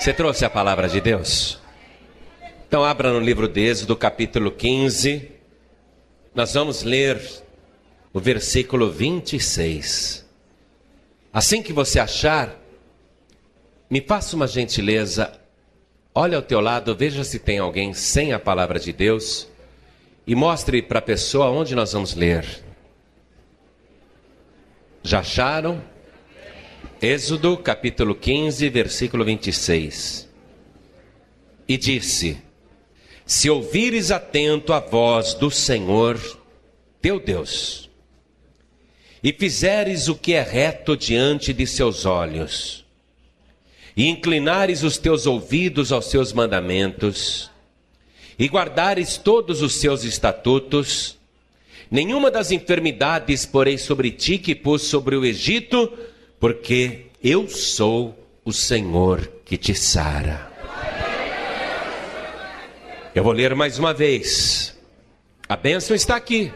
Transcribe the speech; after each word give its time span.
Você 0.00 0.14
trouxe 0.14 0.46
a 0.46 0.50
palavra 0.50 0.88
de 0.88 0.98
Deus? 0.98 1.60
Então 2.66 2.82
abra 2.82 3.12
no 3.12 3.20
livro 3.20 3.46
de 3.46 3.60
Êxodo, 3.60 3.94
capítulo 3.94 4.50
15. 4.50 5.30
Nós 6.34 6.54
vamos 6.54 6.82
ler 6.82 7.20
o 8.10 8.18
versículo 8.18 8.90
26. 8.90 10.26
Assim 11.30 11.62
que 11.62 11.70
você 11.70 12.00
achar, 12.00 12.58
me 13.90 14.00
faça 14.00 14.34
uma 14.34 14.46
gentileza, 14.46 15.38
olha 16.14 16.38
ao 16.38 16.42
teu 16.42 16.62
lado, 16.62 16.96
veja 16.96 17.22
se 17.22 17.38
tem 17.38 17.58
alguém 17.58 17.92
sem 17.92 18.32
a 18.32 18.38
palavra 18.38 18.80
de 18.80 18.94
Deus 18.94 19.48
e 20.26 20.34
mostre 20.34 20.80
para 20.80 21.00
a 21.00 21.02
pessoa 21.02 21.50
onde 21.50 21.74
nós 21.74 21.92
vamos 21.92 22.14
ler. 22.14 22.64
Já 25.02 25.18
acharam? 25.18 25.89
Êxodo 27.02 27.56
capítulo 27.56 28.14
15, 28.14 28.68
versículo 28.68 29.24
26. 29.24 30.28
E 31.66 31.78
disse: 31.78 32.36
Se 33.24 33.48
ouvires 33.48 34.10
atento 34.10 34.74
a 34.74 34.80
voz 34.80 35.32
do 35.32 35.50
Senhor, 35.50 36.20
teu 37.00 37.18
Deus, 37.18 37.88
e 39.24 39.32
fizeres 39.32 40.08
o 40.08 40.14
que 40.14 40.34
é 40.34 40.42
reto 40.42 40.94
diante 40.94 41.54
de 41.54 41.66
seus 41.66 42.04
olhos, 42.04 42.84
e 43.96 44.06
inclinares 44.06 44.82
os 44.82 44.98
teus 44.98 45.26
ouvidos 45.26 45.92
aos 45.92 46.10
seus 46.10 46.34
mandamentos, 46.34 47.50
e 48.38 48.46
guardares 48.46 49.16
todos 49.16 49.62
os 49.62 49.76
seus 49.76 50.04
estatutos, 50.04 51.16
nenhuma 51.90 52.30
das 52.30 52.50
enfermidades 52.50 53.46
porei 53.46 53.78
sobre 53.78 54.10
ti 54.10 54.36
que 54.36 54.54
pus 54.54 54.82
sobre 54.82 55.16
o 55.16 55.24
Egito, 55.24 55.90
porque 56.40 57.08
eu 57.22 57.46
sou 57.48 58.18
o 58.42 58.52
Senhor 58.52 59.30
que 59.44 59.58
te 59.58 59.74
sara. 59.74 60.50
Eu 63.14 63.22
vou 63.22 63.32
ler 63.32 63.54
mais 63.54 63.78
uma 63.78 63.92
vez. 63.92 64.74
A 65.46 65.54
bênção 65.54 65.94
está 65.94 66.16
aqui. 66.16 66.50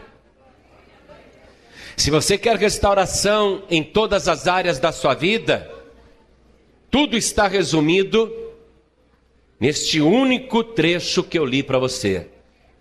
Se 1.95 2.09
você 2.09 2.37
quer 2.37 2.57
restauração 2.57 3.63
em 3.69 3.83
todas 3.83 4.27
as 4.27 4.47
áreas 4.47 4.79
da 4.79 4.91
sua 4.91 5.13
vida, 5.13 5.71
tudo 6.89 7.15
está 7.15 7.47
resumido 7.47 8.33
neste 9.59 10.01
único 10.01 10.63
trecho 10.63 11.23
que 11.23 11.37
eu 11.37 11.45
li 11.45 11.61
para 11.61 11.77
você, 11.77 12.27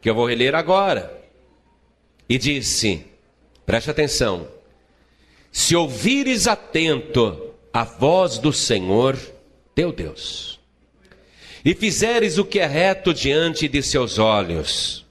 que 0.00 0.08
eu 0.08 0.14
vou 0.14 0.26
reler 0.26 0.54
agora. 0.54 1.22
E 2.28 2.38
disse: 2.38 3.04
preste 3.66 3.90
atenção, 3.90 4.48
se 5.54 5.76
ouvires 5.76 6.48
atento 6.48 7.54
a 7.72 7.84
voz 7.84 8.38
do 8.38 8.52
Senhor, 8.52 9.16
teu 9.72 9.92
Deus, 9.92 10.58
e 11.64 11.72
fizeres 11.76 12.38
o 12.38 12.44
que 12.44 12.58
é 12.58 12.66
reto 12.66 13.14
diante 13.14 13.68
de 13.68 13.80
seus 13.80 14.18
olhos, 14.18 15.06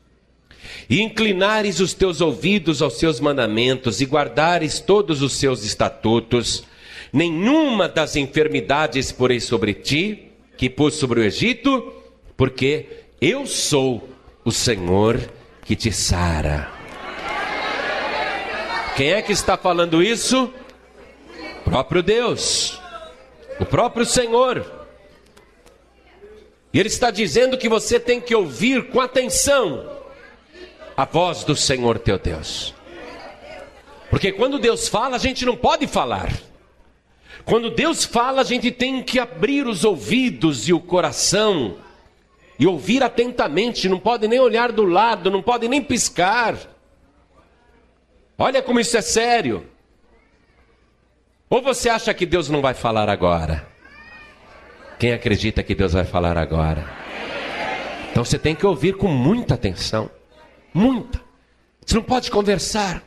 e 0.89 1.01
inclinares 1.01 1.79
os 1.79 1.93
teus 1.93 2.19
ouvidos 2.19 2.81
aos 2.81 2.99
seus 2.99 3.21
mandamentos 3.21 4.01
e 4.01 4.05
guardares 4.05 4.81
todos 4.81 5.21
os 5.21 5.31
seus 5.31 5.63
estatutos, 5.63 6.65
nenhuma 7.13 7.87
das 7.87 8.17
enfermidades 8.17 9.13
porei 9.13 9.39
sobre 9.39 9.73
ti, 9.73 10.27
que 10.57 10.69
pus 10.69 10.95
sobre 10.95 11.21
o 11.21 11.23
Egito, 11.23 11.93
porque 12.35 13.05
eu 13.21 13.47
sou 13.47 14.09
o 14.43 14.51
Senhor 14.51 15.21
que 15.63 15.73
te 15.73 15.89
sara. 15.89 16.82
Quem 18.95 19.11
é 19.11 19.21
que 19.23 19.31
está 19.31 19.57
falando 19.57 20.03
isso? 20.03 20.53
O 21.61 21.69
próprio 21.69 22.03
Deus, 22.03 22.79
o 23.59 23.65
próprio 23.65 24.05
Senhor. 24.05 24.63
E 26.71 26.79
Ele 26.79 26.89
está 26.89 27.09
dizendo 27.09 27.57
que 27.57 27.67
você 27.67 27.99
tem 27.99 28.21
que 28.21 28.35
ouvir 28.35 28.89
com 28.89 29.01
atenção 29.01 29.89
a 30.95 31.05
voz 31.05 31.43
do 31.43 31.55
Senhor 31.55 31.97
teu 31.97 32.19
Deus. 32.19 32.75
Porque 34.11 34.31
quando 34.31 34.59
Deus 34.59 34.87
fala, 34.87 35.15
a 35.15 35.19
gente 35.19 35.43
não 35.43 35.55
pode 35.55 35.87
falar. 35.87 36.31
Quando 37.45 37.71
Deus 37.71 38.05
fala, 38.05 38.41
a 38.41 38.45
gente 38.45 38.69
tem 38.69 39.01
que 39.01 39.17
abrir 39.17 39.65
os 39.65 39.83
ouvidos 39.83 40.67
e 40.67 40.73
o 40.73 40.79
coração 40.79 41.77
e 42.59 42.67
ouvir 42.67 43.01
atentamente, 43.01 43.89
não 43.89 43.97
pode 43.97 44.27
nem 44.27 44.39
olhar 44.39 44.71
do 44.71 44.85
lado, 44.85 45.31
não 45.31 45.41
pode 45.41 45.67
nem 45.67 45.81
piscar. 45.81 46.72
Olha 48.37 48.61
como 48.61 48.79
isso 48.79 48.97
é 48.97 49.01
sério. 49.01 49.67
Ou 51.49 51.61
você 51.61 51.89
acha 51.89 52.13
que 52.13 52.25
Deus 52.25 52.49
não 52.49 52.61
vai 52.61 52.73
falar 52.73 53.09
agora? 53.09 53.67
Quem 54.97 55.13
acredita 55.13 55.61
que 55.61 55.75
Deus 55.75 55.93
vai 55.93 56.03
falar 56.03 56.37
agora? 56.37 56.89
Então 58.11 58.25
você 58.25 58.39
tem 58.39 58.55
que 58.55 58.65
ouvir 58.65 58.97
com 58.97 59.07
muita 59.07 59.53
atenção. 59.53 60.09
Muita. 60.73 61.21
Você 61.85 61.95
não 61.95 62.03
pode 62.03 62.31
conversar. 62.31 63.03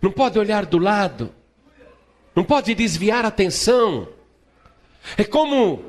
Não 0.00 0.10
pode 0.10 0.38
olhar 0.38 0.66
do 0.66 0.78
lado. 0.78 1.32
Não 2.34 2.44
pode 2.44 2.74
desviar 2.74 3.24
a 3.24 3.28
atenção. 3.28 4.08
É 5.16 5.24
como 5.24 5.84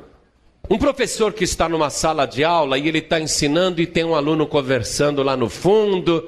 um 0.69 0.77
professor 0.77 1.33
que 1.33 1.43
está 1.43 1.69
numa 1.69 1.89
sala 1.89 2.25
de 2.25 2.43
aula 2.43 2.77
e 2.77 2.87
ele 2.87 2.99
está 2.99 3.19
ensinando 3.19 3.81
e 3.81 3.85
tem 3.87 4.03
um 4.03 4.15
aluno 4.15 4.47
conversando 4.47 5.21
lá 5.21 5.37
no 5.37 5.49
fundo 5.49 6.27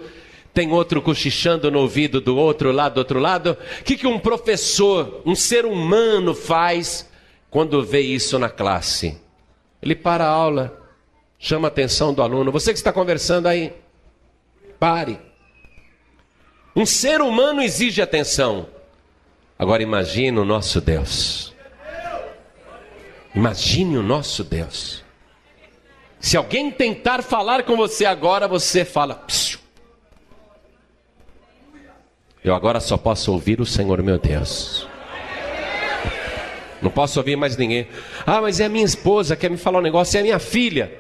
tem 0.58 0.72
outro 0.72 1.04
cochichando 1.04 1.70
no 1.70 1.82
ouvido 1.82 2.20
do 2.20 2.36
outro 2.36 2.72
lado, 2.72 2.96
do 2.96 2.98
outro 2.98 3.20
lado. 3.20 3.56
O 3.80 3.84
que, 3.84 3.96
que 3.96 4.08
um 4.08 4.18
professor, 4.18 5.22
um 5.24 5.36
ser 5.36 5.68
humano 5.68 6.34
faz 6.34 7.08
quando 7.52 7.86
vê 7.86 8.02
isso 8.02 8.40
na 8.40 8.50
classe? 8.50 9.22
Ele 9.80 9.94
para 9.94 10.26
a 10.26 10.30
aula, 10.30 10.76
chama 11.38 11.68
a 11.68 11.70
atenção 11.70 12.12
do 12.12 12.24
aluno. 12.24 12.52
Você 12.52 12.74
que 12.74 12.80
está 12.80 12.92
conversando 12.92 13.46
aí, 13.46 13.72
pare. 14.80 15.20
Um 16.76 16.88
ser 16.88 17.22
humano 17.22 17.62
exige 17.62 18.02
atenção. 18.02 18.68
Agora 19.60 19.84
imagine 19.84 20.40
o 20.40 20.46
nosso 20.46 20.82
Deus. 20.82 21.54
Imagine 23.36 24.00
o 24.00 24.02
nosso 24.02 24.44
Deus. 24.44 25.04
Se 26.20 26.36
alguém 26.36 26.72
tentar 26.72 27.22
falar 27.22 27.62
com 27.62 27.78
você 27.78 28.06
agora, 28.06 28.48
você 28.48 28.84
fala. 28.84 29.14
Psiu. 29.14 29.57
Eu 32.44 32.54
agora 32.54 32.80
só 32.80 32.98
posso 32.98 33.32
ouvir 33.32 33.60
o 33.60 33.66
Senhor 33.66 34.02
meu 34.02 34.18
Deus. 34.18 34.88
Não 36.82 36.92
posso 36.92 37.20
ouvir 37.20 37.36
mais 37.36 37.58
ninguém. 37.58 37.88
Ah, 38.26 38.42
mas 38.42 38.60
é 38.60 38.66
a 38.66 38.70
minha 38.70 38.86
esposa, 38.86 39.36
quer 39.36 39.50
me 39.50 39.58
falar 39.58 39.80
um 39.80 39.82
negócio, 39.82 40.18
é 40.18 40.22
a 40.22 40.24
minha 40.24 40.40
filha. 40.40 40.98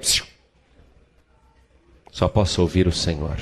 Só 2.12 2.28
posso 2.28 2.62
ouvir 2.62 2.88
o 2.88 2.92
Senhor. 2.92 3.38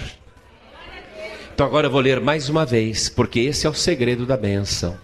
Então 1.54 1.66
agora 1.66 1.88
eu 1.88 1.92
vou 1.92 2.02
ler 2.02 2.20
mais 2.20 2.50
uma 2.50 2.66
vez, 2.66 3.08
porque 3.08 3.40
esse 3.40 3.66
é 3.66 3.70
o 3.70 3.74
segredo 3.74 4.26
da 4.26 4.36
benção. 4.36 4.98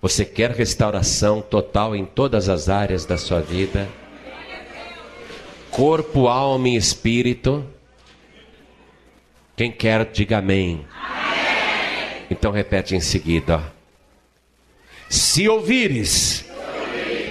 Você 0.00 0.24
quer 0.24 0.52
restauração 0.52 1.42
total 1.42 1.96
em 1.96 2.04
todas 2.04 2.48
as 2.48 2.68
áreas 2.68 3.04
da 3.04 3.16
sua 3.16 3.40
vida? 3.40 3.88
Corpo, 5.70 6.28
alma 6.28 6.68
e 6.68 6.76
espírito? 6.76 7.66
Quem 9.56 9.72
quer, 9.72 10.04
diga 10.12 10.38
amém. 10.38 10.86
Então 12.30 12.50
repete 12.50 12.94
em 12.94 13.00
seguida. 13.00 13.62
Se 15.08 15.48
ouvires, 15.48 16.44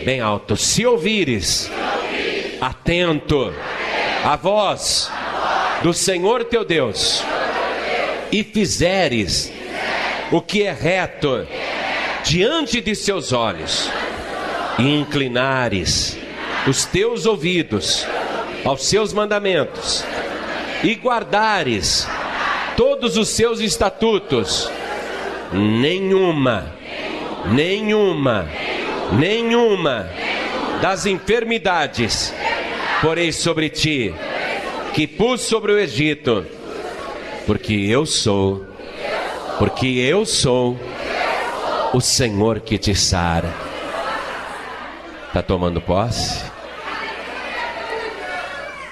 bem 0.05 0.21
alto, 0.21 0.55
se 0.55 0.85
ouvires, 0.85 1.69
atento, 2.61 3.53
a 4.23 4.35
voz, 4.35 5.11
do 5.83 5.93
Senhor 5.93 6.45
teu 6.45 6.63
Deus, 6.63 7.23
e 8.31 8.43
fizeres 8.43 9.51
o 10.31 10.41
que 10.41 10.63
é 10.63 10.71
reto 10.71 11.45
diante 12.23 12.79
de 12.79 12.95
seus 12.95 13.33
olhos, 13.33 13.89
e 14.79 14.95
inclinares 14.95 16.17
os 16.65 16.85
teus 16.85 17.25
ouvidos 17.25 18.07
aos 18.63 18.85
seus 18.85 19.11
mandamentos, 19.11 20.03
e 20.83 20.95
guardares 20.95 22.07
todos 22.75 23.17
os 23.17 23.29
seus 23.29 23.59
estatutos, 23.59 24.69
nenhuma, 25.51 26.73
nenhuma, 27.51 28.47
nenhuma 29.13 30.09
das 30.81 31.05
enfermidades 31.05 32.33
porei 33.01 33.31
sobre 33.31 33.69
ti, 33.69 34.13
que 34.93 35.05
pus 35.05 35.41
sobre 35.41 35.71
o 35.71 35.79
Egito, 35.79 36.45
porque 37.45 37.73
eu 37.73 38.05
sou, 38.05 38.65
porque 39.59 39.85
eu 39.85 40.25
sou 40.25 40.77
o 41.93 42.01
Senhor 42.01 42.59
que 42.61 42.77
te 42.77 42.95
sara. 42.95 43.53
Está 45.27 45.41
tomando 45.41 45.81
posse? 45.81 46.43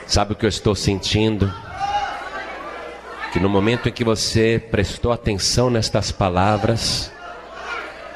Sabe 0.05 0.33
o 0.33 0.35
que 0.35 0.45
eu 0.45 0.49
estou 0.49 0.75
sentindo? 0.75 1.51
Que 3.33 3.39
no 3.39 3.49
momento 3.49 3.89
em 3.89 3.91
que 3.91 4.03
você 4.03 4.61
prestou 4.69 5.11
atenção 5.11 5.67
nestas 5.67 6.11
palavras, 6.11 7.11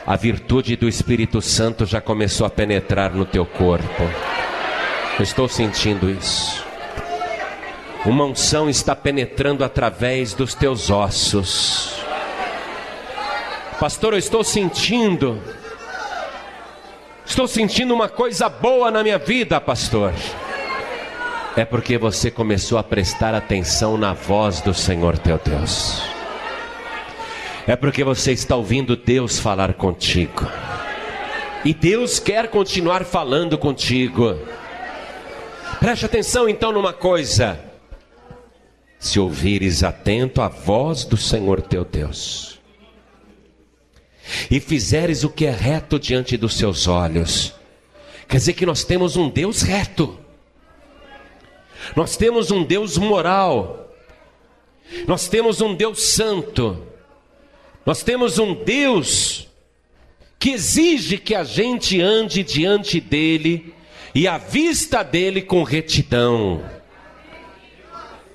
a 0.06 0.16
virtude 0.16 0.76
do 0.76 0.88
Espírito 0.88 1.42
Santo 1.42 1.88
já 1.88 2.00
começou 2.00 2.46
a 2.46 2.52
penetrar 2.52 3.12
no 3.16 3.26
teu 3.26 3.44
corpo. 3.44 4.04
Eu 5.18 5.24
estou 5.24 5.50
sentindo 5.50 6.08
isso. 6.08 6.64
Uma 8.06 8.26
unção 8.26 8.70
está 8.70 8.96
penetrando 8.96 9.64
através 9.64 10.36
dos 10.36 10.54
teus 10.54 10.92
ossos. 10.92 11.96
Pastor, 13.80 14.14
eu 14.14 14.20
estou 14.20 14.44
sentindo. 14.44 15.42
Estou 17.26 17.48
sentindo 17.48 17.92
uma 17.92 18.08
coisa 18.08 18.48
boa 18.48 18.92
na 18.92 19.02
minha 19.02 19.18
vida, 19.18 19.60
pastor. 19.60 20.14
É 21.58 21.66
porque 21.66 21.98
você 21.98 22.30
começou 22.30 22.78
a 22.78 22.84
prestar 22.84 23.34
atenção 23.34 23.98
na 23.98 24.14
voz 24.14 24.62
do 24.62 24.76
Senhor 24.76 25.18
teu 25.18 25.40
Deus. 25.44 26.04
É 27.66 27.76
porque 27.76 28.04
você 28.04 28.32
está 28.32 28.56
ouvindo 28.56 28.96
Deus 28.96 29.40
falar 29.40 29.74
contigo. 29.74 30.48
E 31.66 31.74
Deus 31.74 32.20
quer 32.20 32.48
continuar 32.50 33.04
falando 33.04 33.58
contigo. 33.58 34.38
Preste 35.80 36.06
atenção 36.06 36.48
então 36.48 36.72
numa 36.72 36.94
coisa. 36.94 37.60
Se 39.00 39.20
ouvires 39.20 39.84
atento 39.84 40.44
à 40.44 40.48
voz 40.48 41.06
do 41.06 41.18
Senhor 41.18 41.60
teu 41.60 41.84
Deus, 41.84 42.60
e 44.52 44.60
fizeres 44.60 45.24
o 45.24 45.30
que 45.30 45.48
é 45.48 45.52
reto 45.52 45.98
diante 45.98 46.38
dos 46.38 46.56
seus 46.56 46.88
olhos, 46.88 47.52
quer 48.28 48.38
dizer 48.38 48.54
que 48.54 48.66
nós 48.66 48.84
temos 48.84 49.16
um 49.18 49.28
Deus 49.28 49.64
reto, 49.64 50.27
nós 51.96 52.16
temos 52.16 52.52
um 52.52 52.64
Deus 52.64 52.98
moral, 52.98 53.92
nós 55.08 55.28
temos 55.28 55.62
um 55.62 55.76
Deus 55.76 56.02
santo, 56.04 56.86
nós 57.86 58.04
temos 58.04 58.38
um 58.40 58.54
Deus 58.54 59.48
que 60.40 60.52
exige 60.52 61.18
que 61.18 61.34
a 61.34 61.44
gente 61.44 62.02
ande 62.02 62.44
diante 62.44 63.00
dele 63.00 63.74
e 64.14 64.28
à 64.28 64.38
vista 64.38 65.04
dele 65.04 65.42
com 65.42 65.64
retidão. 65.64 66.64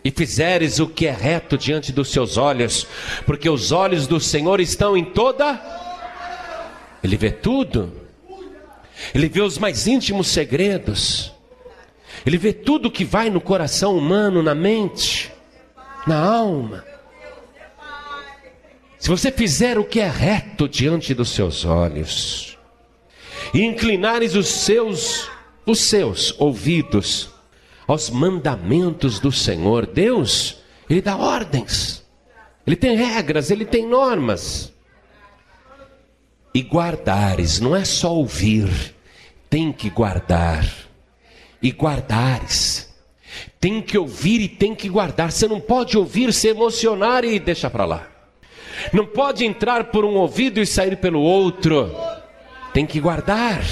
E 0.04 0.10
fizeres 0.10 0.80
o 0.80 0.88
que 0.88 1.06
é 1.06 1.12
reto 1.12 1.56
diante 1.56 1.92
dos 1.92 2.08
seus 2.10 2.36
olhos, 2.36 2.86
porque 3.24 3.48
os 3.48 3.70
olhos 3.70 4.06
do 4.06 4.18
Senhor 4.18 4.60
estão 4.60 4.96
em 4.96 5.04
toda. 5.04 5.60
Ele 7.04 7.16
vê 7.16 7.30
tudo. 7.30 7.92
Ele 9.14 9.28
vê 9.28 9.40
os 9.40 9.58
mais 9.58 9.86
íntimos 9.86 10.26
segredos. 10.26 11.31
Ele 12.24 12.38
vê 12.38 12.52
tudo 12.52 12.90
que 12.90 13.04
vai 13.04 13.30
no 13.30 13.40
coração 13.40 13.96
humano, 13.96 14.42
na 14.42 14.54
mente, 14.54 15.32
na 16.06 16.18
alma. 16.18 16.84
Se 18.98 19.08
você 19.08 19.32
fizer 19.32 19.78
o 19.78 19.84
que 19.84 19.98
é 19.98 20.08
reto 20.08 20.68
diante 20.68 21.12
dos 21.12 21.30
seus 21.30 21.64
olhos, 21.64 22.56
e 23.52 23.62
inclinares 23.62 24.34
os 24.34 24.46
seus 24.48 25.28
os 25.64 25.80
seus 25.80 26.34
ouvidos 26.40 27.30
aos 27.86 28.10
mandamentos 28.10 29.20
do 29.20 29.30
Senhor, 29.30 29.86
Deus, 29.86 30.58
ele 30.88 31.00
dá 31.00 31.16
ordens. 31.16 32.04
Ele 32.66 32.76
tem 32.76 32.96
regras, 32.96 33.50
ele 33.50 33.64
tem 33.64 33.86
normas. 33.86 34.72
E 36.54 36.60
guardares, 36.60 37.60
não 37.60 37.74
é 37.74 37.84
só 37.84 38.14
ouvir, 38.14 38.94
tem 39.48 39.72
que 39.72 39.90
guardar 39.90 40.81
e 41.62 41.70
guardares. 41.70 42.92
Tem 43.60 43.80
que 43.80 43.96
ouvir 43.96 44.40
e 44.40 44.48
tem 44.48 44.74
que 44.74 44.88
guardar. 44.88 45.30
Você 45.30 45.46
não 45.46 45.60
pode 45.60 45.96
ouvir, 45.96 46.32
se 46.32 46.48
emocionar 46.48 47.24
e 47.24 47.38
deixar 47.38 47.70
para 47.70 47.84
lá. 47.84 48.08
Não 48.92 49.06
pode 49.06 49.44
entrar 49.44 49.84
por 49.84 50.04
um 50.04 50.14
ouvido 50.14 50.60
e 50.60 50.66
sair 50.66 50.96
pelo 50.96 51.20
outro. 51.20 51.94
Tem 52.72 52.84
que 52.84 53.00
guardar. 53.00 53.62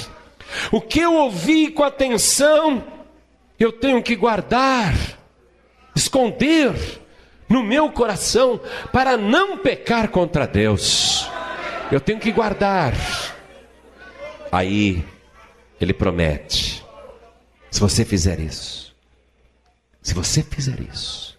O 0.71 0.81
que 0.81 1.01
eu 1.01 1.15
ouvi 1.15 1.71
com 1.71 1.83
atenção, 1.83 2.85
eu 3.59 3.73
tenho 3.73 4.03
que 4.03 4.15
guardar, 4.15 4.95
esconder 5.95 6.73
no 7.49 7.63
meu 7.63 7.91
coração 7.91 8.61
para 8.93 9.17
não 9.17 9.59
pecar 9.59 10.09
contra 10.09 10.47
Deus. 10.47 11.29
Eu 11.91 12.01
tenho 12.01 12.21
que 12.21 12.31
guardar. 12.31 12.95
Aí 14.53 15.05
ele 15.81 15.93
promete 15.93 16.85
se 17.71 17.81
você 17.81 18.05
fizer 18.05 18.41
isso, 18.41 18.95
se 20.03 20.15
você 20.15 20.43
fizer 20.43 20.81
isso, 20.81 21.39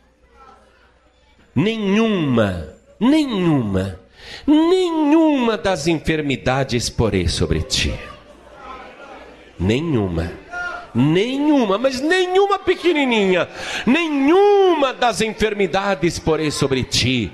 nenhuma, 1.56 2.76
nenhuma, 3.00 4.00
nenhuma 4.48 5.58
das 5.58 5.88
enfermidades 5.88 6.90
porei 6.90 7.28
sobre 7.28 7.62
ti. 7.62 7.94
Nenhuma. 9.60 10.32
Nenhuma, 10.94 11.78
mas 11.78 12.02
nenhuma 12.02 12.60
pequenininha, 12.60 13.48
nenhuma 13.86 14.94
das 14.94 15.22
enfermidades 15.22 16.20
porei 16.20 16.52
sobre 16.52 16.84
ti 16.84 17.32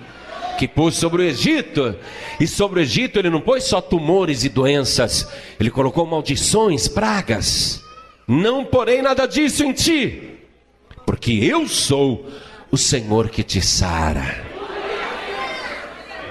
que 0.58 0.68
pôs 0.68 0.96
sobre 0.96 1.22
o 1.22 1.26
Egito. 1.26 1.96
E 2.40 2.48
sobre 2.48 2.80
o 2.80 2.84
Egito 2.84 3.18
ele 3.18 3.30
não 3.30 3.40
pôs 3.40 3.64
só 3.64 3.80
tumores 3.80 4.44
e 4.44 4.50
doenças, 4.50 5.30
ele 5.60 5.72
colocou 5.72 6.06
maldições, 6.06 6.88
pragas. 6.88 7.84
Não 8.28 8.66
porei 8.66 9.02
nada 9.02 9.26
disso 9.26 9.64
em 9.64 9.72
ti, 9.72 10.38
porque 11.06 11.32
eu 11.32 11.66
sou 11.66 12.30
o 12.70 12.78
Senhor 12.78 13.30
que 13.30 13.42
te 13.42 13.62
sara. 13.62 14.46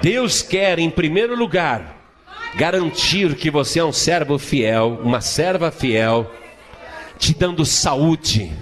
Deus 0.03 0.43
quer, 0.43 0.79
em 0.79 0.91
primeiro 0.91 1.35
lugar, 1.35 1.97
garantir 2.55 3.35
que 3.35 3.51
você 3.51 3.81
é 3.81 3.85
um 3.85 3.93
servo 3.93 4.39
fiel, 4.39 5.01
uma 5.03 5.23
serva 5.23 5.71
fiel, 5.71 6.31
te 7.19 7.35
dando 7.35 7.65
saúde. 7.65 8.53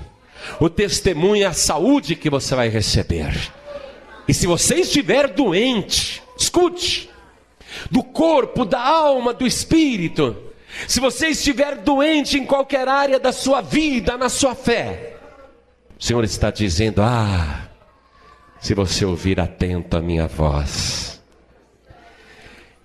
O 0.60 0.70
testemunho 0.70 1.42
é 1.42 1.46
a 1.46 1.52
saúde 1.52 2.14
que 2.14 2.30
você 2.30 2.54
vai 2.54 2.68
receber. 2.68 3.34
E 4.28 4.32
se 4.32 4.46
você 4.46 4.76
estiver 4.76 5.28
doente, 5.28 6.22
escute, 6.38 7.10
do 7.90 8.02
corpo, 8.02 8.64
da 8.64 8.80
alma, 8.80 9.34
do 9.34 9.44
espírito, 9.44 10.36
se 10.86 11.00
você 11.00 11.28
estiver 11.28 11.76
doente 11.76 12.38
em 12.38 12.44
qualquer 12.44 12.88
área 12.88 13.18
da 13.18 13.32
sua 13.32 13.60
vida, 13.60 14.16
na 14.16 14.28
sua 14.28 14.54
fé, 14.54 15.16
o 15.98 16.04
Senhor 16.04 16.24
está 16.24 16.50
dizendo: 16.50 17.00
Ah, 17.02 17.68
se 18.60 18.74
você 18.74 19.04
ouvir 19.04 19.40
atento 19.40 19.96
a 19.96 20.00
minha 20.00 20.26
voz, 20.26 21.22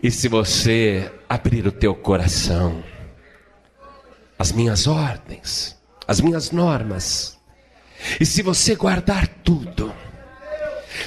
e 0.01 0.09
se 0.11 0.27
você 0.27 1.11
abrir 1.27 1.67
o 1.67 1.71
teu 1.71 1.93
coração, 1.95 2.83
as 4.37 4.51
minhas 4.51 4.87
ordens, 4.87 5.77
as 6.07 6.21
minhas 6.21 6.51
normas, 6.51 7.37
e 8.19 8.25
se 8.25 8.41
você 8.41 8.75
guardar 8.75 9.27
tudo, 9.43 9.93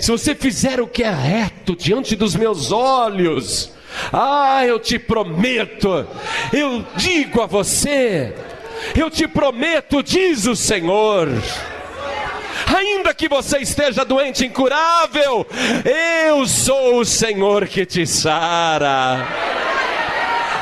se 0.00 0.10
você 0.10 0.34
fizer 0.34 0.80
o 0.80 0.86
que 0.86 1.02
é 1.02 1.10
reto 1.10 1.74
diante 1.74 2.14
dos 2.14 2.34
meus 2.34 2.70
olhos, 2.70 3.72
ah, 4.12 4.64
eu 4.66 4.78
te 4.78 4.98
prometo, 4.98 6.06
eu 6.52 6.84
digo 6.96 7.42
a 7.42 7.46
você, 7.46 8.34
eu 8.96 9.10
te 9.10 9.26
prometo, 9.26 10.02
diz 10.02 10.46
o 10.46 10.56
Senhor. 10.56 11.28
Ainda 12.74 13.12
que 13.12 13.28
você 13.28 13.58
esteja 13.58 14.04
doente, 14.04 14.46
incurável, 14.46 15.46
eu 16.28 16.46
sou 16.46 17.00
o 17.00 17.04
Senhor 17.04 17.66
que 17.66 17.84
te 17.84 18.06
sara. 18.06 19.26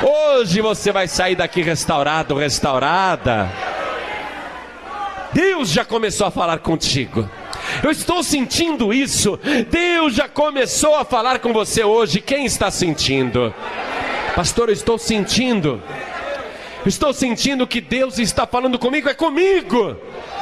Hoje 0.02 0.60
você 0.60 0.90
vai 0.90 1.06
sair 1.06 1.36
daqui 1.36 1.62
restaurado, 1.62 2.34
restaurada. 2.34 3.50
Deus 5.32 5.70
já 5.70 5.84
começou 5.84 6.26
a 6.26 6.30
falar 6.30 6.58
contigo. 6.58 7.28
Eu 7.82 7.90
estou 7.90 8.22
sentindo 8.22 8.92
isso. 8.92 9.38
Deus 9.70 10.14
já 10.14 10.28
começou 10.28 10.94
a 10.96 11.04
falar 11.04 11.38
com 11.38 11.52
você 11.52 11.84
hoje. 11.84 12.20
Quem 12.20 12.44
está 12.44 12.70
sentindo? 12.70 13.54
Pastor, 14.34 14.68
eu 14.68 14.74
estou 14.74 14.98
sentindo. 14.98 15.82
Estou 16.86 17.12
sentindo 17.12 17.66
que 17.66 17.80
Deus 17.80 18.18
está 18.18 18.46
falando 18.46 18.78
comigo, 18.78 19.08
é 19.08 19.14
comigo. 19.14 19.96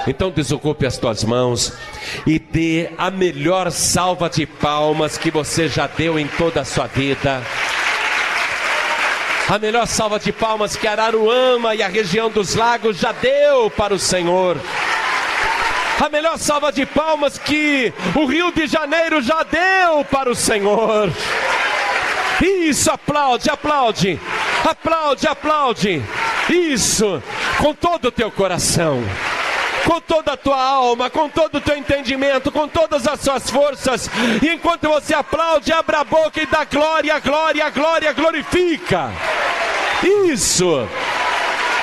Então 0.07 0.31
desocupe 0.31 0.87
as 0.87 0.97
tuas 0.97 1.25
mãos 1.25 1.73
e 2.27 2.39
dê 2.39 2.91
a 2.97 3.11
melhor 3.11 3.71
salva 3.73 4.31
de 4.31 4.47
palmas 4.47 5.19
que 5.19 5.31
você 5.31 5.69
já 5.69 5.87
deu 5.87 6.19
em 6.19 6.27
toda 6.27 6.61
a 6.61 6.65
sua 6.65 6.87
vida. 6.87 7.43
A 9.49 9.59
melhor 9.59 9.87
salva 9.87 10.19
de 10.19 10.31
palmas 10.31 10.77
que 10.77 10.87
Araruama 10.87 11.75
e 11.75 11.83
a 11.83 11.89
região 11.89 12.31
dos 12.31 12.55
lagos 12.55 12.99
já 12.99 13.13
deu 13.13 13.71
para 13.71 13.95
o 13.95 13.99
Senhor 13.99 14.59
a 16.01 16.09
melhor 16.09 16.39
salva 16.39 16.71
de 16.73 16.87
palmas 16.87 17.39
que 17.39 17.93
o 18.15 18.25
Rio 18.25 18.53
de 18.53 18.67
Janeiro 18.67 19.21
já 19.21 19.43
deu 19.43 20.05
para 20.05 20.31
o 20.31 20.35
Senhor. 20.35 21.11
Isso, 22.41 22.91
aplaude, 22.91 23.51
aplaude, 23.51 24.21
aplaude, 24.65 25.27
aplaude. 25.27 26.03
Isso, 26.49 27.23
com 27.59 27.75
todo 27.75 28.07
o 28.07 28.13
teu 28.13 28.31
coração 28.31 29.03
com 29.89 30.01
toda 30.03 30.33
a 30.33 30.37
tua 30.37 30.63
alma, 30.63 31.09
com 31.09 31.31
todo 31.31 31.57
o 31.57 31.61
teu 31.63 31.75
entendimento, 31.75 32.53
com 32.53 32.69
todas 32.69 33.07
as 33.07 33.21
suas 33.21 33.49
forças. 33.49 34.11
E 34.43 34.49
enquanto 34.49 34.87
você 34.87 35.15
aplaude, 35.15 35.73
abra 35.73 36.01
a 36.01 36.05
boca 36.05 36.43
e 36.43 36.47
dá 36.47 36.65
glória, 36.65 37.19
glória, 37.21 37.71
glória, 37.71 38.13
glorifica. 38.13 39.11
Isso. 40.27 40.87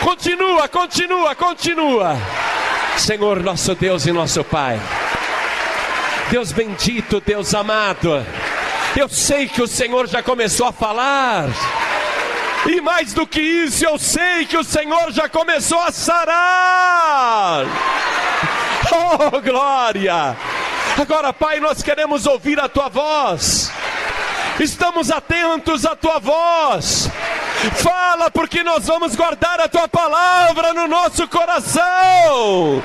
Continua, 0.01 0.67
continua, 0.67 1.33
continua. 1.33 2.15
Senhor 2.97 3.41
nosso 3.41 3.75
Deus 3.75 4.05
e 4.05 4.11
nosso 4.11 4.43
Pai. 4.43 4.79
Deus 6.29 6.51
bendito, 6.51 7.21
Deus 7.21 7.53
amado. 7.53 8.25
Eu 8.95 9.09
sei 9.09 9.47
que 9.47 9.61
o 9.61 9.67
Senhor 9.67 10.07
já 10.07 10.23
começou 10.23 10.67
a 10.67 10.71
falar. 10.71 11.49
E 12.65 12.81
mais 12.81 13.13
do 13.13 13.27
que 13.27 13.41
isso, 13.41 13.85
eu 13.85 13.99
sei 13.99 14.45
que 14.45 14.57
o 14.57 14.63
Senhor 14.63 15.11
já 15.11 15.29
começou 15.29 15.79
a 15.81 15.91
sarar. 15.91 17.65
Oh, 18.91 19.41
glória! 19.41 20.35
Agora, 20.97 21.33
Pai, 21.33 21.59
nós 21.59 21.83
queremos 21.83 22.25
ouvir 22.25 22.59
a 22.59 22.69
tua 22.69 22.89
voz. 22.89 23.71
Estamos 24.59 25.11
atentos 25.11 25.85
à 25.85 25.95
tua 25.95 26.19
voz. 26.19 27.09
Fala, 27.75 28.31
porque 28.31 28.63
nós 28.63 28.85
vamos 28.85 29.15
guardar 29.15 29.59
a 29.59 29.67
tua 29.67 29.87
palavra 29.87 30.73
no 30.73 30.87
nosso 30.87 31.27
coração. 31.27 32.81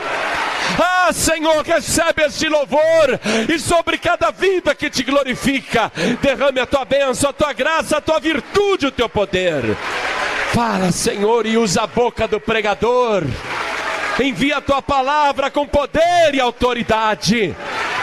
Ah, 0.78 1.10
Senhor, 1.12 1.62
recebe 1.64 2.22
este 2.22 2.48
louvor 2.48 3.20
e 3.48 3.58
sobre 3.58 3.98
cada 3.98 4.30
vida 4.30 4.74
que 4.74 4.88
te 4.88 5.02
glorifica, 5.02 5.90
derrame 6.20 6.60
a 6.60 6.66
tua 6.66 6.84
bênção, 6.84 7.30
a 7.30 7.32
tua 7.32 7.52
graça, 7.52 7.96
a 7.96 8.00
tua 8.00 8.20
virtude, 8.20 8.86
o 8.86 8.92
teu 8.92 9.08
poder. 9.08 9.76
Fala, 10.52 10.90
Senhor, 10.90 11.46
e 11.46 11.56
usa 11.56 11.82
a 11.82 11.86
boca 11.86 12.26
do 12.26 12.40
pregador. 12.40 13.24
Envia 14.22 14.58
a 14.58 14.60
tua 14.60 14.82
palavra 14.82 15.50
com 15.50 15.66
poder 15.66 16.34
e 16.34 16.40
autoridade, 16.40 17.56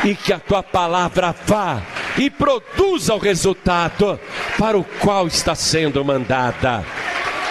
e 0.03 0.15
que 0.15 0.33
a 0.33 0.39
tua 0.39 0.63
palavra 0.63 1.35
vá 1.45 1.81
e 2.17 2.29
produza 2.29 3.13
o 3.13 3.19
resultado 3.19 4.19
para 4.57 4.77
o 4.77 4.83
qual 4.83 5.27
está 5.27 5.53
sendo 5.53 6.03
mandada. 6.03 6.83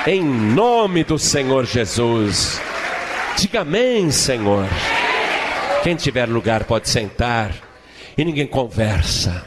Em 0.05 0.23
nome 0.23 1.05
do 1.05 1.19
Senhor 1.19 1.65
Jesus. 1.65 2.61
Diga 3.37 3.61
amém, 3.61 4.11
Senhor. 4.11 4.67
Quem 5.85 5.95
tiver 5.95 6.29
lugar 6.29 6.65
pode 6.65 6.89
sentar 6.89 7.53
e 8.19 8.25
ninguém 8.25 8.47
conversa. 8.47 9.45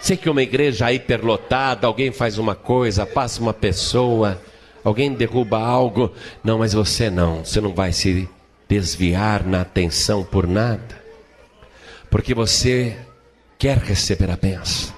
Sei 0.00 0.16
que 0.16 0.30
uma 0.30 0.42
igreja 0.42 0.90
hiperlotada, 0.90 1.86
alguém 1.86 2.10
faz 2.10 2.38
uma 2.38 2.54
coisa, 2.54 3.04
passa 3.04 3.40
uma 3.40 3.52
pessoa, 3.52 4.40
alguém 4.84 5.12
derruba 5.12 5.58
algo. 5.58 6.12
Não, 6.42 6.58
mas 6.58 6.72
você 6.72 7.10
não, 7.10 7.44
você 7.44 7.60
não 7.60 7.74
vai 7.74 7.92
se 7.92 8.28
desviar 8.68 9.44
na 9.44 9.60
atenção 9.60 10.24
por 10.24 10.46
nada, 10.46 11.02
porque 12.10 12.34
você 12.34 12.96
quer 13.58 13.78
receber 13.78 14.30
a 14.30 14.36
benção. 14.36 14.94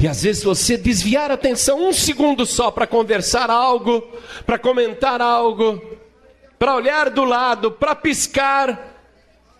E 0.00 0.08
às 0.08 0.22
vezes 0.22 0.42
você 0.42 0.76
desviar 0.76 1.30
a 1.30 1.34
atenção 1.34 1.88
um 1.88 1.92
segundo 1.92 2.44
só 2.44 2.70
para 2.70 2.86
conversar 2.86 3.50
algo, 3.50 4.02
para 4.44 4.58
comentar 4.58 5.20
algo, 5.20 5.80
para 6.58 6.74
olhar 6.74 7.10
do 7.10 7.24
lado, 7.24 7.70
para 7.70 7.94
piscar, 7.94 8.96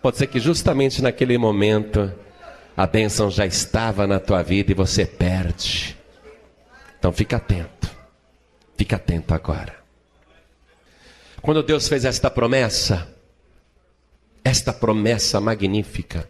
pode 0.01 0.17
ser 0.17 0.27
que 0.27 0.39
justamente 0.39 1.01
naquele 1.01 1.37
momento 1.37 2.11
a 2.75 2.85
bênção 2.85 3.31
já 3.31 3.45
estava 3.45 4.05
na 4.05 4.19
tua 4.19 4.43
vida 4.43 4.71
e 4.71 4.75
você 4.75 5.05
perde. 5.05 5.97
Então 6.99 7.11
fica 7.11 7.37
atento, 7.37 7.76
fica 8.77 8.95
atento 8.95 9.33
agora. 9.33 9.75
Quando 11.41 11.63
Deus 11.63 11.87
fez 11.87 12.05
esta 12.05 12.29
promessa, 12.29 13.13
esta 14.43 14.71
promessa 14.71 15.41
magnífica, 15.41 16.27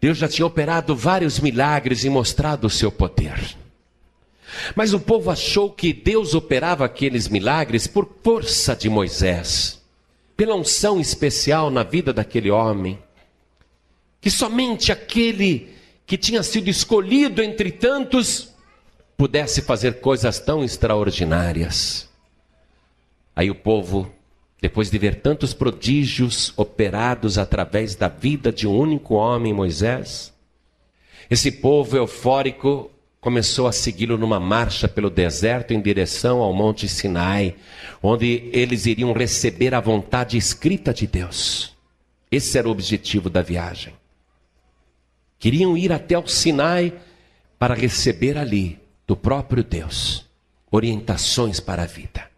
Deus 0.00 0.18
já 0.18 0.28
tinha 0.28 0.46
operado 0.46 0.94
vários 0.94 1.40
milagres 1.40 2.04
e 2.04 2.08
mostrado 2.08 2.66
o 2.66 2.70
seu 2.70 2.92
poder. 2.92 3.56
Mas 4.74 4.92
o 4.92 5.00
povo 5.00 5.30
achou 5.30 5.70
que 5.70 5.92
Deus 5.92 6.34
operava 6.34 6.84
aqueles 6.84 7.28
milagres 7.28 7.86
por 7.86 8.08
força 8.22 8.74
de 8.74 8.88
Moisés, 8.88 9.82
pela 10.36 10.54
unção 10.54 11.00
especial 11.00 11.70
na 11.70 11.82
vida 11.82 12.12
daquele 12.12 12.50
homem, 12.50 12.98
que 14.20 14.30
somente 14.30 14.92
aquele 14.92 15.74
que 16.06 16.16
tinha 16.16 16.42
sido 16.42 16.68
escolhido 16.68 17.42
entre 17.42 17.70
tantos 17.70 18.47
pudesse 19.18 19.60
fazer 19.60 20.00
coisas 20.00 20.40
tão 20.40 20.64
extraordinárias. 20.64 22.08
Aí 23.36 23.50
o 23.50 23.54
povo 23.54 24.10
depois 24.60 24.90
de 24.90 24.98
ver 24.98 25.20
tantos 25.20 25.54
prodígios 25.54 26.52
operados 26.56 27.38
através 27.38 27.94
da 27.94 28.08
vida 28.08 28.50
de 28.50 28.66
um 28.66 28.76
único 28.76 29.14
homem, 29.14 29.52
Moisés, 29.52 30.34
esse 31.30 31.52
povo 31.52 31.96
eufórico 31.96 32.90
começou 33.20 33.68
a 33.68 33.72
segui-lo 33.72 34.18
numa 34.18 34.40
marcha 34.40 34.88
pelo 34.88 35.10
deserto 35.10 35.72
em 35.72 35.80
direção 35.80 36.40
ao 36.40 36.52
Monte 36.52 36.88
Sinai, 36.88 37.54
onde 38.02 38.48
eles 38.52 38.86
iriam 38.86 39.12
receber 39.12 39.74
a 39.74 39.80
vontade 39.80 40.36
escrita 40.36 40.92
de 40.92 41.06
Deus. 41.06 41.76
Esse 42.30 42.58
era 42.58 42.68
o 42.68 42.72
objetivo 42.72 43.30
da 43.30 43.42
viagem. 43.42 43.94
Queriam 45.38 45.76
ir 45.76 45.92
até 45.92 46.18
o 46.18 46.26
Sinai 46.26 46.92
para 47.58 47.74
receber 47.74 48.36
ali, 48.36 48.78
do 49.08 49.16
próprio 49.16 49.64
Deus, 49.64 50.26
orientações 50.70 51.58
para 51.58 51.84
a 51.84 51.86
vida. 51.86 52.30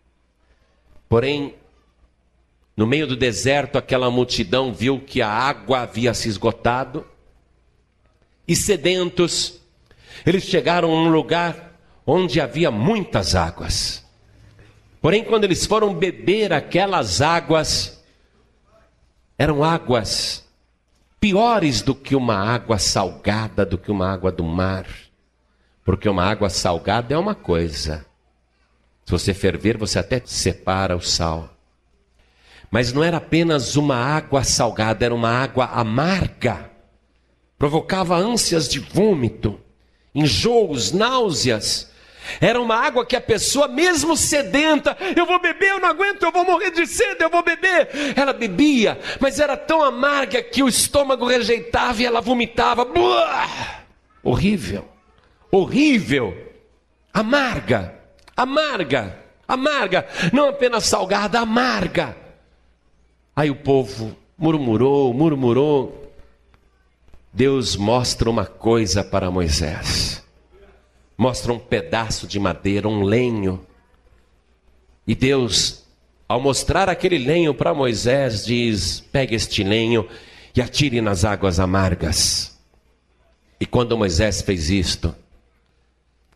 Porém, 1.09 1.57
no 2.77 2.87
meio 2.87 3.09
do 3.09 3.17
deserto, 3.17 3.77
aquela 3.77 4.09
multidão 4.09 4.73
viu 4.73 5.01
que 5.01 5.21
a 5.21 5.29
água 5.29 5.81
havia 5.81 6.15
se 6.15 6.29
esgotado 6.29 7.05
e 8.47 8.55
sedentos, 8.55 9.61
eles 10.25 10.45
chegaram 10.45 10.93
a 10.93 10.95
um 10.95 11.11
lugar 11.11 11.77
onde 12.07 12.41
havia 12.41 12.71
muitas 12.71 13.35
águas. 13.35 14.05
Porém, 15.01 15.25
quando 15.25 15.45
eles 15.45 15.67
foram 15.67 15.93
beber 15.93 16.53
aquelas 16.53 17.21
águas, 17.21 18.01
eram 19.37 19.65
águas 19.65 20.49
piores 21.19 21.83
do 21.83 21.97
que 21.97 22.15
uma 22.15 22.37
água 22.37 22.79
salgada, 22.79 23.67
do 23.67 23.77
que 23.77 23.91
uma 23.91 24.09
água 24.09 24.31
do 24.31 24.45
mar. 24.45 24.87
Porque 25.91 26.09
uma 26.09 26.23
água 26.23 26.49
salgada 26.49 27.13
é 27.13 27.19
uma 27.19 27.35
coisa. 27.35 28.07
Se 29.05 29.11
você 29.11 29.35
ferver, 29.35 29.77
você 29.77 29.99
até 29.99 30.23
separa 30.25 30.97
o 30.97 31.01
sal. 31.01 31.53
Mas 32.71 32.93
não 32.93 33.03
era 33.03 33.17
apenas 33.17 33.75
uma 33.75 33.97
água 33.97 34.45
salgada, 34.45 35.05
era 35.05 35.13
uma 35.13 35.31
água 35.31 35.65
amarga. 35.65 36.71
Provocava 37.59 38.15
ânsias 38.15 38.69
de 38.69 38.79
vômito, 38.79 39.61
enjoos, 40.15 40.93
náuseas. 40.93 41.91
Era 42.41 42.63
uma 42.63 42.77
água 42.77 43.05
que 43.05 43.17
a 43.17 43.21
pessoa, 43.21 43.67
mesmo 43.67 44.17
sedenta, 44.17 44.97
eu 45.17 45.27
vou 45.27 45.41
beber, 45.41 45.71
eu 45.71 45.81
não 45.81 45.89
aguento, 45.89 46.23
eu 46.23 46.31
vou 46.31 46.45
morrer 46.45 46.71
de 46.71 46.87
sede, 46.87 47.25
eu 47.25 47.31
vou 47.31 47.43
beber. 47.43 47.89
Ela 48.15 48.33
bebia, 48.33 48.97
mas 49.19 49.41
era 49.41 49.57
tão 49.57 49.83
amarga 49.83 50.41
que 50.41 50.63
o 50.63 50.69
estômago 50.69 51.27
rejeitava 51.27 52.01
e 52.01 52.07
ela 52.07 52.21
vomitava. 52.21 52.85
Buah! 52.85 53.81
Horrível, 54.23 54.89
horrível, 55.51 56.37
amarga, 57.13 57.95
amarga, 58.37 59.19
amarga, 59.47 60.07
não 60.33 60.49
apenas 60.49 60.85
salgada, 60.85 61.41
amarga. 61.41 62.17
Aí 63.35 63.51
o 63.51 63.57
povo 63.57 64.17
murmurou, 64.37 65.13
murmurou. 65.13 66.13
Deus 67.33 67.77
mostra 67.77 68.29
uma 68.29 68.47
coisa 68.47 69.05
para 69.05 69.31
Moisés. 69.31 70.23
Mostra 71.17 71.53
um 71.53 71.59
pedaço 71.59 72.27
de 72.27 72.39
madeira, 72.41 72.89
um 72.89 73.03
lenho. 73.03 73.65
E 75.07 75.15
Deus, 75.15 75.85
ao 76.29 76.41
mostrar 76.41 76.89
aquele 76.89 77.19
lenho 77.19 77.55
para 77.55 77.75
Moisés, 77.75 78.45
diz: 78.45 79.01
Pegue 79.13 79.35
este 79.35 79.63
lenho 79.63 80.09
e 80.55 80.61
atire 80.61 81.01
nas 81.01 81.25
águas 81.25 81.61
amargas. 81.61 82.59
E 83.61 83.67
quando 83.67 83.97
Moisés 83.97 84.41
fez 84.41 84.71
isto, 84.71 85.15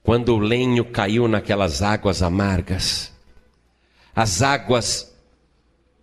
quando 0.05 0.35
o 0.35 0.39
lenho 0.39 0.85
caiu 0.85 1.27
naquelas 1.27 1.81
águas 1.81 2.23
amargas, 2.23 3.11
as 4.15 4.43
águas 4.43 5.11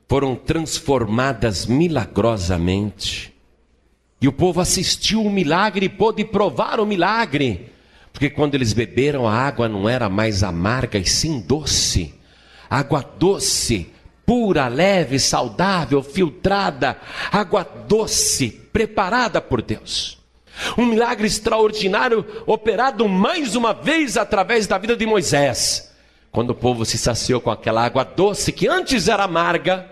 foram 0.10 0.36
transformadas 0.36 1.68
milagrosamente. 1.68 3.32
E 4.20 4.28
o 4.28 4.34
povo 4.34 4.60
assistiu 4.60 5.24
o 5.24 5.32
milagre 5.32 5.86
e 5.86 5.90
pôde 5.90 6.26
provar 6.26 6.80
o 6.80 6.86
milagre. 6.86 7.72
Porque 8.12 8.30
quando 8.30 8.56
eles 8.56 8.74
beberam, 8.74 9.28
a 9.28 9.34
água 9.34 9.70
não 9.70 9.88
era 9.88 10.10
mais 10.10 10.44
amarga 10.44 10.98
e 10.98 11.06
sim 11.06 11.40
doce. 11.40 12.14
Água 12.68 13.02
doce, 13.18 13.92
pura, 14.26 14.68
leve, 14.68 15.20
saudável, 15.20 16.02
filtrada. 16.02 17.00
Água 17.32 17.64
doce, 17.64 18.50
preparada 18.50 19.40
por 19.40 19.62
Deus. 19.62 20.21
Um 20.78 20.86
milagre 20.86 21.28
extraordinário 21.28 22.26
operado 22.46 23.08
mais 23.08 23.56
uma 23.56 23.74
vez 23.74 24.18
através 24.18 24.68
da 24.68 24.78
vida 24.78 24.96
de 24.96 25.06
Moisés. 25.06 25.92
Quando 26.32 26.52
o 26.52 26.56
povo 26.56 26.86
se 26.86 26.98
saciou 26.98 27.42
com 27.42 27.52
aquela 27.52 27.84
água 27.84 28.04
doce 28.04 28.52
que 28.52 28.68
antes 28.68 29.08
era 29.08 29.24
amarga, 29.24 29.90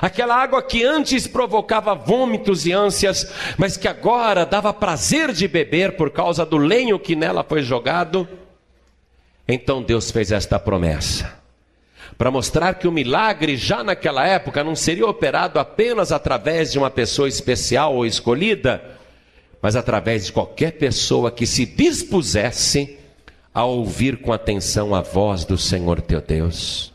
Aquela 0.00 0.36
água 0.36 0.62
que 0.62 0.84
antes 0.84 1.26
provocava 1.26 1.96
vômitos 1.96 2.64
e 2.64 2.72
ânsias, 2.72 3.30
mas 3.58 3.76
que 3.76 3.88
agora 3.88 4.46
dava 4.46 4.72
prazer 4.72 5.32
de 5.32 5.48
beber 5.48 5.96
por 5.96 6.10
causa 6.10 6.46
do 6.46 6.56
lenho 6.56 6.98
que 6.98 7.16
nela 7.16 7.42
foi 7.42 7.60
jogado. 7.60 8.26
Então 9.48 9.82
Deus 9.82 10.10
fez 10.10 10.30
esta 10.30 10.60
promessa 10.60 11.40
para 12.16 12.30
mostrar 12.30 12.74
que 12.74 12.86
o 12.86 12.92
milagre 12.92 13.56
já 13.56 13.82
naquela 13.82 14.26
época 14.26 14.62
não 14.62 14.76
seria 14.76 15.06
operado 15.06 15.58
apenas 15.58 16.12
através 16.12 16.70
de 16.70 16.78
uma 16.78 16.90
pessoa 16.90 17.26
especial 17.26 17.94
ou 17.94 18.04
escolhida, 18.04 18.99
mas 19.62 19.76
através 19.76 20.26
de 20.26 20.32
qualquer 20.32 20.72
pessoa 20.72 21.30
que 21.30 21.46
se 21.46 21.66
dispusesse 21.66 22.98
a 23.52 23.64
ouvir 23.64 24.18
com 24.18 24.32
atenção 24.32 24.94
a 24.94 25.00
voz 25.00 25.44
do 25.44 25.58
Senhor 25.58 26.00
teu 26.00 26.20
Deus, 26.20 26.92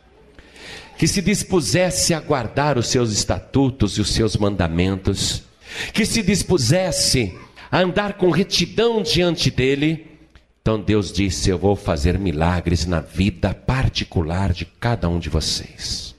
que 0.98 1.08
se 1.08 1.22
dispusesse 1.22 2.14
a 2.14 2.20
guardar 2.20 2.78
os 2.78 2.88
seus 2.88 3.12
estatutos 3.12 3.98
e 3.98 4.02
os 4.02 4.12
seus 4.12 4.38
mandamentos, 4.38 5.44
que 5.94 6.06
se 6.06 6.24
dispusesse 6.24 7.38
a 7.72 7.80
andar 7.80 8.14
com 8.14 8.30
retidão 8.30 9.02
diante 9.02 9.52
dele 9.52 10.16
então 10.66 10.82
Deus 10.82 11.14
disse: 11.14 11.52
Eu 11.52 11.60
vou 11.60 11.76
fazer 11.76 12.18
milagres 12.18 12.88
na 12.88 13.00
vida 13.00 13.54
particular 13.54 14.52
de 14.52 14.66
cada 14.66 15.08
um 15.08 15.20
de 15.20 15.30
vocês. 15.30 16.16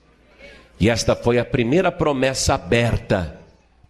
E 0.78 0.88
esta 0.88 1.16
foi 1.16 1.40
a 1.40 1.44
primeira 1.44 1.90
promessa 1.90 2.54
aberta 2.54 3.40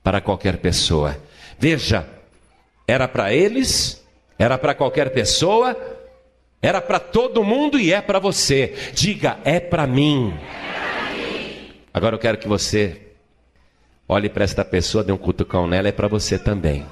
para 0.02 0.18
qualquer 0.18 0.56
pessoa. 0.56 1.14
Veja, 1.58 2.08
era 2.86 3.08
para 3.08 3.32
eles, 3.32 4.04
era 4.38 4.56
para 4.56 4.74
qualquer 4.74 5.10
pessoa, 5.10 5.76
era 6.62 6.80
para 6.80 6.98
todo 6.98 7.44
mundo 7.44 7.78
e 7.78 7.92
é 7.92 8.00
para 8.00 8.18
você. 8.18 8.74
Diga, 8.92 9.38
é 9.44 9.58
para 9.58 9.86
mim. 9.86 10.34
Agora 11.92 12.14
eu 12.14 12.18
quero 12.18 12.38
que 12.38 12.48
você 12.48 13.00
olhe 14.08 14.28
para 14.28 14.44
esta 14.44 14.64
pessoa, 14.64 15.02
dê 15.02 15.12
um 15.12 15.16
cutucão 15.16 15.66
nela, 15.66 15.88
é 15.88 15.92
para 15.92 16.08
você 16.08 16.38
também. 16.38 16.86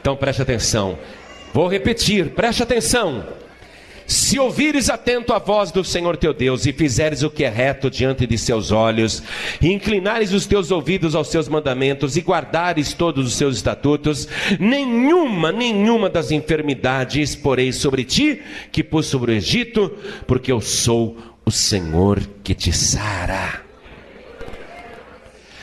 Então 0.00 0.16
preste 0.16 0.42
atenção. 0.42 0.98
Vou 1.52 1.68
repetir, 1.68 2.30
preste 2.30 2.62
atenção. 2.62 3.26
Se 4.10 4.40
ouvires 4.40 4.90
atento 4.90 5.32
a 5.32 5.38
voz 5.38 5.70
do 5.70 5.84
Senhor 5.84 6.16
teu 6.16 6.34
Deus 6.34 6.66
e 6.66 6.72
fizeres 6.72 7.22
o 7.22 7.30
que 7.30 7.44
é 7.44 7.48
reto 7.48 7.88
diante 7.88 8.26
de 8.26 8.36
seus 8.36 8.72
olhos, 8.72 9.22
e 9.62 9.70
inclinares 9.70 10.32
os 10.32 10.46
teus 10.46 10.72
ouvidos 10.72 11.14
aos 11.14 11.28
seus 11.28 11.48
mandamentos 11.48 12.16
e 12.16 12.20
guardares 12.20 12.92
todos 12.92 13.24
os 13.24 13.34
seus 13.34 13.54
estatutos, 13.54 14.26
nenhuma, 14.58 15.52
nenhuma 15.52 16.10
das 16.10 16.32
enfermidades 16.32 17.36
porei 17.36 17.72
sobre 17.72 18.02
ti 18.02 18.42
que 18.72 18.82
pus 18.82 19.06
sobre 19.06 19.30
o 19.30 19.34
Egito, 19.36 19.96
porque 20.26 20.50
eu 20.50 20.60
sou 20.60 21.16
o 21.46 21.52
Senhor 21.52 22.20
que 22.42 22.52
te 22.52 22.72
sara. 22.72 23.62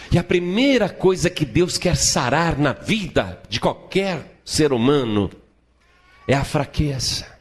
E 0.10 0.18
a 0.18 0.24
primeira 0.24 0.88
coisa 0.88 1.30
que 1.30 1.44
Deus 1.44 1.78
quer 1.78 1.98
sarar 1.98 2.58
na 2.58 2.72
vida 2.72 3.42
de 3.50 3.60
qualquer 3.60 4.40
ser 4.46 4.72
humano 4.72 5.30
é 6.26 6.34
a 6.34 6.46
fraqueza. 6.46 7.37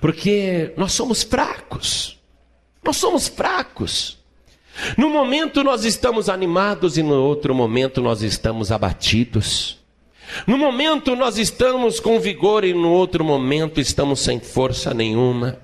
Porque 0.00 0.72
nós 0.76 0.92
somos 0.92 1.22
fracos. 1.22 2.18
Nós 2.82 2.96
somos 2.96 3.28
fracos. 3.28 4.18
No 4.96 5.08
momento 5.08 5.64
nós 5.64 5.84
estamos 5.84 6.28
animados 6.28 6.98
e 6.98 7.02
no 7.02 7.14
outro 7.22 7.54
momento 7.54 8.00
nós 8.00 8.22
estamos 8.22 8.70
abatidos. 8.70 9.78
No 10.46 10.58
momento 10.58 11.16
nós 11.16 11.38
estamos 11.38 12.00
com 12.00 12.20
vigor 12.20 12.64
e 12.64 12.74
no 12.74 12.90
outro 12.90 13.24
momento 13.24 13.80
estamos 13.80 14.20
sem 14.20 14.38
força 14.38 14.92
nenhuma. 14.92 15.58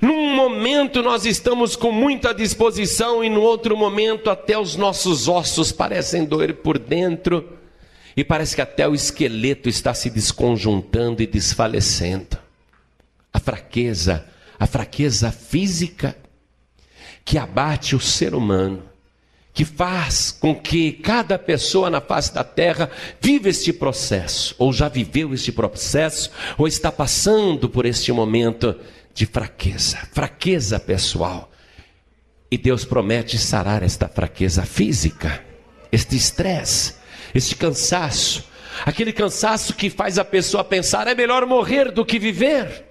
Num 0.00 0.34
momento 0.34 1.02
nós 1.02 1.24
estamos 1.24 1.76
com 1.76 1.92
muita 1.92 2.32
disposição 2.32 3.22
e 3.22 3.28
no 3.28 3.42
outro 3.42 3.76
momento 3.76 4.30
até 4.30 4.58
os 4.58 4.76
nossos 4.76 5.28
ossos 5.28 5.70
parecem 5.70 6.24
doer 6.24 6.54
por 6.54 6.78
dentro. 6.78 7.52
E 8.16 8.24
parece 8.24 8.56
que 8.56 8.62
até 8.62 8.88
o 8.88 8.94
esqueleto 8.94 9.68
está 9.68 9.94
se 9.94 10.10
desconjuntando 10.10 11.22
e 11.22 11.26
desfalecendo. 11.26 12.47
A 13.32 13.38
fraqueza, 13.38 14.26
a 14.58 14.66
fraqueza 14.66 15.30
física 15.30 16.16
que 17.24 17.36
abate 17.36 17.94
o 17.94 18.00
ser 18.00 18.34
humano, 18.34 18.82
que 19.52 19.64
faz 19.64 20.30
com 20.30 20.54
que 20.54 20.92
cada 20.92 21.38
pessoa 21.38 21.90
na 21.90 22.00
face 22.00 22.32
da 22.32 22.44
terra 22.44 22.90
viva 23.20 23.48
este 23.48 23.72
processo, 23.72 24.54
ou 24.58 24.72
já 24.72 24.88
viveu 24.88 25.34
este 25.34 25.52
processo, 25.52 26.30
ou 26.56 26.66
está 26.66 26.90
passando 26.90 27.68
por 27.68 27.84
este 27.84 28.12
momento 28.12 28.74
de 29.12 29.26
fraqueza, 29.26 29.98
fraqueza 30.12 30.80
pessoal. 30.80 31.50
E 32.50 32.56
Deus 32.56 32.84
promete 32.84 33.36
sarar 33.36 33.82
esta 33.82 34.08
fraqueza 34.08 34.62
física, 34.62 35.44
este 35.92 36.16
estresse, 36.16 36.94
este 37.34 37.56
cansaço, 37.56 38.44
aquele 38.86 39.12
cansaço 39.12 39.74
que 39.74 39.90
faz 39.90 40.18
a 40.18 40.24
pessoa 40.24 40.64
pensar: 40.64 41.06
é 41.06 41.14
melhor 41.14 41.44
morrer 41.44 41.90
do 41.90 42.06
que 42.06 42.18
viver. 42.18 42.87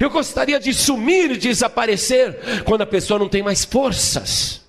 Eu 0.00 0.10
gostaria 0.10 0.58
de 0.58 0.72
sumir, 0.72 1.36
desaparecer, 1.36 2.64
quando 2.64 2.80
a 2.80 2.86
pessoa 2.86 3.18
não 3.18 3.28
tem 3.28 3.42
mais 3.42 3.64
forças. 3.64 4.62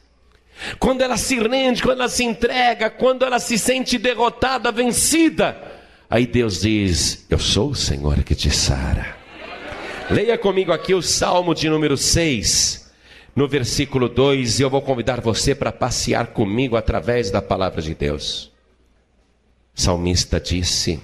Quando 0.77 1.01
ela 1.01 1.17
se 1.17 1.39
rende, 1.39 1.81
quando 1.81 2.01
ela 2.01 2.09
se 2.09 2.23
entrega, 2.23 2.89
quando 2.89 3.25
ela 3.25 3.39
se 3.39 3.57
sente 3.57 3.97
derrotada, 3.97 4.71
vencida. 4.71 5.57
Aí 6.09 6.27
Deus 6.27 6.61
diz: 6.61 7.25
Eu 7.29 7.39
sou 7.39 7.69
o 7.69 7.75
Senhor 7.75 8.21
que 8.23 8.35
te 8.35 8.51
sara. 8.51 9.17
Leia 10.09 10.37
comigo 10.37 10.73
aqui 10.73 10.93
o 10.93 11.01
Salmo 11.01 11.55
de 11.55 11.69
número 11.69 11.95
6, 11.95 12.91
no 13.33 13.47
versículo 13.47 14.09
2, 14.09 14.59
e 14.59 14.63
eu 14.63 14.69
vou 14.69 14.81
convidar 14.81 15.21
você 15.21 15.55
para 15.55 15.71
passear 15.71 16.27
comigo 16.27 16.75
através 16.75 17.31
da 17.31 17.41
palavra 17.41 17.81
de 17.81 17.95
Deus 17.95 18.51
salmista 19.73 20.39
disse: 20.39 20.99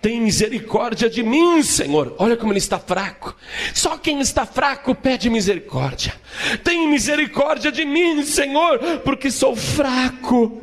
tem 0.00 0.20
misericórdia 0.20 1.08
de 1.08 1.22
mim, 1.22 1.62
Senhor. 1.62 2.14
Olha 2.18 2.36
como 2.36 2.52
ele 2.52 2.58
está 2.58 2.78
fraco. 2.78 3.36
Só 3.74 3.96
quem 3.98 4.20
está 4.20 4.46
fraco 4.46 4.94
pede 4.94 5.28
misericórdia. 5.28 6.14
Tem 6.62 6.88
misericórdia 6.88 7.72
de 7.72 7.84
mim, 7.84 8.22
Senhor, 8.22 8.78
porque 9.04 9.30
sou 9.30 9.56
fraco. 9.56 10.60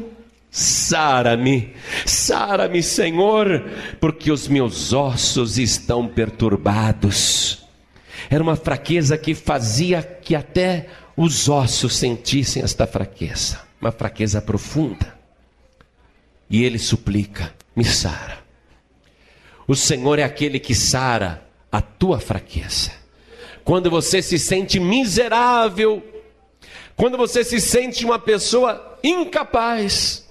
Sara-me, 0.52 1.76
sara-me, 2.06 2.82
Senhor, 2.82 3.70
porque 4.00 4.32
os 4.32 4.48
meus 4.48 4.94
ossos 4.94 5.60
estão 5.60 6.08
perturbados. 6.08 7.64
Era 8.30 8.42
uma 8.42 8.56
fraqueza 8.56 9.16
que 9.16 9.36
fazia 9.36 10.02
que 10.02 10.36
até 10.36 10.88
os 11.16 11.48
ossos 11.50 11.96
sentissem 11.96 12.64
esta 12.64 12.88
fraqueza, 12.88 13.62
uma 13.80 13.92
fraqueza 13.92 14.42
profunda. 14.42 15.14
E 16.50 16.64
ele 16.64 16.80
suplica: 16.80 17.54
me 17.76 17.86
sara. 17.86 18.40
O 19.70 19.76
Senhor 19.76 20.18
é 20.18 20.24
aquele 20.24 20.60
que 20.60 20.74
sara 20.74 21.44
a 21.72 21.80
tua 21.80 22.20
fraqueza. 22.20 22.92
Quando 23.64 23.88
você 23.88 24.20
se 24.20 24.40
sente 24.40 24.80
miserável, 24.80 26.02
quando 26.96 27.16
você 27.16 27.44
se 27.44 27.62
sente 27.62 28.04
uma 28.04 28.18
pessoa 28.18 28.98
incapaz, 29.04 30.28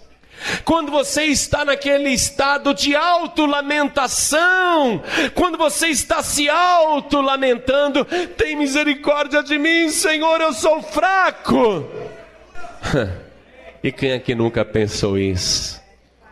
quando 0.64 0.90
você 0.90 1.26
está 1.26 1.64
naquele 1.64 2.08
estado 2.08 2.74
de 2.74 2.96
auto-lamentação, 2.96 5.04
quando 5.36 5.56
você 5.56 5.86
está 5.86 6.20
se 6.20 6.48
auto-lamentando, 6.48 8.04
tem 8.36 8.56
misericórdia 8.56 9.40
de 9.40 9.56
mim, 9.56 9.88
Senhor, 9.88 10.40
eu 10.40 10.52
sou 10.52 10.82
fraco. 10.82 11.86
e 13.84 13.92
quem 13.92 14.10
é 14.10 14.18
que 14.18 14.34
nunca 14.34 14.64
pensou 14.64 15.16
isso? 15.16 15.80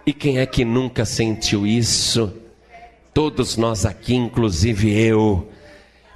E 0.04 0.12
quem 0.12 0.40
é 0.40 0.46
que 0.46 0.64
nunca 0.64 1.04
sentiu 1.04 1.64
isso? 1.64 2.42
Todos 3.16 3.56
nós 3.56 3.86
aqui, 3.86 4.14
inclusive 4.14 4.92
eu. 4.92 5.50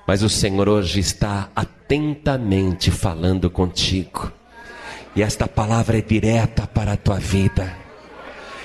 Mas 0.07 0.23
o 0.23 0.29
Senhor 0.29 0.69
hoje 0.69 1.01
está 1.01 1.49
atentamente 1.57 2.91
falando 2.91 3.49
contigo. 3.49 4.31
E 5.17 5.23
esta 5.23 5.49
palavra 5.49 5.97
é 5.97 6.03
direta 6.03 6.67
para 6.67 6.93
a 6.93 6.97
tua 6.99 7.19
vida. 7.19 7.75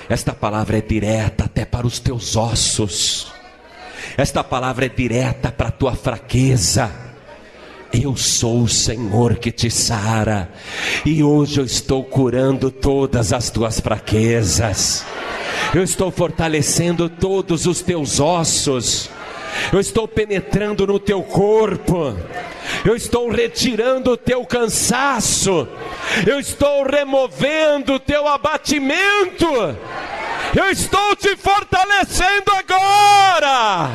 Esta 0.06 0.34
palavra 0.34 0.76
é 0.76 0.80
direta 0.82 1.44
até 1.44 1.64
para 1.64 1.86
os 1.86 1.98
teus 1.98 2.36
ossos. 2.36 3.32
Esta 4.18 4.44
palavra 4.44 4.84
é 4.84 4.90
direta 4.90 5.50
para 5.50 5.68
a 5.68 5.72
tua 5.72 5.94
fraqueza 5.94 7.05
eu 7.92 8.16
sou 8.16 8.62
o 8.62 8.68
Senhor 8.68 9.36
que 9.36 9.50
te 9.50 9.70
sara, 9.70 10.50
e 11.04 11.22
hoje 11.22 11.60
eu 11.60 11.64
estou 11.64 12.02
curando 12.04 12.70
todas 12.70 13.32
as 13.32 13.50
tuas 13.50 13.80
fraquezas, 13.80 15.04
eu 15.74 15.82
estou 15.82 16.10
fortalecendo 16.10 17.08
todos 17.08 17.66
os 17.66 17.80
teus 17.80 18.20
ossos, 18.20 19.10
eu 19.72 19.80
estou 19.80 20.06
penetrando 20.06 20.86
no 20.86 20.98
teu 20.98 21.22
corpo, 21.22 22.14
eu 22.84 22.94
estou 22.94 23.30
retirando 23.30 24.12
o 24.12 24.16
teu 24.16 24.44
cansaço, 24.44 25.66
eu 26.26 26.38
estou 26.38 26.84
removendo 26.84 27.94
o 27.94 28.00
teu 28.00 28.26
abatimento, 28.26 29.46
eu 30.54 30.70
estou 30.70 31.16
te 31.16 31.36
fortalecendo 31.36 32.52
agora. 32.56 33.90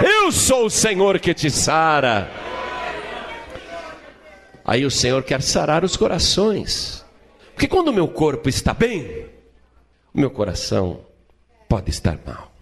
Eu 0.00 0.30
sou 0.30 0.66
o 0.66 0.70
Senhor 0.70 1.18
que 1.18 1.34
te 1.34 1.50
sara. 1.50 2.30
Aí 4.68 4.84
o 4.84 4.90
Senhor 4.90 5.22
quer 5.22 5.40
sarar 5.40 5.82
os 5.82 5.96
corações. 5.96 7.02
Porque 7.54 7.66
quando 7.66 7.88
o 7.88 7.92
meu 7.92 8.06
corpo 8.06 8.50
está 8.50 8.74
bem, 8.74 9.24
o 10.12 10.20
meu 10.20 10.30
coração 10.30 11.00
pode 11.66 11.88
estar 11.88 12.18
mal. 12.26 12.52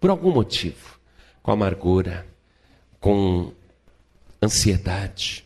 Por 0.00 0.10
algum 0.10 0.32
motivo. 0.32 0.98
Com 1.44 1.52
amargura, 1.52 2.26
com 2.98 3.52
ansiedade, 4.42 5.44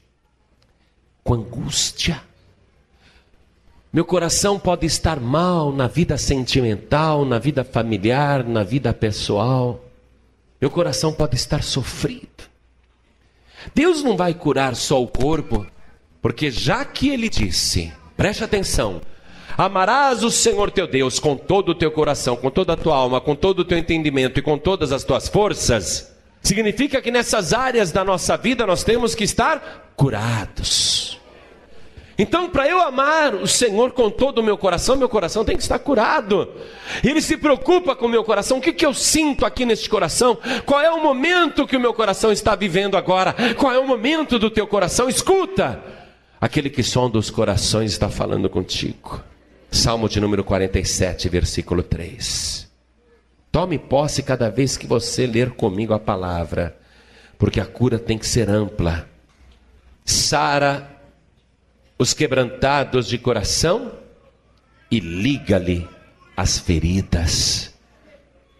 com 1.23 1.35
angústia. 1.35 2.23
Meu 3.92 4.07
coração 4.07 4.59
pode 4.59 4.87
estar 4.87 5.21
mal 5.21 5.71
na 5.71 5.88
vida 5.88 6.16
sentimental, 6.16 7.27
na 7.27 7.38
vida 7.38 7.62
familiar, 7.64 8.42
na 8.44 8.62
vida 8.62 8.94
pessoal. 8.94 9.85
Meu 10.59 10.71
coração 10.71 11.12
pode 11.12 11.37
estar 11.37 11.62
sofrido. 11.62 12.49
Deus 13.75 14.03
não 14.03 14.16
vai 14.16 14.33
curar 14.33 14.75
só 14.75 15.03
o 15.03 15.07
corpo, 15.07 15.66
porque 16.20 16.50
já 16.50 16.85
que 16.85 17.09
ele 17.09 17.28
disse, 17.28 17.92
preste 18.16 18.42
atenção, 18.42 19.00
amarás 19.57 20.22
o 20.22 20.31
Senhor 20.31 20.70
teu 20.70 20.87
Deus 20.87 21.18
com 21.18 21.37
todo 21.37 21.70
o 21.70 21.74
teu 21.74 21.90
coração, 21.90 22.37
com 22.37 22.50
toda 22.50 22.72
a 22.72 22.76
tua 22.76 22.96
alma, 22.96 23.20
com 23.20 23.35
todo 23.35 23.61
o 23.61 23.64
teu 23.64 23.78
entendimento 23.78 24.38
e 24.38 24.42
com 24.42 24.59
todas 24.59 24.92
as 24.92 25.04
tuas 25.04 25.28
forças, 25.28 26.14
significa 26.42 27.00
que 27.00 27.11
nessas 27.11 27.52
áreas 27.52 27.92
da 27.92 28.04
nossa 28.04 28.37
vida 28.37 28.66
nós 28.66 28.83
temos 28.85 29.14
que 29.14 29.24
estar 29.24 29.92
curados. 29.96 31.18
Então, 32.20 32.50
para 32.50 32.66
eu 32.66 32.81
amar 32.81 33.33
o 33.37 33.46
Senhor 33.46 33.92
com 33.92 34.11
todo 34.11 34.38
o 34.38 34.42
meu 34.42 34.59
coração, 34.59 34.96
meu 34.96 35.09
coração 35.09 35.44
tem 35.44 35.57
que 35.57 35.62
estar 35.62 35.78
curado. 35.78 36.48
Ele 37.04 37.20
se 37.20 37.37
preocupa 37.37 37.94
com 37.94 38.07
o 38.07 38.09
meu 38.09 38.24
coração. 38.24 38.59
O 38.59 38.61
que, 38.61 38.72
que 38.72 38.85
eu 38.85 38.92
sinto 38.92 39.46
aqui 39.46 39.64
neste 39.64 39.88
coração? 39.88 40.37
Qual 40.66 40.81
é 40.81 40.90
o 40.90 41.00
momento 41.00 41.64
que 41.64 41.76
o 41.76 41.81
meu 41.81 41.94
coração 41.94 42.33
está 42.33 42.57
vivendo 42.57 42.96
agora? 42.96 43.37
Qual 43.57 43.72
é 43.72 43.78
o 43.78 43.87
momento 43.87 44.37
do 44.37 44.50
teu 44.50 44.66
coração? 44.66 45.09
Escuta! 45.09 45.98
Aquele 46.40 46.70
que 46.70 46.83
sonda 46.83 47.18
os 47.18 47.31
corações 47.31 47.92
está 47.92 48.09
falando 48.09 48.48
contigo. 48.48 49.22
Salmo 49.70 50.09
de 50.09 50.20
número 50.20 50.44
47, 50.44 51.29
versículo 51.29 51.83
3. 51.83 52.68
Tome 53.51 53.79
posse 53.79 54.22
cada 54.22 54.48
vez 54.48 54.77
que 54.77 54.87
você 54.87 55.27
ler 55.27 55.51
comigo 55.51 55.92
a 55.92 55.98
palavra, 55.98 56.79
porque 57.37 57.61
a 57.61 57.66
cura 57.66 57.98
tem 57.98 58.16
que 58.16 58.27
ser 58.27 58.48
ampla. 58.48 59.09
Sara 60.05 60.96
os 61.98 62.14
quebrantados 62.14 63.09
de 63.09 63.18
coração 63.18 63.92
e 64.90 65.01
liga-lhe 65.01 65.88
as 66.37 66.59
feridas. 66.59 67.74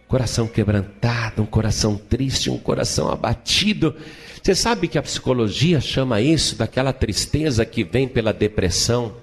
Coração 0.07 0.47
quebrantado, 0.47 1.41
um 1.41 1.45
coração 1.45 1.95
triste, 1.95 2.49
um 2.49 2.57
coração 2.57 3.09
abatido. 3.09 3.95
Você 4.41 4.55
sabe 4.55 4.87
que 4.87 4.97
a 4.97 5.01
psicologia 5.01 5.81
chama 5.81 6.21
isso 6.21 6.55
daquela 6.55 6.93
tristeza 6.93 7.65
que 7.65 7.83
vem 7.83 8.07
pela 8.07 8.31
depressão? 8.31 9.15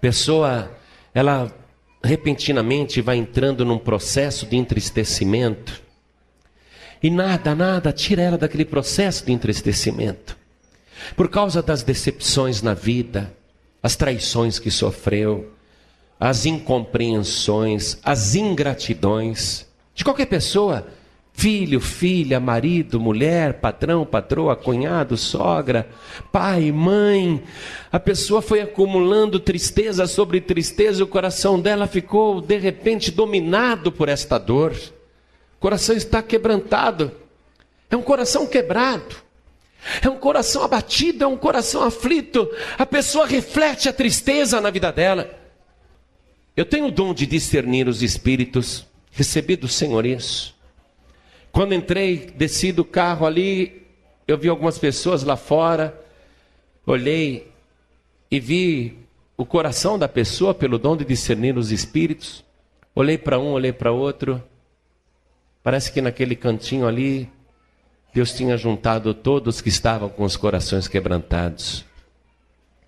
Pessoa, 0.00 0.70
ela 1.14 1.52
repentinamente 2.04 3.00
vai 3.00 3.16
entrando 3.16 3.64
num 3.64 3.78
processo 3.78 4.46
de 4.46 4.56
entristecimento. 4.56 5.80
E 7.02 7.10
nada, 7.10 7.54
nada 7.54 7.92
tira 7.92 8.22
ela 8.22 8.38
daquele 8.38 8.64
processo 8.64 9.24
de 9.24 9.32
entristecimento 9.32 10.36
por 11.16 11.28
causa 11.28 11.62
das 11.62 11.82
decepções 11.82 12.62
na 12.62 12.74
vida, 12.74 13.34
as 13.82 13.96
traições 13.96 14.58
que 14.58 14.70
sofreu, 14.70 15.52
as 16.18 16.46
incompreensões, 16.46 17.98
as 18.04 18.34
ingratidões 18.34 19.66
de 19.94 20.04
qualquer 20.04 20.26
pessoa, 20.26 20.86
filho, 21.32 21.80
filha, 21.80 22.38
marido, 22.38 23.00
mulher, 23.00 23.54
patrão, 23.54 24.04
patroa, 24.04 24.54
cunhado, 24.54 25.16
sogra, 25.16 25.88
pai, 26.30 26.70
mãe. 26.70 27.42
A 27.90 27.98
pessoa 27.98 28.40
foi 28.40 28.60
acumulando 28.60 29.40
tristeza 29.40 30.06
sobre 30.06 30.40
tristeza, 30.40 31.02
o 31.02 31.06
coração 31.06 31.60
dela 31.60 31.86
ficou 31.86 32.40
de 32.40 32.58
repente 32.58 33.10
dominado 33.10 33.90
por 33.90 34.08
esta 34.08 34.38
dor. 34.38 34.72
O 35.56 35.60
coração 35.60 35.96
está 35.96 36.22
quebrantado. 36.22 37.12
É 37.90 37.96
um 37.96 38.02
coração 38.02 38.46
quebrado. 38.46 39.16
É 40.00 40.08
um 40.08 40.16
coração 40.16 40.62
abatido, 40.62 41.24
é 41.24 41.26
um 41.26 41.36
coração 41.36 41.82
aflito. 41.82 42.48
A 42.78 42.86
pessoa 42.86 43.26
reflete 43.26 43.88
a 43.88 43.92
tristeza 43.92 44.60
na 44.60 44.70
vida 44.70 44.92
dela. 44.92 45.38
Eu 46.56 46.64
tenho 46.64 46.86
o 46.86 46.90
dom 46.90 47.12
de 47.12 47.26
discernir 47.26 47.88
os 47.88 48.02
espíritos, 48.02 48.86
recebi 49.10 49.56
do 49.56 49.66
Senhor 49.66 50.06
isso. 50.06 50.54
Quando 51.52 51.74
entrei, 51.74 52.32
desci 52.34 52.72
do 52.72 52.82
carro 52.82 53.26
ali, 53.26 53.86
eu 54.26 54.38
vi 54.38 54.48
algumas 54.48 54.78
pessoas 54.78 55.22
lá 55.22 55.36
fora, 55.36 55.94
olhei 56.86 57.52
e 58.30 58.40
vi 58.40 58.98
o 59.36 59.44
coração 59.44 59.98
da 59.98 60.08
pessoa 60.08 60.54
pelo 60.54 60.78
dom 60.78 60.96
de 60.96 61.04
discernir 61.04 61.58
os 61.58 61.70
espíritos. 61.70 62.42
Olhei 62.94 63.18
para 63.18 63.38
um, 63.38 63.52
olhei 63.52 63.72
para 63.72 63.92
outro. 63.92 64.42
Parece 65.62 65.92
que 65.92 66.00
naquele 66.00 66.34
cantinho 66.34 66.86
ali 66.86 67.30
Deus 68.14 68.32
tinha 68.32 68.56
juntado 68.56 69.12
todos 69.12 69.60
que 69.60 69.68
estavam 69.68 70.08
com 70.08 70.24
os 70.24 70.36
corações 70.36 70.88
quebrantados, 70.88 71.84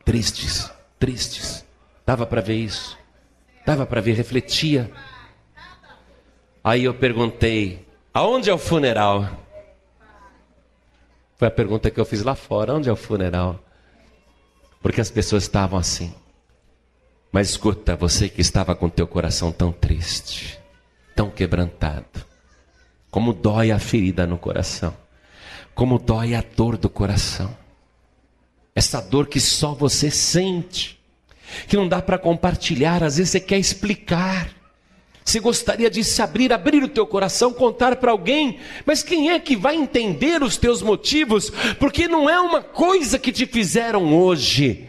tristes, 0.04 0.70
tristes. 0.98 1.64
Dava 2.06 2.26
para 2.26 2.40
ver 2.40 2.56
isso, 2.56 2.98
dava 3.66 3.84
para 3.84 4.00
ver, 4.00 4.14
refletia. 4.14 4.90
Aí 6.62 6.84
eu 6.84 6.94
perguntei: 6.94 7.83
aonde 8.14 8.48
é 8.48 8.54
o 8.54 8.58
funeral? 8.58 9.28
Foi 11.36 11.48
a 11.48 11.50
pergunta 11.50 11.90
que 11.90 12.00
eu 12.00 12.04
fiz 12.06 12.22
lá 12.22 12.34
fora: 12.34 12.72
onde 12.72 12.88
é 12.88 12.92
o 12.92 12.96
funeral? 12.96 13.62
Porque 14.80 15.00
as 15.00 15.10
pessoas 15.10 15.42
estavam 15.42 15.78
assim. 15.78 16.14
Mas 17.30 17.50
escuta, 17.50 17.96
você 17.96 18.28
que 18.28 18.40
estava 18.40 18.76
com 18.76 18.88
teu 18.88 19.06
coração 19.06 19.50
tão 19.50 19.72
triste, 19.72 20.58
tão 21.16 21.28
quebrantado, 21.28 22.24
como 23.10 23.32
dói 23.32 23.72
a 23.72 23.78
ferida 23.78 24.24
no 24.26 24.38
coração 24.38 24.94
como 25.74 25.98
dói 25.98 26.34
a 26.34 26.42
dor 26.56 26.76
do 26.78 26.88
coração. 26.88 27.54
Essa 28.74 29.00
dor 29.00 29.26
que 29.26 29.40
só 29.40 29.74
você 29.74 30.10
sente, 30.10 31.00
que 31.68 31.76
não 31.76 31.88
dá 31.88 32.00
para 32.00 32.18
compartilhar, 32.18 33.02
às 33.02 33.16
vezes 33.16 33.30
você 33.30 33.40
quer 33.40 33.58
explicar. 33.58 34.48
Você 35.24 35.40
gostaria 35.40 35.88
de 35.88 36.04
se 36.04 36.20
abrir, 36.20 36.52
abrir 36.52 36.84
o 36.84 36.88
teu 36.88 37.06
coração, 37.06 37.52
contar 37.52 37.96
para 37.96 38.10
alguém, 38.10 38.58
mas 38.84 39.02
quem 39.02 39.30
é 39.30 39.40
que 39.40 39.56
vai 39.56 39.74
entender 39.74 40.42
os 40.42 40.58
teus 40.58 40.82
motivos? 40.82 41.50
Porque 41.78 42.06
não 42.06 42.28
é 42.28 42.38
uma 42.38 42.60
coisa 42.60 43.18
que 43.18 43.32
te 43.32 43.46
fizeram 43.46 44.14
hoje, 44.14 44.86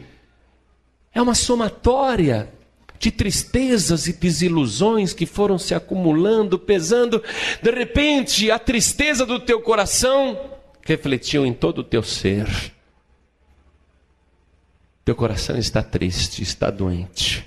é 1.14 1.22
uma 1.22 1.34
somatória 1.34 2.52
de 3.00 3.12
tristezas 3.12 4.08
e 4.08 4.14
desilusões 4.14 5.14
que 5.14 5.26
foram 5.26 5.58
se 5.58 5.74
acumulando, 5.74 6.60
pesando. 6.60 7.24
De 7.62 7.72
repente, 7.72 8.52
a 8.52 8.60
tristeza 8.60 9.26
do 9.26 9.40
teu 9.40 9.62
coração 9.62 10.40
refletiu 10.86 11.46
em 11.46 11.54
todo 11.54 11.80
o 11.80 11.84
teu 11.84 12.04
ser. 12.04 12.48
Teu 15.06 15.16
coração 15.16 15.58
está 15.58 15.82
triste, 15.84 16.42
está 16.42 16.70
doente. 16.70 17.46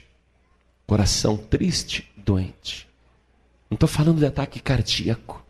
Coração 0.86 1.36
triste, 1.36 2.08
doente. 2.32 2.88
Não 3.70 3.76
estou 3.76 3.88
falando 3.88 4.18
de 4.18 4.26
ataque 4.26 4.60
cardíaco, 4.60 5.44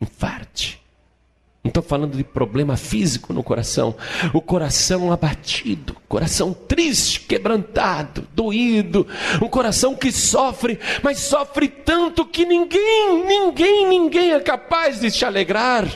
infarte. 0.00 0.80
Não 1.64 1.68
estou 1.68 1.82
falando 1.82 2.16
de 2.16 2.24
problema 2.24 2.76
físico 2.76 3.32
no 3.32 3.42
coração. 3.42 3.94
O 4.32 4.40
coração 4.40 5.12
abatido, 5.12 5.96
coração 6.08 6.52
triste, 6.52 7.20
quebrantado, 7.20 8.26
doído. 8.34 9.06
Um 9.40 9.48
coração 9.48 9.94
que 9.94 10.10
sofre, 10.10 10.78
mas 11.02 11.20
sofre 11.20 11.68
tanto 11.68 12.26
que 12.26 12.44
ninguém, 12.44 13.24
ninguém, 13.24 13.86
ninguém 13.86 14.32
é 14.32 14.40
capaz 14.40 15.00
de 15.00 15.10
te 15.10 15.24
alegrar 15.24 15.86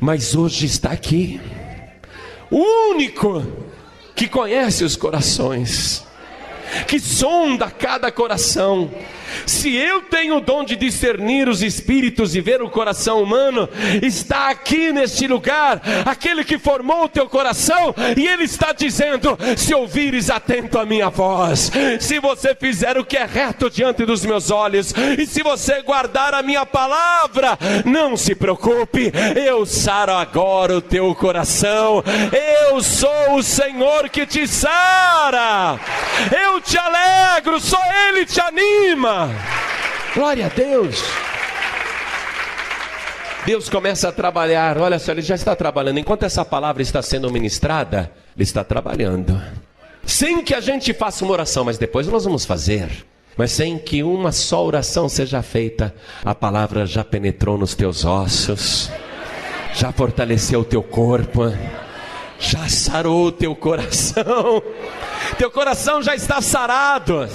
mas 0.00 0.34
hoje 0.34 0.66
está 0.66 0.90
aqui. 0.90 1.40
O 2.50 2.90
único 2.90 3.44
que 4.14 4.28
conhece 4.28 4.84
os 4.84 4.96
corações, 4.96 6.06
que 6.86 6.98
sonda 6.98 7.70
cada 7.70 8.10
coração, 8.10 8.90
se 9.46 9.74
eu 9.74 10.02
tenho 10.02 10.36
o 10.36 10.40
dom 10.40 10.64
de 10.64 10.76
discernir 10.76 11.48
os 11.48 11.62
espíritos 11.62 12.34
e 12.34 12.40
ver 12.40 12.62
o 12.62 12.70
coração 12.70 13.22
humano, 13.22 13.68
está 14.02 14.50
aqui 14.50 14.92
neste 14.92 15.26
lugar 15.26 15.80
aquele 16.04 16.44
que 16.44 16.58
formou 16.58 17.04
o 17.04 17.08
teu 17.08 17.28
coração 17.28 17.94
e 18.16 18.26
ele 18.26 18.44
está 18.44 18.72
dizendo: 18.72 19.38
se 19.56 19.74
ouvires 19.74 20.30
atento 20.30 20.78
a 20.78 20.86
minha 20.86 21.08
voz, 21.08 21.70
se 22.00 22.18
você 22.18 22.54
fizer 22.54 22.98
o 22.98 23.04
que 23.04 23.16
é 23.16 23.24
reto 23.24 23.70
diante 23.70 24.04
dos 24.04 24.24
meus 24.24 24.50
olhos 24.50 24.94
e 25.18 25.26
se 25.26 25.42
você 25.42 25.82
guardar 25.82 26.34
a 26.34 26.42
minha 26.42 26.64
palavra, 26.66 27.58
não 27.84 28.16
se 28.16 28.34
preocupe, 28.34 29.12
eu 29.36 29.64
saro 29.66 30.12
agora 30.12 30.76
o 30.76 30.80
teu 30.80 31.14
coração. 31.14 32.02
Eu 32.68 32.82
sou 32.82 33.36
o 33.36 33.42
Senhor 33.42 34.08
que 34.08 34.26
te 34.26 34.46
sara. 34.46 35.78
Eu 36.44 36.60
te 36.60 36.76
alegro, 36.76 37.60
só 37.60 37.78
ele 38.08 38.26
te 38.26 38.40
anima. 38.40 39.17
Glória 40.14 40.46
a 40.46 40.48
Deus. 40.48 41.02
Deus 43.44 43.68
começa 43.68 44.08
a 44.08 44.12
trabalhar. 44.12 44.76
Olha 44.78 44.98
só, 44.98 45.12
Ele 45.12 45.22
já 45.22 45.34
está 45.34 45.56
trabalhando. 45.56 45.98
Enquanto 45.98 46.24
essa 46.24 46.44
palavra 46.44 46.82
está 46.82 47.00
sendo 47.00 47.30
ministrada, 47.32 48.12
Ele 48.36 48.42
está 48.42 48.62
trabalhando. 48.62 49.40
Sem 50.04 50.42
que 50.42 50.54
a 50.54 50.60
gente 50.60 50.92
faça 50.92 51.24
uma 51.24 51.32
oração, 51.32 51.64
mas 51.64 51.78
depois 51.78 52.06
nós 52.06 52.24
vamos 52.24 52.44
fazer. 52.44 52.88
Mas 53.36 53.52
sem 53.52 53.78
que 53.78 54.02
uma 54.02 54.32
só 54.32 54.64
oração 54.64 55.08
seja 55.08 55.42
feita, 55.42 55.94
a 56.24 56.34
palavra 56.34 56.84
já 56.84 57.04
penetrou 57.04 57.56
nos 57.56 57.74
teus 57.74 58.04
ossos, 58.04 58.90
já 59.74 59.92
fortaleceu 59.92 60.60
o 60.60 60.64
teu 60.64 60.82
corpo, 60.82 61.44
já 62.38 62.68
sarou 62.68 63.26
o 63.26 63.32
teu 63.32 63.54
coração. 63.54 64.62
Teu 65.36 65.50
coração 65.50 66.02
já 66.02 66.16
está 66.16 66.40
sarado. 66.40 67.28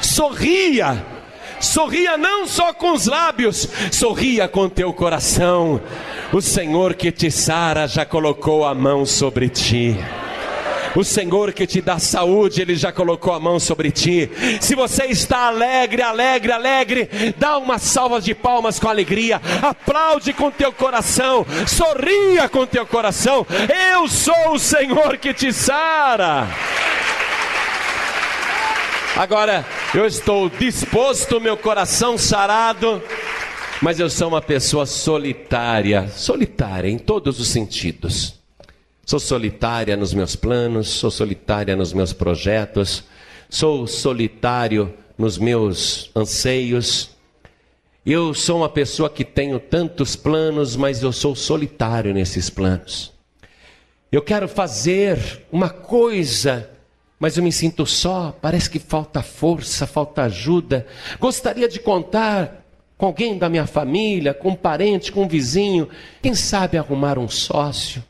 Sorria 0.00 1.04
Sorria 1.60 2.16
não 2.16 2.46
só 2.46 2.72
com 2.72 2.92
os 2.92 3.06
lábios, 3.06 3.68
sorria 3.90 4.46
com 4.46 4.68
teu 4.68 4.92
coração. 4.92 5.80
O 6.32 6.40
Senhor 6.40 6.94
que 6.94 7.10
te 7.10 7.30
sara 7.30 7.86
já 7.86 8.04
colocou 8.04 8.64
a 8.64 8.74
mão 8.74 9.04
sobre 9.04 9.48
ti. 9.48 9.96
O 10.96 11.04
Senhor 11.04 11.52
que 11.52 11.66
te 11.66 11.80
dá 11.80 11.98
saúde, 11.98 12.62
Ele 12.62 12.74
já 12.74 12.90
colocou 12.90 13.32
a 13.32 13.40
mão 13.40 13.60
sobre 13.60 13.90
ti. 13.90 14.30
Se 14.60 14.74
você 14.74 15.06
está 15.06 15.46
alegre, 15.46 16.00
alegre, 16.00 16.52
alegre, 16.52 17.34
dá 17.36 17.58
uma 17.58 17.78
salva 17.78 18.20
de 18.20 18.34
palmas 18.34 18.78
com 18.78 18.88
alegria, 18.88 19.40
aplaude 19.62 20.32
com 20.32 20.50
teu 20.50 20.72
coração, 20.72 21.44
sorria 21.66 22.48
com 22.48 22.66
teu 22.66 22.86
coração. 22.86 23.46
Eu 23.92 24.08
sou 24.08 24.52
o 24.54 24.58
Senhor 24.58 25.18
que 25.18 25.34
te 25.34 25.52
sara. 25.52 26.48
Agora, 29.18 29.66
eu 29.96 30.06
estou 30.06 30.48
disposto, 30.48 31.40
meu 31.40 31.56
coração 31.56 32.16
sarado, 32.16 33.02
mas 33.82 33.98
eu 33.98 34.08
sou 34.08 34.28
uma 34.28 34.40
pessoa 34.40 34.86
solitária, 34.86 36.06
solitária 36.06 36.88
em 36.88 37.00
todos 37.00 37.40
os 37.40 37.48
sentidos. 37.48 38.38
Sou 39.04 39.18
solitária 39.18 39.96
nos 39.96 40.14
meus 40.14 40.36
planos, 40.36 40.86
sou 40.88 41.10
solitária 41.10 41.74
nos 41.74 41.92
meus 41.92 42.12
projetos, 42.12 43.02
sou 43.50 43.88
solitário 43.88 44.94
nos 45.18 45.36
meus 45.36 46.12
anseios. 46.14 47.10
Eu 48.06 48.32
sou 48.32 48.58
uma 48.58 48.68
pessoa 48.68 49.10
que 49.10 49.24
tenho 49.24 49.58
tantos 49.58 50.14
planos, 50.14 50.76
mas 50.76 51.02
eu 51.02 51.10
sou 51.10 51.34
solitário 51.34 52.14
nesses 52.14 52.48
planos. 52.48 53.12
Eu 54.12 54.22
quero 54.22 54.46
fazer 54.46 55.44
uma 55.50 55.70
coisa 55.70 56.70
mas 57.18 57.36
eu 57.36 57.42
me 57.42 57.50
sinto 57.50 57.84
só, 57.84 58.36
parece 58.40 58.70
que 58.70 58.78
falta 58.78 59.22
força, 59.22 59.86
falta 59.86 60.22
ajuda. 60.22 60.86
Gostaria 61.18 61.68
de 61.68 61.80
contar 61.80 62.64
com 62.96 63.06
alguém 63.06 63.36
da 63.36 63.48
minha 63.48 63.66
família, 63.66 64.32
com 64.32 64.50
um 64.50 64.54
parente, 64.54 65.10
com 65.10 65.22
um 65.22 65.28
vizinho, 65.28 65.88
quem 66.22 66.34
sabe 66.34 66.76
arrumar 66.76 67.18
um 67.18 67.28
sócio, 67.28 68.02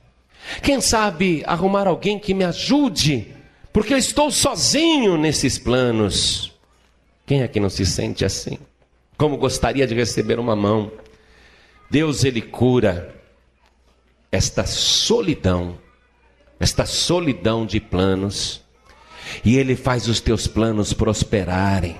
quem 0.62 0.81
sabe 0.81 1.42
arrumar 1.47 1.87
alguém 1.87 2.18
que 2.18 2.35
me 2.35 2.44
ajude, 2.44 3.29
porque 3.73 3.94
eu 3.94 3.99
estou 3.99 4.31
sozinho 4.31 5.16
nesses 5.16 5.59
planos. 5.59 6.53
Quem 7.27 7.42
é 7.42 7.49
que 7.49 7.61
não 7.61 7.68
se 7.68 7.85
sente 7.85 8.25
assim? 8.25 8.59
Como 9.16 9.37
gostaria 9.37 9.87
de 9.87 9.94
receber 9.94 10.38
uma 10.38 10.57
mão. 10.57 10.90
Deus, 11.90 12.25
Ele 12.25 12.40
cura 12.40 13.14
esta 14.33 14.64
solidão, 14.64 15.79
esta 16.59 16.87
solidão 16.87 17.66
de 17.66 17.81
planos 17.81 18.62
e 19.45 19.57
Ele 19.57 19.77
faz 19.77 20.09
os 20.09 20.21
teus 20.21 20.47
planos 20.47 20.93
prosperarem. 20.93 21.97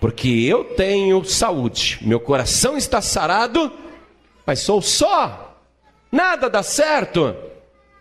Porque 0.00 0.28
eu 0.28 0.64
tenho 0.64 1.24
saúde, 1.24 1.98
meu 2.02 2.18
coração 2.18 2.76
está 2.76 3.00
sarado, 3.00 3.72
mas 4.44 4.58
sou 4.58 4.82
só, 4.82 5.56
nada 6.10 6.50
dá 6.50 6.62
certo. 6.62 7.34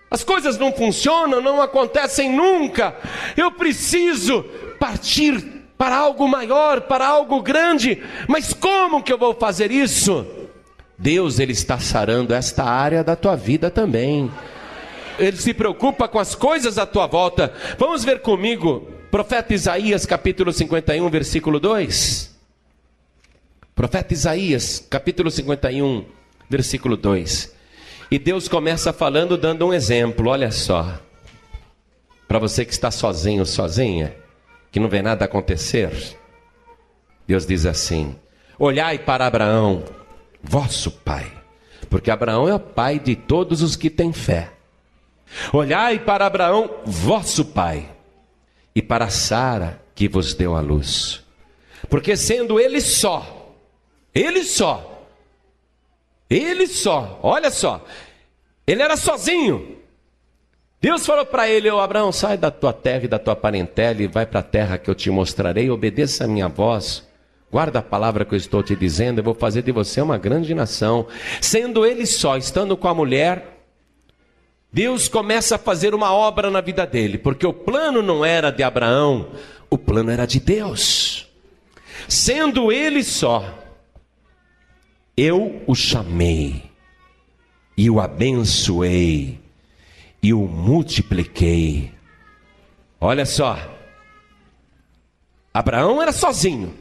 As 0.10 0.24
coisas 0.24 0.58
não 0.58 0.74
funcionam, 0.74 1.42
não 1.42 1.62
acontecem 1.62 2.30
nunca. 2.30 2.96
Eu 3.38 3.52
preciso 3.52 4.44
partir 4.80 5.62
para 5.78 5.96
algo 5.96 6.28
maior, 6.28 6.82
para 6.82 7.08
algo 7.08 7.42
grande. 7.42 8.04
Mas 8.28 8.54
como 8.54 9.02
que 9.02 9.14
eu 9.14 9.18
vou 9.18 9.34
fazer 9.34 9.72
isso? 9.72 10.26
Deus 10.98 11.40
ele 11.40 11.54
está 11.54 11.80
sarando 11.80 12.34
esta 12.34 12.64
área 12.64 13.04
da 13.04 13.16
tua 13.16 13.36
vida 13.36 13.72
também. 13.72 14.30
Ele 15.20 15.38
se 15.38 15.54
preocupa 15.54 16.08
com 16.08 16.20
as 16.20 16.36
coisas 16.36 16.78
à 16.78 16.86
tua 16.86 17.08
volta. 17.08 17.54
Vamos 17.78 18.04
ver 18.04 18.22
comigo, 18.22 18.88
profeta 19.10 19.54
Isaías, 19.54 20.06
capítulo 20.06 20.52
51, 20.52 21.10
versículo 21.10 21.60
2. 21.60 22.32
Profeta 23.76 24.14
Isaías, 24.14 24.86
capítulo 24.90 25.32
51, 25.32 26.06
versículo 26.50 26.96
2. 26.98 27.56
E 28.12 28.20
Deus 28.20 28.48
começa 28.48 28.92
falando, 28.92 29.38
dando 29.38 29.66
um 29.66 29.74
exemplo, 29.74 30.30
olha 30.30 30.52
só. 30.52 31.00
Para 32.28 32.40
você 32.40 32.66
que 32.66 32.74
está 32.74 32.92
sozinho, 32.92 33.46
sozinha, 33.46 34.16
que 34.72 34.80
não 34.80 34.90
vê 34.90 35.02
nada 35.02 35.26
acontecer, 35.26 36.18
Deus 37.26 37.46
diz 37.46 37.66
assim: 37.66 38.16
Olhai 38.60 39.00
para 39.00 39.26
Abraão, 39.26 39.84
vosso 40.44 40.92
pai, 40.92 41.32
porque 41.90 42.12
Abraão 42.12 42.48
é 42.48 42.54
o 42.54 42.60
pai 42.60 43.00
de 43.00 43.16
todos 43.16 43.62
os 43.62 43.76
que 43.76 43.90
têm 43.90 44.14
fé. 44.14 44.52
Olhai 45.54 46.00
para 46.00 46.26
Abraão, 46.26 46.70
vosso 46.86 47.46
pai, 47.46 47.90
e 48.76 48.82
para 48.82 49.10
Sara, 49.10 49.82
que 49.96 50.08
vos 50.08 50.34
deu 50.34 50.56
a 50.56 50.62
luz. 50.62 51.24
Porque 51.90 52.16
sendo 52.16 52.60
ele 52.60 52.82
só, 52.82 53.56
ele 54.14 54.44
só, 54.44 55.08
ele 56.30 56.68
só, 56.68 57.20
olha 57.22 57.52
só, 57.52 57.84
ele 58.66 58.82
era 58.82 58.96
sozinho. 58.96 59.78
Deus 60.80 61.06
falou 61.06 61.26
para 61.26 61.48
ele: 61.48 61.70
Ô 61.70 61.80
Abraão, 61.80 62.12
sai 62.12 62.38
da 62.38 62.50
tua 62.50 62.74
terra 62.74 63.06
e 63.06 63.08
da 63.08 63.20
tua 63.20 63.36
parentela 63.36 64.02
e 64.02 64.08
vai 64.08 64.26
para 64.26 64.40
a 64.40 64.44
terra 64.44 64.78
que 64.78 64.90
eu 64.90 64.96
te 64.96 65.12
mostrarei, 65.12 65.70
obedeça 65.70 66.26
a 66.26 66.28
minha 66.28 66.48
voz. 66.48 67.08
Guarda 67.52 67.80
a 67.80 67.84
palavra 67.84 68.24
que 68.24 68.34
eu 68.34 68.38
estou 68.38 68.64
te 68.64 68.76
dizendo, 68.78 69.20
eu 69.20 69.24
vou 69.24 69.36
fazer 69.36 69.62
de 69.62 69.74
você 69.74 70.00
uma 70.00 70.18
grande 70.18 70.56
nação. 70.56 71.06
Sendo 71.42 71.86
ele 71.86 72.06
só, 72.06 72.38
estando 72.38 72.78
com 72.78 72.88
a 72.88 72.94
mulher, 72.94 73.51
Deus 74.72 75.10
começa 75.10 75.56
a 75.56 75.60
fazer 75.60 75.94
uma 75.94 76.14
obra 76.14 76.50
na 76.50 76.62
vida 76.62 76.86
dele, 76.88 77.18
porque 77.18 77.46
o 77.46 77.54
plano 77.54 78.02
não 78.02 78.24
era 78.24 78.50
de 78.52 78.64
Abraão, 78.64 79.32
o 79.70 79.78
plano 79.78 80.10
era 80.10 80.26
de 80.26 80.40
Deus. 80.40 81.28
Sendo 82.08 82.72
ele 82.72 83.04
só, 83.04 83.60
eu 85.18 85.62
o 85.68 85.76
chamei, 85.76 86.64
e 87.78 87.90
o 87.90 88.00
abençoei, 88.00 89.40
e 90.24 90.34
o 90.34 90.48
multipliquei. 90.48 91.92
Olha 93.00 93.26
só, 93.26 93.58
Abraão 95.54 96.02
era 96.02 96.14
sozinho, 96.14 96.74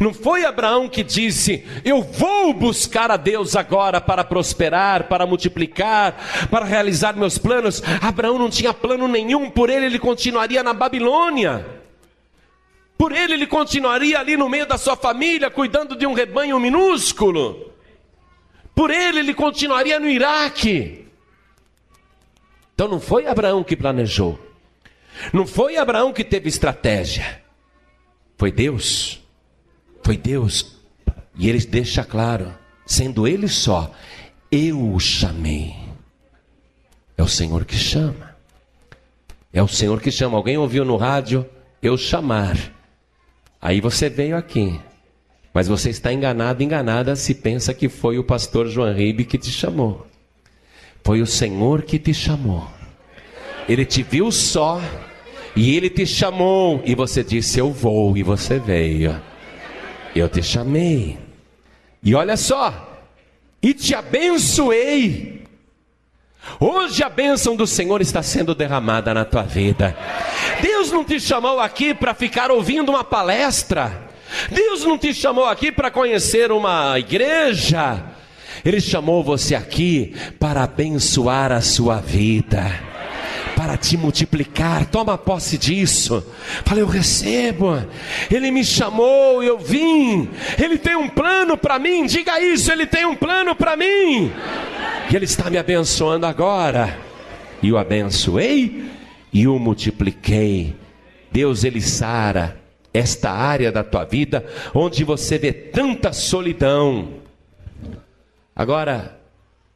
não 0.00 0.12
foi 0.12 0.44
Abraão 0.44 0.88
que 0.88 1.02
disse: 1.02 1.64
Eu 1.84 2.02
vou 2.02 2.52
buscar 2.52 3.10
a 3.10 3.16
Deus 3.16 3.56
agora 3.56 4.00
para 4.00 4.24
prosperar, 4.24 5.04
para 5.04 5.26
multiplicar, 5.26 6.48
para 6.50 6.64
realizar 6.64 7.16
meus 7.16 7.38
planos. 7.38 7.82
Abraão 8.02 8.38
não 8.38 8.50
tinha 8.50 8.74
plano 8.74 9.08
nenhum, 9.08 9.48
por 9.50 9.70
ele 9.70 9.86
ele 9.86 9.98
continuaria 9.98 10.62
na 10.62 10.72
Babilônia. 10.72 11.66
Por 12.96 13.12
ele 13.12 13.34
ele 13.34 13.46
continuaria 13.46 14.18
ali 14.18 14.36
no 14.36 14.48
meio 14.48 14.66
da 14.66 14.76
sua 14.76 14.96
família, 14.96 15.48
cuidando 15.48 15.94
de 15.96 16.06
um 16.06 16.12
rebanho 16.12 16.58
minúsculo. 16.58 17.72
Por 18.74 18.90
ele 18.90 19.20
ele 19.20 19.34
continuaria 19.34 20.00
no 20.00 20.08
Iraque. 20.08 21.06
Então 22.74 22.88
não 22.88 23.00
foi 23.00 23.26
Abraão 23.26 23.62
que 23.64 23.76
planejou. 23.76 24.38
Não 25.32 25.46
foi 25.46 25.76
Abraão 25.76 26.12
que 26.12 26.24
teve 26.24 26.48
estratégia. 26.48 27.42
Foi 28.36 28.52
Deus. 28.52 29.17
Foi 30.08 30.16
Deus. 30.16 30.78
E 31.36 31.50
ele 31.50 31.58
deixa 31.66 32.02
claro, 32.02 32.54
sendo 32.86 33.28
ele 33.28 33.46
só, 33.46 33.92
eu 34.50 34.94
o 34.94 34.98
chamei. 34.98 35.74
É 37.14 37.22
o 37.22 37.28
Senhor 37.28 37.66
que 37.66 37.76
chama. 37.76 38.34
É 39.52 39.62
o 39.62 39.68
Senhor 39.68 40.00
que 40.00 40.10
chama. 40.10 40.38
Alguém 40.38 40.56
ouviu 40.56 40.82
no 40.82 40.96
rádio 40.96 41.44
eu 41.82 41.98
chamar. 41.98 42.56
Aí 43.60 43.82
você 43.82 44.08
veio 44.08 44.34
aqui. 44.34 44.80
Mas 45.52 45.68
você 45.68 45.90
está 45.90 46.10
enganado, 46.10 46.62
enganada 46.62 47.14
se 47.14 47.34
pensa 47.34 47.74
que 47.74 47.90
foi 47.90 48.18
o 48.18 48.24
pastor 48.24 48.66
João 48.66 48.94
Ribe 48.94 49.26
que 49.26 49.36
te 49.36 49.50
chamou. 49.50 50.06
Foi 51.04 51.20
o 51.20 51.26
Senhor 51.26 51.82
que 51.82 51.98
te 51.98 52.14
chamou. 52.14 52.66
Ele 53.68 53.84
te 53.84 54.02
viu 54.02 54.32
só 54.32 54.80
e 55.54 55.76
ele 55.76 55.90
te 55.90 56.06
chamou 56.06 56.80
e 56.86 56.94
você 56.94 57.22
disse 57.22 57.58
eu 57.58 57.70
vou 57.70 58.16
e 58.16 58.22
você 58.22 58.58
veio. 58.58 59.28
Eu 60.18 60.28
te 60.28 60.42
chamei. 60.42 61.16
E 62.02 62.14
olha 62.14 62.36
só, 62.36 63.00
e 63.62 63.72
te 63.72 63.94
abençoei. 63.94 65.44
Hoje 66.58 67.02
a 67.02 67.08
bênção 67.08 67.54
do 67.54 67.66
Senhor 67.66 68.00
está 68.00 68.22
sendo 68.22 68.54
derramada 68.54 69.14
na 69.14 69.24
tua 69.24 69.42
vida. 69.42 69.96
Deus 70.60 70.90
não 70.90 71.04
te 71.04 71.20
chamou 71.20 71.60
aqui 71.60 71.94
para 71.94 72.14
ficar 72.14 72.50
ouvindo 72.50 72.88
uma 72.88 73.04
palestra. 73.04 74.08
Deus 74.50 74.84
não 74.84 74.98
te 74.98 75.14
chamou 75.14 75.46
aqui 75.46 75.70
para 75.70 75.90
conhecer 75.90 76.50
uma 76.50 76.98
igreja. 76.98 78.02
Ele 78.64 78.80
chamou 78.80 79.22
você 79.22 79.54
aqui 79.54 80.16
para 80.38 80.64
abençoar 80.64 81.52
a 81.52 81.60
sua 81.60 82.00
vida, 82.00 82.64
para 83.68 83.76
te 83.76 83.98
multiplicar. 83.98 84.86
Toma 84.86 85.18
posse 85.18 85.58
disso. 85.58 86.26
Falei, 86.64 86.82
eu 86.82 86.86
recebo. 86.86 87.76
Ele 88.30 88.50
me 88.50 88.64
chamou, 88.64 89.42
eu 89.42 89.58
vim. 89.58 90.26
Ele 90.58 90.78
tem 90.78 90.96
um 90.96 91.06
plano 91.06 91.54
para 91.54 91.78
mim. 91.78 92.06
Diga 92.06 92.40
isso, 92.40 92.72
ele 92.72 92.86
tem 92.86 93.04
um 93.04 93.14
plano 93.14 93.54
para 93.54 93.76
mim. 93.76 94.32
E 95.10 95.14
ele 95.14 95.26
está 95.26 95.50
me 95.50 95.58
abençoando 95.58 96.24
agora. 96.24 96.98
E 97.62 97.70
o 97.70 97.76
abençoei 97.76 98.90
e 99.30 99.46
o 99.46 99.58
multipliquei. 99.58 100.74
Deus 101.30 101.62
ele 101.62 101.82
sara 101.82 102.58
esta 102.94 103.30
área 103.30 103.70
da 103.70 103.84
tua 103.84 104.06
vida 104.06 104.46
onde 104.72 105.04
você 105.04 105.36
vê 105.36 105.52
tanta 105.52 106.10
solidão. 106.14 107.16
Agora, 108.56 109.20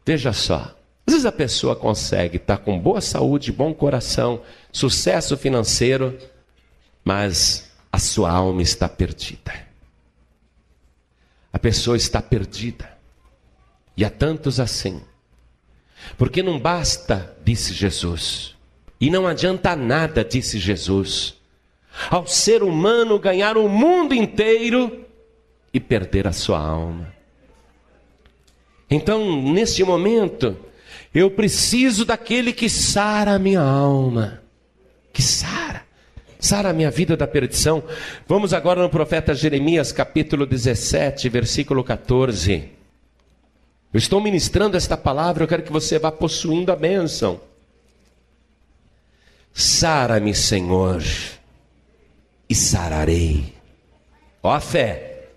veja 0.07 0.33
só. 0.33 0.82
Às 1.13 1.17
vezes 1.17 1.27
a 1.27 1.33
pessoa 1.33 1.77
consegue 1.77 2.39
estar 2.39 2.57
com 2.57 2.79
boa 2.79 3.03
saúde, 3.03 3.53
bom 3.53 3.75
coração, 3.75 4.41
sucesso 4.73 5.37
financeiro, 5.37 6.19
mas 7.05 7.71
a 7.93 7.99
sua 7.99 8.31
alma 8.31 8.63
está 8.63 8.89
perdida. 8.89 9.53
A 11.53 11.59
pessoa 11.59 11.99
está 11.99 12.23
perdida. 12.23 12.97
E 13.95 14.07
há 14.07 14.09
tantos 14.09 14.59
assim. 14.59 15.03
Porque 16.17 16.43
não 16.43 16.59
basta, 16.59 17.37
disse 17.45 17.75
Jesus, 17.75 18.57
e 18.99 19.11
não 19.11 19.27
adianta 19.27 19.77
nada, 19.77 20.25
disse 20.25 20.59
Jesus, 20.59 21.35
ao 22.09 22.27
ser 22.27 22.63
humano 22.63 23.19
ganhar 23.19 23.59
o 23.59 23.69
mundo 23.69 24.15
inteiro 24.15 25.05
e 25.75 25.79
perder 25.79 26.27
a 26.27 26.33
sua 26.33 26.59
alma. 26.59 27.15
Então, 28.89 29.43
neste 29.43 29.85
momento, 29.85 30.57
eu 31.15 31.31
preciso 31.31 32.05
daquele 32.05 32.53
que 32.53 32.69
sara 32.69 33.35
a 33.35 33.39
minha 33.39 33.61
alma, 33.61 34.43
que 35.13 35.23
sara, 35.23 35.85
sara 36.39 36.71
a 36.71 36.73
minha 36.73 36.91
vida 36.91 37.17
da 37.17 37.27
perdição. 37.27 37.83
Vamos 38.27 38.53
agora 38.53 38.83
no 38.83 38.89
profeta 38.89 39.35
Jeremias, 39.35 39.93
capítulo 39.93 40.47
17, 40.47 41.29
versículo 41.29 41.85
14. 41.85 42.71
Eu 43.93 43.99
estou 43.99 44.21
ministrando 44.21 44.77
esta 44.77 44.97
palavra, 44.97 45.45
eu 45.45 45.49
quero 45.49 45.63
que 45.63 45.73
você 45.73 45.99
vá 45.99 46.11
possuindo 46.11 46.73
a 46.73 46.77
bênção. 46.77 47.41
Sara-me, 49.53 50.35
Senhor 50.35 51.03
e 52.53 52.55
sararei. 52.55 53.55
Ó 54.43 54.51
a 54.51 54.61
fé. 54.61 55.31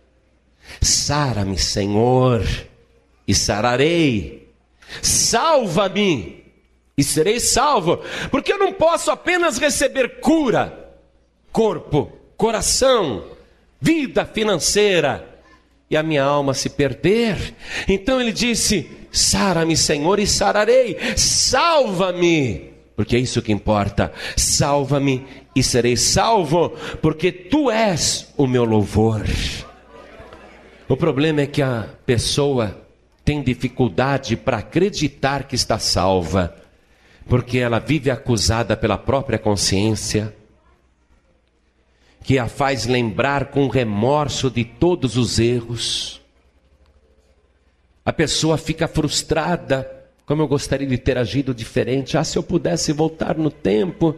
Sara-me, 0.82 1.58
Senhor, 1.58 2.44
e 3.26 3.34
sararei. 3.34 4.45
Salva-me 5.02 6.44
e 6.98 7.04
serei 7.04 7.40
salvo, 7.40 8.02
porque 8.32 8.54
eu 8.54 8.58
não 8.58 8.72
posso 8.72 9.12
apenas 9.12 9.58
receber 9.58 10.20
cura, 10.20 10.92
corpo, 11.52 12.12
coração, 12.38 13.26
vida 13.82 14.26
financeira 14.26 15.28
e 15.90 15.98
a 15.98 16.04
minha 16.04 16.24
alma 16.24 16.54
se 16.54 16.70
perder. 16.70 17.56
Então 17.88 18.20
ele 18.20 18.32
disse: 18.32 18.90
Sara-me, 19.12 19.76
Senhor, 19.76 20.20
e 20.20 20.28
sararei. 20.28 20.98
Salva-me 21.16 22.76
porque 22.96 23.16
é 23.16 23.20
isso 23.20 23.42
que 23.42 23.52
importa. 23.52 24.12
Salva-me 24.38 25.26
e 25.56 25.62
serei 25.62 25.98
salvo, 25.98 26.70
porque 27.02 27.32
tu 27.32 27.70
és 27.70 28.34
o 28.38 28.48
meu 28.48 28.64
louvor. 28.64 29.24
O 30.88 30.96
problema 30.96 31.42
é 31.42 31.48
que 31.48 31.62
a 31.62 31.90
pessoa 32.06 32.85
tem 33.26 33.42
dificuldade 33.42 34.38
para 34.38 34.58
acreditar 34.58 35.48
que 35.48 35.56
está 35.56 35.78
salva, 35.80 36.56
porque 37.28 37.58
ela 37.58 37.80
vive 37.80 38.12
acusada 38.12 38.78
pela 38.78 38.98
própria 38.98 39.40
consciência, 39.40 40.34
que 42.24 42.40
a 42.40 42.48
faz 42.48 42.86
lembrar 42.86 43.48
com 43.48 43.68
remorso 43.68 44.50
de 44.50 44.64
todos 44.64 45.18
os 45.18 45.40
erros. 45.40 46.22
A 48.06 48.14
pessoa 48.14 48.58
fica 48.58 48.88
frustrada 48.88 49.96
como 50.26 50.42
eu 50.42 50.48
gostaria 50.48 50.88
de 50.88 50.98
ter 50.98 51.18
agido 51.18 51.54
diferente. 51.54 52.18
Ah, 52.18 52.24
se 52.24 52.38
eu 52.38 52.44
pudesse 52.44 52.92
voltar 52.92 53.38
no 53.38 53.52
tempo. 53.52 54.16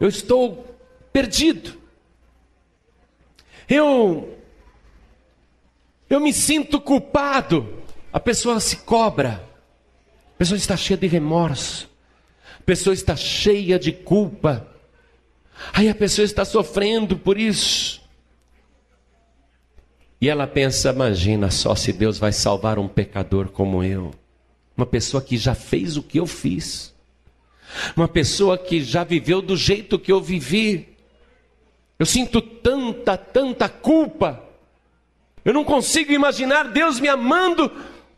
Eu 0.00 0.08
estou 0.08 0.64
perdido. 1.12 1.74
Eu 3.68 4.37
eu 6.08 6.20
me 6.20 6.32
sinto 6.32 6.80
culpado. 6.80 7.82
A 8.12 8.18
pessoa 8.18 8.58
se 8.60 8.78
cobra. 8.78 9.44
A 10.34 10.38
pessoa 10.38 10.56
está 10.56 10.76
cheia 10.76 10.96
de 10.96 11.06
remorso. 11.06 11.88
A 12.58 12.62
pessoa 12.62 12.94
está 12.94 13.14
cheia 13.16 13.78
de 13.78 13.92
culpa. 13.92 14.66
Aí 15.72 15.88
a 15.88 15.94
pessoa 15.94 16.24
está 16.24 16.44
sofrendo 16.44 17.18
por 17.18 17.38
isso. 17.38 18.00
E 20.20 20.28
ela 20.28 20.46
pensa: 20.46 20.90
imagina 20.90 21.50
só 21.50 21.74
se 21.74 21.92
Deus 21.92 22.18
vai 22.18 22.32
salvar 22.32 22.78
um 22.78 22.88
pecador 22.88 23.48
como 23.48 23.82
eu. 23.82 24.12
Uma 24.76 24.86
pessoa 24.86 25.22
que 25.22 25.36
já 25.36 25.54
fez 25.54 25.96
o 25.96 26.02
que 26.02 26.18
eu 26.18 26.26
fiz. 26.26 26.94
Uma 27.96 28.08
pessoa 28.08 28.56
que 28.56 28.82
já 28.82 29.04
viveu 29.04 29.42
do 29.42 29.56
jeito 29.56 29.98
que 29.98 30.10
eu 30.10 30.20
vivi. 30.20 30.96
Eu 31.98 32.06
sinto 32.06 32.40
tanta, 32.40 33.16
tanta 33.16 33.68
culpa. 33.68 34.47
Eu 35.44 35.52
não 35.52 35.64
consigo 35.64 36.12
imaginar 36.12 36.64
Deus 36.64 37.00
me 37.00 37.08
amando 37.08 37.70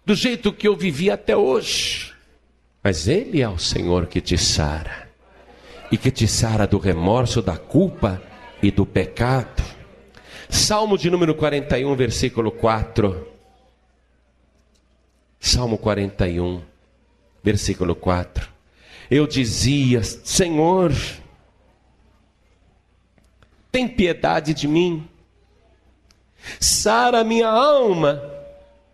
do 0.05 0.15
jeito 0.15 0.53
que 0.53 0.67
eu 0.67 0.77
vivi 0.77 1.11
até 1.11 1.37
hoje. 1.37 2.13
Mas 2.83 3.07
Ele 3.07 3.43
é 3.43 3.49
o 3.49 3.59
Senhor 3.59 4.07
que 4.07 4.21
te 4.21 4.39
sara. 4.39 5.09
E 5.93 5.97
que 5.97 6.11
te 6.11 6.27
sara 6.27 6.67
do 6.67 6.79
remorso, 6.79 7.43
da 7.43 7.57
culpa 7.57 8.23
e 8.63 8.71
do 8.71 8.87
pecado. 8.87 9.63
Salmo 10.49 10.97
de 10.97 11.11
número 11.11 11.35
41, 11.35 11.95
versículo 11.95 12.51
4. 12.51 13.29
Salmo 15.39 15.79
41, 15.79 16.63
versículo 17.43 17.95
4. 17.95 18.49
Eu 19.11 19.27
dizia: 19.27 20.03
Senhor, 20.03 20.93
tem 23.73 23.89
piedade 23.89 24.55
de 24.55 24.69
mim, 24.69 25.09
sara 26.59 27.25
minha 27.25 27.49
alma, 27.49 28.23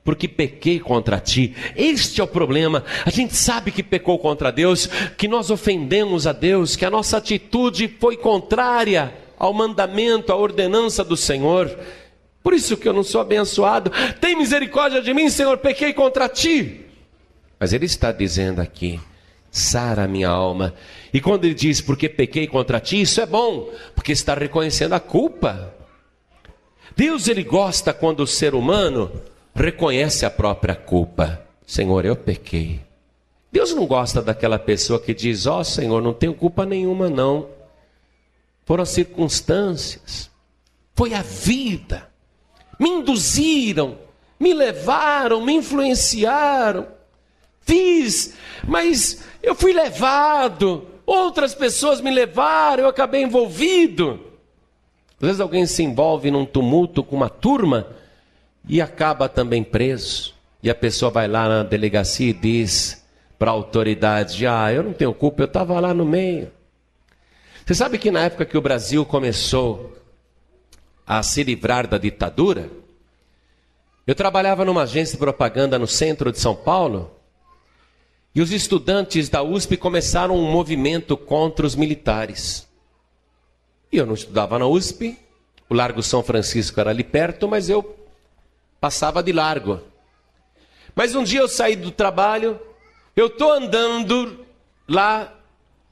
porque 0.05 0.29
pequei 0.29 0.79
contra 0.79 1.19
ti. 1.19 1.55
Este 1.75 2.21
é 2.21 2.25
o 2.25 2.29
problema. 2.29 2.85
A 3.05 3.11
gente 3.11 3.35
sabe 3.35 3.71
que 3.71 3.83
pecou 3.83 4.19
contra 4.19 4.53
Deus, 4.53 4.87
que 5.17 5.27
nós 5.27 5.51
ofendemos 5.51 6.27
a 6.27 6.33
Deus, 6.33 6.77
que 6.77 6.85
a 6.85 6.91
nossa 6.91 7.17
atitude 7.17 7.89
foi 8.01 8.17
contrária 8.17 9.13
ao 9.39 9.53
mandamento, 9.53 10.33
à 10.33 10.37
ordenança 10.37 11.05
do 11.05 11.17
Senhor. 11.17 11.77
Por 12.43 12.55
isso 12.55 12.77
que 12.77 12.89
eu 12.89 12.93
não 12.93 13.03
sou 13.03 13.21
abençoado. 13.21 13.91
Tem 14.21 14.37
misericórdia 14.37 15.03
de 15.03 15.13
mim, 15.13 15.29
Senhor, 15.29 15.59
pequei 15.59 15.93
contra 15.93 16.29
ti. 16.29 16.83
Mas 17.59 17.73
ele 17.73 17.87
está 17.87 18.13
dizendo 18.13 18.61
aqui: 18.61 19.01
sara 19.51 20.07
minha 20.07 20.29
alma. 20.29 20.75
E 21.13 21.21
quando 21.21 21.45
ele 21.45 21.55
diz 21.55 21.81
porque 21.81 22.09
pequei 22.09 22.47
contra 22.47 22.79
ti, 22.79 23.01
isso 23.01 23.21
é 23.21 23.27
bom, 23.27 23.71
porque 23.95 24.13
está 24.13 24.35
reconhecendo 24.35 24.93
a 24.93 25.01
culpa. 25.01 25.75
Deus 26.97 27.29
ele 27.29 27.45
gosta 27.45 27.93
quando 27.93 28.21
o 28.21 28.27
ser 28.27 28.55
humano 28.55 29.13
reconhece 29.55 30.25
a 30.25 30.31
própria 30.31 30.75
culpa. 30.75 31.43
Senhor, 31.67 32.05
eu 32.05 32.17
pequei. 32.17 32.81
Deus 33.53 33.75
não 33.75 33.87
gosta 33.87 34.23
daquela 34.23 34.59
pessoa 34.59 34.99
que 34.99 35.13
diz: 35.13 35.47
Ó 35.47 35.61
oh, 35.61 35.65
Senhor, 35.65 36.03
não 36.03 36.15
tenho 36.15 36.35
culpa 36.35 36.65
nenhuma, 36.65 37.11
não. 37.11 37.49
Foram 38.65 38.83
as 38.83 38.89
circunstâncias, 38.89 40.31
foi 40.95 41.15
a 41.15 41.23
vida 41.23 42.09
me 42.79 42.91
induziram, 42.91 43.99
me 44.39 44.53
levaram, 44.53 45.45
me 45.45 45.55
influenciaram. 45.55 46.87
Fiz, 47.61 48.35
mas 48.67 49.25
eu 49.43 49.55
fui 49.55 49.73
levado, 49.73 50.87
outras 51.05 51.55
pessoas 51.55 52.01
me 52.01 52.11
levaram, 52.11 52.85
eu 52.85 52.89
acabei 52.89 53.23
envolvido. 53.23 54.21
Às 55.21 55.27
vezes 55.27 55.41
alguém 55.41 55.67
se 55.67 55.83
envolve 55.83 56.31
num 56.31 56.45
tumulto 56.45 57.03
com 57.03 57.17
uma 57.17 57.31
turma 57.31 57.87
e 58.69 58.81
acaba 58.81 59.29
também 59.29 59.63
preso. 59.63 60.35
E 60.63 60.69
a 60.69 60.75
pessoa 60.75 61.11
vai 61.11 61.27
lá 61.27 61.49
na 61.49 61.63
delegacia 61.63 62.31
e 62.31 62.33
diz 62.33 63.05
para 63.39 63.51
a 63.51 63.55
autoridade: 63.55 64.47
Ah, 64.47 64.73
eu 64.73 64.83
não 64.83 64.93
tenho 64.93 65.15
culpa, 65.15 65.43
eu 65.43 65.47
estava 65.47 65.79
lá 65.81 65.95
no 65.95 66.05
meio. 66.05 66.51
Você 67.65 67.75
sabe 67.75 67.99
que 67.99 68.11
na 68.11 68.25
época 68.25 68.45
que 68.45 68.57
o 68.57 68.61
Brasil 68.61 69.05
começou 69.05 69.97
a 71.07 71.23
se 71.23 71.43
livrar 71.43 71.87
da 71.87 71.99
ditadura, 71.99 72.71
eu 74.07 74.15
trabalhava 74.15 74.65
numa 74.65 74.83
agência 74.83 75.15
de 75.15 75.19
propaganda 75.19 75.79
no 75.79 75.87
centro 75.87 76.31
de 76.31 76.39
São 76.39 76.55
Paulo 76.55 77.11
e 78.35 78.41
os 78.41 78.53
estudantes 78.53 79.29
da 79.29 79.43
USP 79.43 79.77
começaram 79.77 80.37
um 80.37 80.51
movimento 80.51 81.17
contra 81.17 81.67
os 81.67 81.75
militares. 81.75 82.66
E 83.97 83.99
eu 83.99 84.05
não 84.05 84.13
estudava 84.13 84.59
na 84.59 84.67
USP, 84.67 85.19
o 85.71 85.75
Largo 85.75 86.03
São 86.03 86.23
Francisco 86.23 86.79
era 86.79 86.91
ali 86.91 87.03
perto, 87.03 87.49
mas 87.49 87.71
eu 87.71 87.97
passava 88.79 89.23
de 89.23 89.33
largo. 89.33 89.81
Mas 90.95 91.15
um 91.15 91.25
dia 91.25 91.41
eu 91.41 91.49
saí 91.49 91.75
do 91.75 91.91
trabalho, 91.91 92.61
eu 93.17 93.29
estou 93.29 93.51
andando 93.51 94.45
lá 94.87 95.33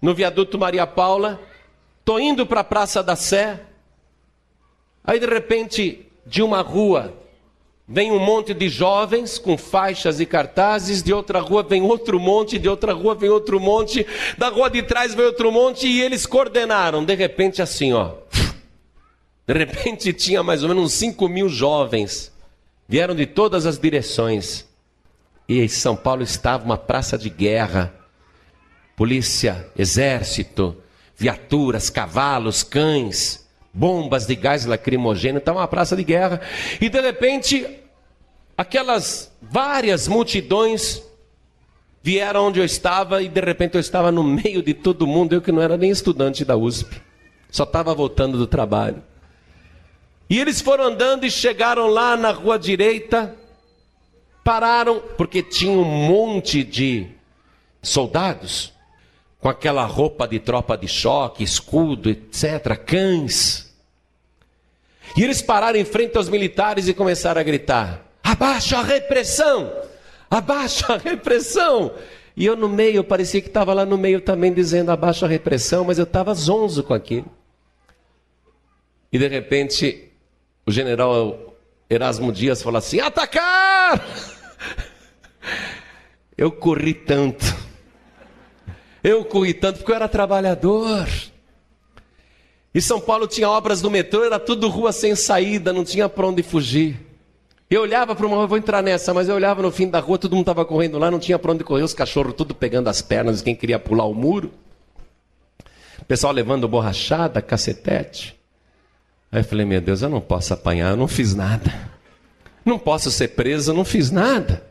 no 0.03 0.15
viaduto 0.15 0.59
Maria 0.59 0.87
Paula, 0.87 1.41
estou 2.01 2.21
indo 2.21 2.45
para 2.45 2.61
a 2.61 2.65
Praça 2.65 3.03
da 3.03 3.17
Sé, 3.17 3.65
aí 5.03 5.19
de 5.19 5.25
repente, 5.25 6.07
de 6.27 6.43
uma 6.43 6.61
rua, 6.61 7.15
vem 7.87 8.11
um 8.11 8.19
monte 8.19 8.55
de 8.55 8.69
jovens 8.69 9.39
com 9.39 9.59
faixas 9.59 10.19
e 10.19 10.27
cartazes, 10.27 11.03
de 11.03 11.13
outra 11.13 11.41
rua 11.41 11.63
vem 11.63 11.83
outro 11.83 12.19
monte, 12.19 12.59
de 12.59 12.69
outra 12.69 12.93
rua 12.93 13.15
vem 13.15 13.29
outro 13.29 13.61
monte, 13.61 14.07
da 14.39 14.49
rua 14.49 14.71
de 14.71 14.83
trás 14.83 15.15
vem 15.15 15.27
outro 15.27 15.53
monte, 15.53 15.87
e 15.87 16.01
eles 16.01 16.25
coordenaram, 16.25 17.05
de 17.05 17.15
repente 17.15 17.61
assim, 17.61 17.93
ó. 17.93 18.13
De 19.47 19.53
repente 19.53 20.13
tinha 20.15 20.43
mais 20.43 20.63
ou 20.63 20.69
menos 20.69 20.85
uns 20.85 20.93
5 20.95 21.29
mil 21.29 21.49
jovens, 21.49 22.33
vieram 22.89 23.15
de 23.15 23.27
todas 23.27 23.67
as 23.67 23.79
direções, 23.79 24.67
e 25.47 25.61
em 25.61 25.69
São 25.69 25.95
Paulo 25.95 26.23
estava 26.23 26.65
uma 26.65 26.79
praça 26.79 27.19
de 27.19 27.29
guerra, 27.29 27.95
polícia, 28.97 29.71
exército, 29.77 30.77
viaturas, 31.17 31.91
cavalos, 31.91 32.63
cães, 32.63 33.44
bombas 33.75 34.25
de 34.27 34.37
gás 34.37 34.65
lacrimogêneo, 34.65 35.39
estava 35.39 35.59
uma 35.59 35.69
praça 35.69 35.97
de 35.97 36.05
guerra. 36.05 36.41
E 36.81 36.89
de 36.89 37.01
repente, 37.01 37.67
aquelas 38.57 39.33
várias 39.43 40.07
multidões 40.07 41.03
vieram 42.01 42.47
onde 42.47 42.61
eu 42.61 42.65
estava 42.65 43.23
e 43.23 43.29
de 43.29 43.41
repente 43.41 43.75
eu 43.75 43.81
estava 43.81 44.13
no 44.13 44.23
meio 44.23 44.63
de 44.63 44.73
todo 44.73 45.07
mundo, 45.07 45.33
eu 45.33 45.43
que 45.43 45.51
não 45.51 45.61
era 45.61 45.77
nem 45.77 45.91
estudante 45.91 46.45
da 46.45 46.57
USP, 46.57 47.01
só 47.51 47.65
estava 47.65 47.95
voltando 47.95 48.39
do 48.39 48.47
trabalho. 48.47 49.03
E 50.31 50.39
eles 50.39 50.61
foram 50.61 50.85
andando 50.85 51.25
e 51.25 51.31
chegaram 51.31 51.89
lá 51.89 52.17
na 52.17 52.31
rua 52.31 52.59
direita, 52.59 53.35
pararam, 54.45 55.03
porque 55.17 55.43
tinha 55.43 55.73
um 55.73 55.85
monte 55.85 56.63
de 56.63 57.07
soldados 57.83 58.73
com 59.41 59.49
aquela 59.49 59.85
roupa 59.85 60.27
de 60.27 60.39
tropa 60.39 60.77
de 60.77 60.89
choque, 60.89 61.45
escudo, 61.45 62.09
etc., 62.09 62.77
cães. 62.77 63.64
E 65.17 65.23
eles 65.23 65.41
pararam 65.41 65.79
em 65.79 65.85
frente 65.85 66.17
aos 66.17 66.29
militares 66.29 66.89
e 66.89 66.95
começaram 66.95 67.41
a 67.41 67.45
gritar: 67.45 68.05
abaixa 68.23 68.79
a 68.79 68.83
repressão! 68.83 69.73
Abaixa 70.31 70.95
a 70.95 70.97
repressão! 70.97 71.95
E 72.37 72.45
eu 72.45 72.57
no 72.57 72.69
meio, 72.69 73.05
parecia 73.05 73.41
que 73.41 73.47
estava 73.49 73.73
lá 73.73 73.87
no 73.87 73.97
meio 73.97 74.21
também 74.21 74.53
dizendo 74.53 74.91
abaixa 74.91 75.27
a 75.27 75.29
repressão, 75.29 75.85
mas 75.85 75.99
eu 75.99 76.05
estava 76.05 76.35
zonzo 76.35 76.83
com 76.83 76.95
aquilo. 76.95 77.31
E 79.13 79.19
de 79.19 79.29
repente, 79.29 80.11
o 80.67 80.73
general 80.73 81.57
Erasmo 81.89 82.33
Dias 82.33 82.63
falou 82.63 82.79
assim: 82.79 83.01
atacar! 83.01 84.05
Eu 86.37 86.51
corri 86.51 86.95
tanto 86.95 87.45
eu 89.05 89.23
corri 89.23 89.53
tanto 89.53 89.81
porque 89.81 89.93
eu 89.93 89.97
era 89.97 90.09
trabalhador. 90.09 91.07
E 92.75 92.83
São 92.83 93.01
Paulo 93.01 93.29
tinha 93.29 93.49
obras 93.49 93.81
no 93.81 93.89
metrô, 93.89 94.25
era 94.25 94.41
tudo 94.41 94.69
rua 94.69 94.91
sem 94.91 95.15
saída, 95.15 95.73
não 95.73 95.85
tinha 95.85 96.09
para 96.09 96.27
onde 96.27 96.43
fugir. 96.43 96.99
Eu 97.71 97.83
olhava 97.83 98.17
para 98.17 98.27
uma 98.27 98.37
rua, 98.37 98.47
vou 98.49 98.59
entrar 98.59 98.83
nessa, 98.83 99.15
mas 99.15 99.29
eu 99.29 99.35
olhava 99.37 99.63
no 99.63 99.71
fim 99.71 99.89
da 99.89 100.01
rua, 100.01 100.19
todo 100.19 100.33
mundo 100.33 100.43
estava 100.43 100.65
correndo 100.65 100.99
lá, 100.99 101.11
não 101.11 101.21
tinha 101.21 101.39
para 101.39 101.53
onde 101.53 101.63
correr, 101.63 101.85
os 101.85 101.95
cachorros 101.95 102.35
tudo 102.35 102.55
pegando 102.55 102.89
as 102.89 103.01
pernas, 103.01 103.41
quem 103.41 103.55
queria 103.55 103.79
pular 103.79 104.05
o 104.05 104.15
muro. 104.15 104.51
O 106.01 106.05
pessoal 106.05 106.33
levando 106.33 106.67
borrachada, 106.67 107.41
cacetete. 107.41 108.37
Aí 109.31 109.41
eu 109.41 109.45
falei, 109.45 109.65
meu 109.65 109.81
Deus, 109.81 110.03
eu 110.03 110.09
não 110.09 110.21
posso 110.21 110.53
apanhar, 110.53 110.91
eu 110.91 110.97
não 110.97 111.09
fiz 111.09 111.33
nada. 111.35 111.73
Não 112.65 112.79
posso 112.79 113.11
ser 113.11 113.29
preso, 113.29 113.71
eu 113.71 113.75
não 113.75 113.85
fiz 113.85 114.11
nada. 114.11 114.67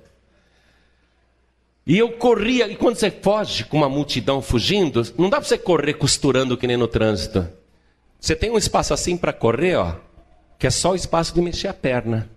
E 1.87 1.97
eu 1.97 2.11
corria, 2.11 2.67
e 2.67 2.75
quando 2.75 2.97
você 2.97 3.09
foge 3.09 3.63
com 3.63 3.77
uma 3.77 3.89
multidão 3.89 4.41
fugindo, 4.41 5.01
não 5.17 5.29
dá 5.29 5.37
para 5.37 5.47
você 5.47 5.57
correr 5.57 5.93
costurando 5.93 6.57
que 6.57 6.67
nem 6.67 6.77
no 6.77 6.87
trânsito. 6.87 7.47
Você 8.23 8.37
tem 8.37 8.49
um 8.49 8.57
espaço 8.57 8.93
assim 8.93 9.17
para 9.17 9.33
correr, 9.33 9.75
ó, 9.75 9.95
que 10.57 10.65
é 10.65 10.69
só 10.69 10.91
o 10.91 10.95
espaço 10.95 11.35
de 11.35 11.41
mexer 11.41 11.67
a 11.67 11.73
perna. 11.73 12.29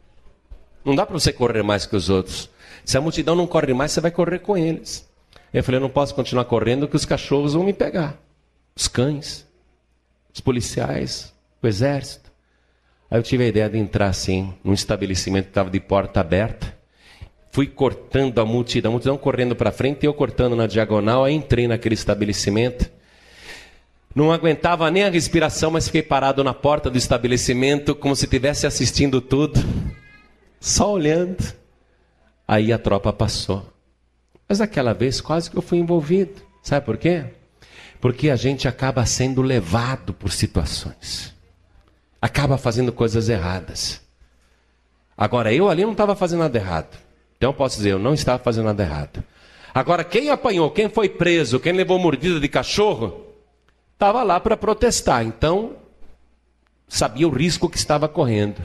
Não 0.85 0.97
dá 0.97 1.07
para 1.07 1.17
você 1.17 1.33
correr 1.33 1.63
mais 1.63 1.87
que 1.87 1.95
os 1.95 2.11
outros. 2.11 2.51
Se 2.85 2.99
a 2.99 3.01
multidão 3.01 3.37
não 3.37 3.47
corre 3.47 3.73
mais, 3.73 3.93
você 3.93 4.01
vai 4.01 4.11
correr 4.11 4.41
com 4.41 4.59
eles. 4.59 5.09
Eu 5.55 5.63
falei, 5.63 5.79
eu 5.79 5.83
não 5.83 5.89
posso 5.89 6.13
continuar 6.13 6.45
correndo 6.47 6.89
que 6.89 6.97
os 6.97 7.05
cachorros 7.05 7.55
vão 7.55 7.63
me 7.63 7.73
pegar. 7.73 8.21
Os 8.75 8.89
cães, 8.89 9.47
os 10.35 10.41
policiais, 10.41 11.33
o 11.63 11.69
exército. 11.69 12.33
Aí 13.09 13.21
eu 13.21 13.23
tive 13.23 13.45
a 13.45 13.47
ideia 13.47 13.71
de 13.71 13.79
entrar 13.79 14.09
assim, 14.09 14.53
num 14.65 14.73
estabelecimento 14.73 15.45
que 15.45 15.51
estava 15.51 15.71
de 15.71 15.79
porta 15.79 16.19
aberta 16.19 16.75
fui 17.57 17.69
cortando 17.69 18.39
a 18.39 18.45
multidão, 18.45 18.91
a 18.91 18.93
multidão 18.93 19.17
correndo 19.17 19.57
para 19.57 19.73
frente, 19.73 20.05
eu 20.05 20.13
cortando 20.13 20.55
na 20.55 20.67
diagonal, 20.67 21.25
aí 21.25 21.33
entrei 21.33 21.67
naquele 21.67 21.95
estabelecimento. 21.95 22.91
Não 24.17 24.33
aguentava 24.33 24.91
nem 24.91 25.05
a 25.05 25.11
respiração, 25.11 25.71
mas 25.71 25.85
fiquei 25.85 26.03
parado 26.03 26.43
na 26.43 26.55
porta 26.55 26.89
do 26.89 26.97
estabelecimento, 26.97 27.95
como 27.95 28.17
se 28.17 28.25
estivesse 28.25 28.67
assistindo 28.67 29.21
tudo, 29.21 29.61
só 30.59 30.91
olhando. 30.91 31.37
Aí 32.49 32.73
a 32.73 32.79
tropa 32.79 33.13
passou. 33.13 33.71
Mas 34.49 34.63
aquela 34.63 34.95
vez 34.95 35.21
quase 35.21 35.51
que 35.51 35.59
eu 35.59 35.61
fui 35.61 35.77
envolvido. 35.77 36.41
Sabe 36.63 36.87
por 36.87 36.97
quê? 36.97 37.27
Porque 38.01 38.31
a 38.31 38.37
gente 38.37 38.67
acaba 38.67 39.05
sendo 39.05 39.43
levado 39.43 40.15
por 40.15 40.33
situações, 40.33 41.35
acaba 42.19 42.57
fazendo 42.57 42.93
coisas 42.93 43.29
erradas. 43.29 44.01
Agora, 45.15 45.53
eu 45.53 45.69
ali 45.69 45.83
não 45.83 45.93
estava 45.93 46.17
fazendo 46.17 46.41
nada 46.41 46.57
errado. 46.57 46.97
Então 47.37 47.51
eu 47.51 47.55
posso 47.55 47.77
dizer, 47.77 47.91
eu 47.91 47.99
não 47.99 48.15
estava 48.15 48.43
fazendo 48.43 48.65
nada 48.65 48.83
errado. 48.83 49.23
Agora, 49.75 50.03
quem 50.03 50.31
apanhou, 50.31 50.71
quem 50.71 50.89
foi 50.89 51.07
preso, 51.07 51.61
quem 51.61 51.75
levou 51.75 51.99
mordida 51.99 52.41
de 52.41 52.49
cachorro, 52.49 53.26
estava 53.97 54.23
lá 54.23 54.39
para 54.39 54.57
protestar. 54.57 55.25
Então, 55.25 55.77
sabia 56.87 57.27
o 57.27 57.31
risco 57.31 57.69
que 57.69 57.79
estava 57.79 58.09
correndo. 58.09 58.65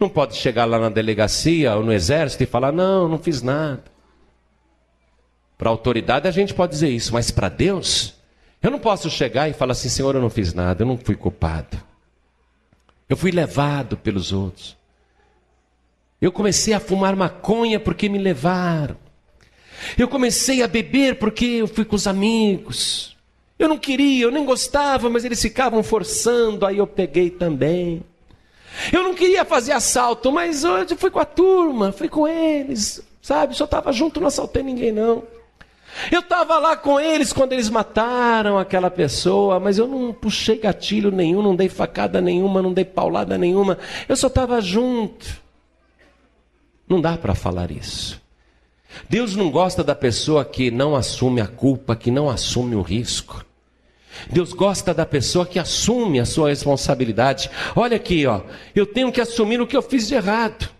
Não 0.00 0.08
pode 0.08 0.34
chegar 0.36 0.64
lá 0.64 0.78
na 0.78 0.88
delegacia 0.88 1.74
ou 1.76 1.84
no 1.84 1.92
exército 1.92 2.42
e 2.42 2.46
falar: 2.46 2.72
não, 2.72 3.08
não 3.08 3.18
fiz 3.18 3.42
nada. 3.42 3.84
Para 5.56 5.68
a 5.68 5.72
autoridade 5.72 6.26
a 6.26 6.32
gente 6.32 6.52
pode 6.52 6.72
dizer 6.72 6.88
isso, 6.88 7.12
mas 7.12 7.30
para 7.30 7.48
Deus, 7.48 8.14
eu 8.60 8.70
não 8.70 8.78
posso 8.78 9.08
chegar 9.08 9.48
e 9.48 9.52
falar 9.52 9.72
assim: 9.72 9.88
Senhor, 9.88 10.14
eu 10.14 10.20
não 10.20 10.30
fiz 10.30 10.52
nada, 10.52 10.82
eu 10.82 10.86
não 10.86 10.98
fui 10.98 11.14
culpado. 11.14 11.80
Eu 13.08 13.16
fui 13.16 13.30
levado 13.30 13.96
pelos 13.96 14.32
outros. 14.32 14.76
Eu 16.20 16.32
comecei 16.32 16.72
a 16.72 16.80
fumar 16.80 17.14
maconha 17.14 17.78
porque 17.78 18.08
me 18.08 18.18
levaram. 18.18 18.96
Eu 19.98 20.08
comecei 20.08 20.62
a 20.62 20.66
beber 20.66 21.18
porque 21.18 21.44
eu 21.44 21.68
fui 21.68 21.84
com 21.84 21.94
os 21.94 22.06
amigos. 22.06 23.13
Eu 23.58 23.68
não 23.68 23.78
queria, 23.78 24.24
eu 24.24 24.30
nem 24.30 24.44
gostava, 24.44 25.08
mas 25.08 25.24
eles 25.24 25.40
ficavam 25.40 25.82
forçando, 25.82 26.66
aí 26.66 26.78
eu 26.78 26.86
peguei 26.86 27.30
também. 27.30 28.02
Eu 28.92 29.02
não 29.04 29.14
queria 29.14 29.44
fazer 29.44 29.72
assalto, 29.72 30.32
mas 30.32 30.64
hoje 30.64 30.96
fui 30.96 31.10
com 31.10 31.20
a 31.20 31.24
turma, 31.24 31.92
fui 31.92 32.08
com 32.08 32.26
eles, 32.26 33.00
sabe? 33.22 33.56
Só 33.56 33.64
estava 33.64 33.92
junto, 33.92 34.20
não 34.20 34.26
assaltei 34.26 34.62
ninguém 34.62 34.90
não. 34.90 35.22
Eu 36.10 36.20
estava 36.20 36.58
lá 36.58 36.76
com 36.76 36.98
eles 36.98 37.32
quando 37.32 37.52
eles 37.52 37.70
mataram 37.70 38.58
aquela 38.58 38.90
pessoa, 38.90 39.60
mas 39.60 39.78
eu 39.78 39.86
não 39.86 40.12
puxei 40.12 40.58
gatilho 40.58 41.12
nenhum, 41.12 41.40
não 41.40 41.54
dei 41.54 41.68
facada 41.68 42.20
nenhuma, 42.20 42.60
não 42.60 42.72
dei 42.72 42.84
paulada 42.84 43.38
nenhuma. 43.38 43.78
Eu 44.08 44.16
só 44.16 44.26
estava 44.26 44.60
junto. 44.60 45.40
Não 46.88 47.00
dá 47.00 47.16
para 47.16 47.34
falar 47.34 47.70
isso. 47.70 48.20
Deus 49.08 49.36
não 49.36 49.50
gosta 49.50 49.82
da 49.82 49.94
pessoa 49.94 50.44
que 50.44 50.70
não 50.70 50.94
assume 50.94 51.40
a 51.40 51.46
culpa, 51.46 51.96
que 51.96 52.10
não 52.10 52.28
assume 52.28 52.74
o 52.74 52.82
risco. 52.82 53.44
Deus 54.30 54.52
gosta 54.52 54.94
da 54.94 55.04
pessoa 55.04 55.46
que 55.46 55.58
assume 55.58 56.20
a 56.20 56.24
sua 56.24 56.48
responsabilidade. 56.48 57.50
Olha 57.74 57.96
aqui, 57.96 58.26
ó, 58.26 58.42
eu 58.74 58.86
tenho 58.86 59.12
que 59.12 59.20
assumir 59.20 59.60
o 59.60 59.66
que 59.66 59.76
eu 59.76 59.82
fiz 59.82 60.08
de 60.08 60.14
errado. 60.14 60.70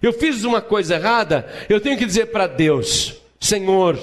Eu 0.00 0.12
fiz 0.12 0.44
uma 0.44 0.60
coisa 0.60 0.94
errada, 0.94 1.48
eu 1.68 1.80
tenho 1.80 1.96
que 1.96 2.04
dizer 2.04 2.26
para 2.26 2.46
Deus: 2.46 3.16
Senhor, 3.40 3.98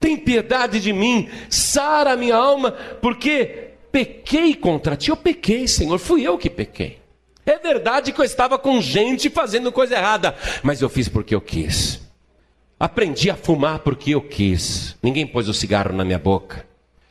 tem 0.00 0.16
piedade 0.16 0.80
de 0.80 0.92
mim, 0.92 1.28
sara 1.48 2.16
minha 2.16 2.36
alma, 2.36 2.72
porque 3.00 3.72
pequei 3.92 4.54
contra 4.54 4.96
ti. 4.96 5.10
Eu 5.10 5.16
pequei, 5.16 5.68
Senhor, 5.68 5.98
fui 5.98 6.26
eu 6.26 6.38
que 6.38 6.50
pequei. 6.50 6.98
É 7.44 7.58
verdade 7.58 8.12
que 8.12 8.20
eu 8.20 8.24
estava 8.24 8.58
com 8.58 8.80
gente 8.80 9.28
fazendo 9.28 9.72
coisa 9.72 9.96
errada, 9.96 10.34
mas 10.62 10.80
eu 10.80 10.88
fiz 10.88 11.08
porque 11.08 11.34
eu 11.34 11.40
quis. 11.40 12.00
Aprendi 12.82 13.30
a 13.30 13.36
fumar 13.36 13.78
porque 13.78 14.10
eu 14.10 14.20
quis. 14.20 14.96
Ninguém 15.00 15.24
pôs 15.24 15.48
o 15.48 15.54
cigarro 15.54 15.92
na 15.92 16.04
minha 16.04 16.18
boca. 16.18 16.66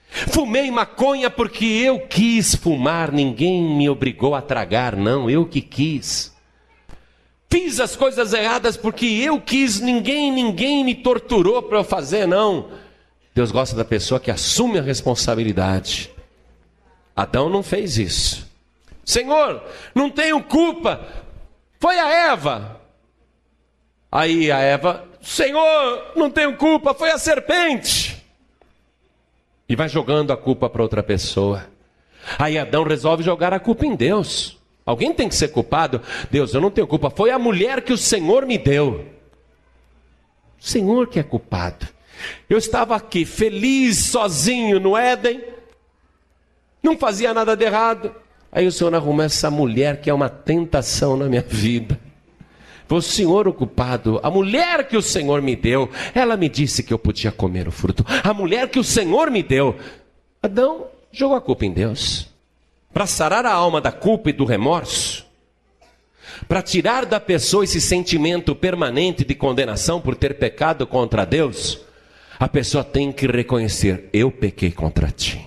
Fumei 0.10 0.70
maconha 0.70 1.30
porque 1.30 1.64
eu 1.64 1.98
quis 2.08 2.54
fumar, 2.54 3.10
ninguém 3.10 3.64
me 3.64 3.90
obrigou 3.90 4.36
a 4.36 4.42
tragar, 4.42 4.98
não, 4.98 5.30
eu 5.30 5.46
que 5.46 5.62
quis. 5.62 6.36
Fiz 7.50 7.80
as 7.80 7.96
coisas 7.96 8.34
erradas 8.34 8.76
porque 8.76 9.06
eu 9.06 9.40
quis, 9.40 9.80
ninguém, 9.80 10.30
ninguém 10.30 10.84
me 10.84 10.94
torturou 10.94 11.64
para 11.64 11.78
eu 11.78 11.86
fazer, 11.86 12.28
não. 12.28 12.70
Deus 13.34 13.50
gosta 13.50 13.74
da 13.74 13.86
pessoa 13.86 14.20
que 14.20 14.30
assume 14.30 14.78
a 14.78 14.82
responsabilidade. 14.82 16.12
Adão 17.16 17.48
não 17.48 17.64
fez 17.64 17.98
isso. 17.98 18.46
Senhor, 19.06 19.64
não 19.96 20.10
tenho 20.10 20.44
culpa. 20.44 21.08
Foi 21.80 21.98
a 21.98 22.10
Eva. 22.34 22.82
Aí 24.12 24.52
a 24.52 24.60
Eva 24.60 25.10
Senhor, 25.22 26.14
não 26.16 26.30
tenho 26.30 26.58
culpa, 26.58 26.94
foi 26.94 27.12
a 27.12 27.18
serpente. 27.18 28.22
E 29.70 29.76
vai 29.76 29.88
jogando 29.88 30.32
a 30.32 30.38
culpa 30.38 30.70
para 30.70 30.82
outra 30.82 31.04
pessoa. 31.04 31.66
Aí 32.38 32.58
Adão 32.58 32.84
resolve 32.84 33.24
jogar 33.24 33.54
a 33.54 33.60
culpa 33.60 33.86
em 33.86 33.96
Deus. 33.96 34.60
Alguém 34.86 35.14
tem 35.14 35.30
que 35.30 35.36
ser 35.36 35.50
culpado. 35.50 36.02
Deus, 36.30 36.54
eu 36.54 36.60
não 36.60 36.72
tenho 36.72 36.88
culpa. 36.88 37.10
Foi 37.10 37.30
a 37.30 37.40
mulher 37.40 37.82
que 37.82 37.94
o 37.94 37.98
Senhor 37.98 38.46
me 38.46 38.58
deu. 38.58 39.06
O 40.60 40.64
Senhor 40.64 41.08
que 41.08 41.20
é 41.20 41.24
culpado. 41.24 41.88
Eu 42.50 42.58
estava 42.58 42.96
aqui 42.96 43.26
feliz, 43.26 43.98
sozinho 43.98 44.80
no 44.80 44.98
Éden. 44.98 45.42
Não 46.82 46.98
fazia 46.98 47.34
nada 47.34 47.56
de 47.56 47.64
errado. 47.64 48.14
Aí 48.52 48.66
o 48.66 48.72
Senhor 48.72 48.94
arruma 48.94 49.24
essa 49.24 49.50
mulher 49.50 50.02
que 50.02 50.10
é 50.10 50.14
uma 50.14 50.30
tentação 50.30 51.16
na 51.16 51.26
minha 51.26 51.42
vida. 51.42 51.98
O 52.92 53.02
Senhor 53.02 53.48
o 53.48 53.54
culpado. 53.54 54.20
A 54.22 54.30
mulher 54.30 54.88
que 54.88 54.98
o 54.98 55.02
Senhor 55.02 55.42
me 55.42 55.56
deu, 55.56 55.90
ela 56.14 56.36
me 56.36 56.50
disse 56.50 56.84
que 56.84 56.94
eu 56.94 57.00
podia 57.00 57.32
comer 57.32 57.68
o 57.68 57.72
fruto. 57.72 58.06
A 58.24 58.34
mulher 58.34 58.70
que 58.70 58.80
o 58.80 58.84
Senhor 58.84 59.32
me 59.32 59.42
deu. 59.42 59.76
Adão 60.44 60.88
jogou 61.12 61.38
a 61.38 61.42
culpa 61.42 61.66
em 61.66 61.72
Deus. 61.72 62.28
Para 62.94 63.06
sarar 63.08 63.46
a 63.46 63.54
alma 63.54 63.80
da 63.80 63.92
culpa 63.92 64.30
e 64.30 64.34
do 64.34 64.44
remorso, 64.44 65.26
para 66.48 66.62
tirar 66.62 67.06
da 67.06 67.20
pessoa 67.20 67.64
esse 67.64 67.80
sentimento 67.80 68.54
permanente 68.54 69.24
de 69.24 69.34
condenação 69.34 70.02
por 70.02 70.16
ter 70.16 70.38
pecado 70.38 70.86
contra 70.86 71.26
Deus, 71.26 71.80
a 72.38 72.50
pessoa 72.50 72.84
tem 72.84 73.12
que 73.12 73.28
reconhecer: 73.28 74.10
eu 74.12 74.30
pequei 74.30 74.72
contra 74.72 75.10
ti. 75.10 75.42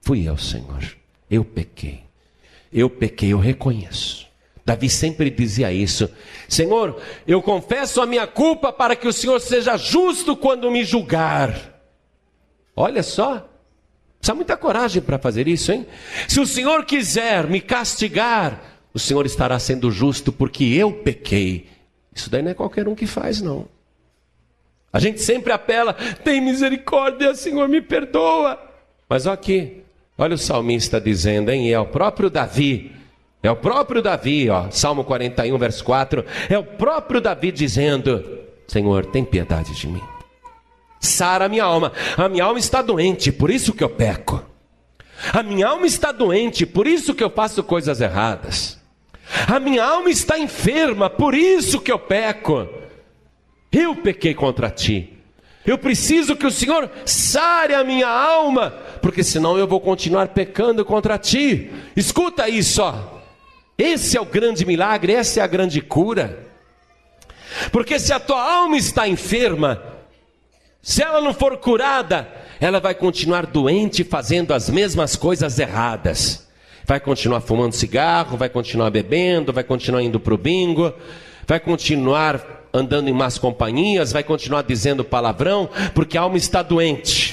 Fui 0.00 0.28
eu, 0.28 0.36
Senhor. 0.36 0.82
Eu 1.30 1.44
pequei. 1.44 2.02
Eu 2.72 2.90
pequei, 2.90 3.32
eu 3.32 3.38
reconheço. 3.38 4.31
Davi 4.64 4.88
sempre 4.88 5.30
dizia 5.30 5.72
isso: 5.72 6.10
Senhor, 6.48 7.00
eu 7.26 7.42
confesso 7.42 8.00
a 8.00 8.06
minha 8.06 8.26
culpa 8.26 8.72
para 8.72 8.94
que 8.96 9.08
o 9.08 9.12
Senhor 9.12 9.40
seja 9.40 9.76
justo 9.76 10.36
quando 10.36 10.70
me 10.70 10.84
julgar. 10.84 11.72
Olha 12.74 13.02
só, 13.02 13.48
Precisa 14.22 14.36
muita 14.36 14.56
coragem 14.56 15.02
para 15.02 15.18
fazer 15.18 15.48
isso, 15.48 15.72
hein? 15.72 15.84
Se 16.28 16.38
o 16.38 16.46
Senhor 16.46 16.84
quiser 16.84 17.48
me 17.48 17.60
castigar, 17.60 18.78
o 18.94 18.98
Senhor 18.98 19.26
estará 19.26 19.58
sendo 19.58 19.90
justo 19.90 20.30
porque 20.30 20.62
eu 20.62 20.92
pequei. 20.92 21.66
Isso 22.14 22.30
daí 22.30 22.40
não 22.40 22.52
é 22.52 22.54
qualquer 22.54 22.86
um 22.86 22.94
que 22.94 23.04
faz, 23.04 23.42
não. 23.42 23.66
A 24.92 25.00
gente 25.00 25.20
sempre 25.20 25.52
apela, 25.52 25.92
tem 26.22 26.40
misericórdia, 26.40 27.34
Senhor, 27.34 27.68
me 27.68 27.82
perdoa. 27.82 28.56
Mas 29.08 29.26
olha 29.26 29.34
aqui, 29.34 29.82
olha 30.16 30.36
o 30.36 30.38
salmista 30.38 31.00
dizendo, 31.00 31.50
hein? 31.50 31.68
E 31.68 31.72
é 31.72 31.80
o 31.80 31.86
próprio 31.86 32.30
Davi, 32.30 32.92
é 33.42 33.50
o 33.50 33.56
próprio 33.56 34.00
Davi, 34.00 34.48
ó, 34.48 34.70
Salmo 34.70 35.04
41, 35.04 35.58
verso 35.58 35.84
4, 35.84 36.24
é 36.48 36.58
o 36.58 36.64
próprio 36.64 37.20
Davi 37.20 37.50
dizendo: 37.50 38.24
Senhor, 38.66 39.06
tem 39.06 39.24
piedade 39.24 39.74
de 39.74 39.86
mim 39.86 40.02
sara 41.02 41.48
minha 41.48 41.64
alma. 41.64 41.92
A 42.16 42.28
minha 42.28 42.44
alma 42.44 42.58
está 42.58 42.80
doente, 42.80 43.32
por 43.32 43.50
isso 43.50 43.74
que 43.74 43.82
eu 43.82 43.90
peco. 43.90 44.42
A 45.32 45.42
minha 45.42 45.66
alma 45.66 45.86
está 45.86 46.12
doente, 46.12 46.64
por 46.64 46.86
isso 46.86 47.14
que 47.14 47.22
eu 47.22 47.30
faço 47.30 47.62
coisas 47.62 48.00
erradas. 48.00 48.80
A 49.46 49.58
minha 49.58 49.84
alma 49.84 50.08
está 50.10 50.38
enferma, 50.38 51.10
por 51.10 51.34
isso 51.34 51.80
que 51.80 51.92
eu 51.92 51.98
peco. 51.98 52.68
Eu 53.70 53.96
pequei 53.96 54.34
contra 54.34 54.70
ti. 54.70 55.18
Eu 55.64 55.78
preciso 55.78 56.34
que 56.34 56.46
o 56.46 56.50
Senhor 56.50 56.90
sare 57.04 57.74
a 57.74 57.84
minha 57.84 58.08
alma, 58.08 58.70
porque 59.00 59.22
senão 59.22 59.56
eu 59.56 59.66
vou 59.66 59.80
continuar 59.80 60.28
pecando 60.28 60.84
contra 60.84 61.18
ti. 61.18 61.70
Escuta 61.96 62.48
isso, 62.48 62.82
ó. 62.82 63.11
Esse 63.82 64.16
é 64.16 64.20
o 64.20 64.24
grande 64.24 64.64
milagre, 64.64 65.12
essa 65.12 65.40
é 65.40 65.42
a 65.42 65.46
grande 65.48 65.80
cura. 65.80 66.38
Porque 67.72 67.98
se 67.98 68.12
a 68.12 68.20
tua 68.20 68.40
alma 68.40 68.76
está 68.76 69.08
enferma, 69.08 69.82
se 70.80 71.02
ela 71.02 71.20
não 71.20 71.34
for 71.34 71.56
curada, 71.56 72.28
ela 72.60 72.78
vai 72.78 72.94
continuar 72.94 73.44
doente 73.44 74.04
fazendo 74.04 74.54
as 74.54 74.70
mesmas 74.70 75.16
coisas 75.16 75.58
erradas. 75.58 76.48
Vai 76.84 77.00
continuar 77.00 77.40
fumando 77.40 77.72
cigarro, 77.72 78.36
vai 78.36 78.48
continuar 78.48 78.88
bebendo, 78.90 79.52
vai 79.52 79.64
continuar 79.64 80.00
indo 80.00 80.20
para 80.20 80.34
o 80.34 80.38
bingo, 80.38 80.94
vai 81.44 81.58
continuar 81.58 82.68
andando 82.72 83.08
em 83.08 83.12
más 83.12 83.36
companhias, 83.36 84.12
vai 84.12 84.22
continuar 84.22 84.62
dizendo 84.62 85.04
palavrão, 85.04 85.68
porque 85.92 86.16
a 86.16 86.20
alma 86.20 86.36
está 86.36 86.62
doente. 86.62 87.31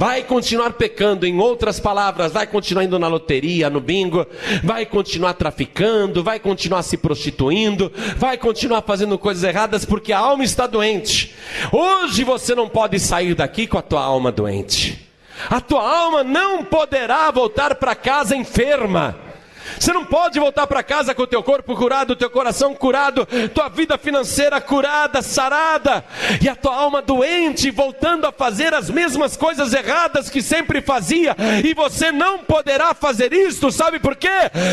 Vai 0.00 0.22
continuar 0.22 0.72
pecando, 0.72 1.26
em 1.26 1.38
outras 1.38 1.78
palavras, 1.78 2.32
vai 2.32 2.46
continuar 2.46 2.84
indo 2.84 2.98
na 2.98 3.06
loteria, 3.06 3.68
no 3.68 3.82
bingo, 3.82 4.26
vai 4.64 4.86
continuar 4.86 5.34
traficando, 5.34 6.24
vai 6.24 6.40
continuar 6.40 6.82
se 6.82 6.96
prostituindo, 6.96 7.92
vai 8.16 8.38
continuar 8.38 8.80
fazendo 8.80 9.18
coisas 9.18 9.44
erradas 9.44 9.84
porque 9.84 10.10
a 10.10 10.18
alma 10.18 10.42
está 10.42 10.66
doente. 10.66 11.34
Hoje 11.70 12.24
você 12.24 12.54
não 12.54 12.66
pode 12.66 12.98
sair 12.98 13.34
daqui 13.34 13.66
com 13.66 13.76
a 13.76 13.82
tua 13.82 14.00
alma 14.02 14.32
doente. 14.32 15.06
A 15.50 15.60
tua 15.60 15.86
alma 15.86 16.24
não 16.24 16.64
poderá 16.64 17.30
voltar 17.30 17.74
para 17.74 17.94
casa 17.94 18.34
enferma. 18.34 19.29
Você 19.78 19.92
não 19.92 20.04
pode 20.04 20.38
voltar 20.38 20.66
para 20.66 20.82
casa 20.82 21.14
com 21.14 21.22
o 21.22 21.26
teu 21.26 21.42
corpo 21.42 21.74
curado, 21.76 22.12
o 22.12 22.16
teu 22.16 22.30
coração 22.30 22.74
curado, 22.74 23.26
tua 23.54 23.68
vida 23.68 23.96
financeira 23.98 24.60
curada, 24.60 25.22
sarada, 25.22 26.04
e 26.40 26.48
a 26.48 26.54
tua 26.54 26.74
alma 26.74 27.02
doente, 27.02 27.70
voltando 27.70 28.26
a 28.26 28.32
fazer 28.32 28.74
as 28.74 28.90
mesmas 28.90 29.36
coisas 29.36 29.72
erradas 29.72 30.28
que 30.28 30.42
sempre 30.42 30.80
fazia, 30.80 31.36
e 31.64 31.74
você 31.74 32.10
não 32.12 32.38
poderá 32.38 32.94
fazer 32.94 33.32
isto, 33.32 33.70
sabe 33.70 33.98
por 33.98 34.16
quê? 34.16 34.28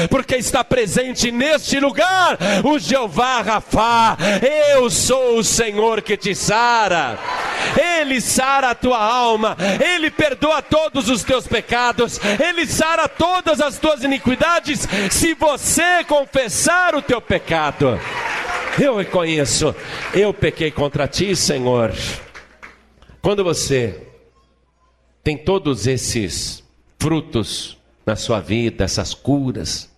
Porque 0.10 0.36
está 0.36 0.64
presente 0.64 1.32
neste 1.32 1.80
lugar 1.80 2.38
o 2.64 2.80
Jeová 2.80 3.41
Rafá. 3.41 4.18
Eu 4.74 4.89
sou 4.89 5.38
o 5.38 5.43
Senhor 5.43 6.02
que 6.02 6.18
te 6.18 6.34
sara. 6.34 7.18
Ele 8.00 8.22
sara 8.22 8.72
a 8.72 8.76
tua 8.76 8.98
alma, 8.98 9.58
ele 9.84 10.10
perdoa 10.10 10.62
todos 10.62 11.10
os 11.10 11.24
teus 11.24 11.45
pecados, 11.45 12.20
ele 12.43 12.66
sara 12.66 13.08
todas 13.08 13.60
as 13.60 13.78
tuas 13.78 14.04
iniquidades 14.04 14.87
se 15.12 15.34
você 15.34 16.04
confessar 16.04 16.96
o 16.96 17.02
teu 17.02 17.22
pecado. 17.22 18.00
Eu 18.80 18.98
reconheço, 18.98 19.76
eu 20.14 20.34
pequei 20.34 20.70
contra 20.70 21.08
ti, 21.08 21.36
Senhor. 21.36 21.92
Quando 23.22 23.44
você 23.44 24.08
tem 25.24 25.38
todos 25.38 25.88
esses 25.88 26.64
frutos 27.00 27.78
na 28.06 28.16
sua 28.16 28.40
vida, 28.40 28.84
essas 28.84 29.14
curas, 29.14 29.90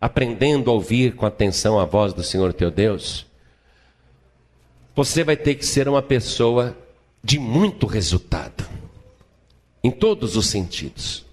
aprendendo 0.00 0.70
a 0.70 0.74
ouvir 0.74 1.14
com 1.14 1.26
atenção 1.26 1.78
a 1.78 1.84
voz 1.84 2.14
do 2.14 2.22
Senhor 2.22 2.52
teu 2.54 2.70
Deus, 2.70 3.26
você 4.96 5.22
vai 5.22 5.36
ter 5.36 5.54
que 5.54 5.66
ser 5.66 5.88
uma 5.88 6.02
pessoa 6.02 6.76
de 7.22 7.38
muito 7.38 7.86
resultado, 7.86 8.66
em 9.84 9.90
todos 9.90 10.36
os 10.36 10.46
sentidos. 10.46 11.29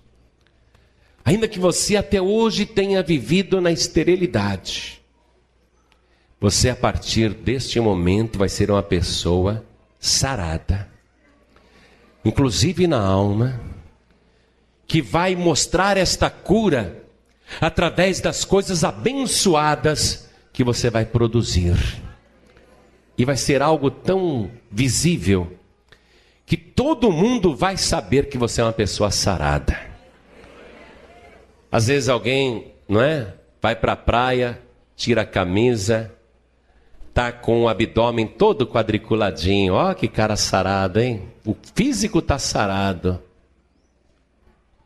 Ainda 1.28 1.46
que 1.46 1.60
você 1.60 1.98
até 1.98 2.22
hoje 2.22 2.66
tenha 2.66 3.04
vivido 3.04 3.60
na 3.60 3.70
esterilidade, 3.70 5.02
você 6.40 6.70
a 6.70 6.76
partir 6.76 7.34
deste 7.34 7.82
momento 7.82 8.40
vai 8.40 8.48
ser 8.48 8.72
uma 8.72 8.82
pessoa 8.82 9.66
sarada, 10.00 10.90
inclusive 12.24 12.88
na 12.88 13.06
alma, 13.06 13.60
que 14.88 15.02
vai 15.02 15.36
mostrar 15.36 15.98
esta 15.98 16.30
cura 16.30 17.04
através 17.60 18.22
das 18.22 18.46
coisas 18.46 18.86
abençoadas 18.86 20.30
que 20.54 20.64
você 20.64 20.90
vai 20.90 21.06
produzir. 21.06 21.76
E 23.18 23.26
vai 23.26 23.36
ser 23.36 23.62
algo 23.62 23.92
tão 23.92 24.50
visível 24.72 25.52
que 26.46 26.56
todo 26.56 27.12
mundo 27.12 27.54
vai 27.54 27.76
saber 27.76 28.30
que 28.30 28.38
você 28.38 28.62
é 28.62 28.64
uma 28.64 28.72
pessoa 28.72 29.12
sarada. 29.12 29.87
Às 31.78 31.86
vezes 31.86 32.10
alguém, 32.10 32.74
não 32.90 33.00
é? 33.00 33.36
Vai 33.62 33.76
para 33.76 33.92
a 33.92 33.96
praia, 33.96 34.60
tira 34.96 35.22
a 35.22 35.26
camisa, 35.26 36.12
tá 37.14 37.32
com 37.32 37.62
o 37.62 37.70
abdômen 37.70 38.26
todo 38.26 38.66
quadriculadinho. 38.66 39.76
Ó, 39.76 39.94
que 39.94 40.08
cara 40.08 40.36
sarado, 40.36 41.00
hein? 41.00 41.30
O 41.46 41.56
físico 41.76 42.20
tá 42.20 42.40
sarado. 42.40 43.22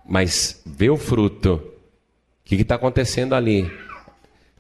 Mas 0.06 0.62
vê 0.66 0.90
o 0.90 0.98
fruto. 0.98 1.54
O 1.54 2.44
que 2.44 2.56
está 2.56 2.76
acontecendo 2.76 3.36
ali? 3.36 3.72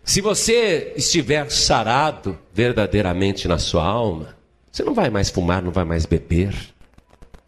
Se 0.01 0.21
você 0.21 0.93
estiver 0.95 1.51
sarado 1.51 2.39
verdadeiramente 2.53 3.45
na 3.45 3.57
sua 3.57 3.83
alma, 3.83 4.37
você 4.71 4.83
não 4.83 4.93
vai 4.93 5.09
mais 5.09 5.29
fumar, 5.29 5.61
não 5.61 5.71
vai 5.71 5.83
mais 5.83 6.05
beber, 6.05 6.55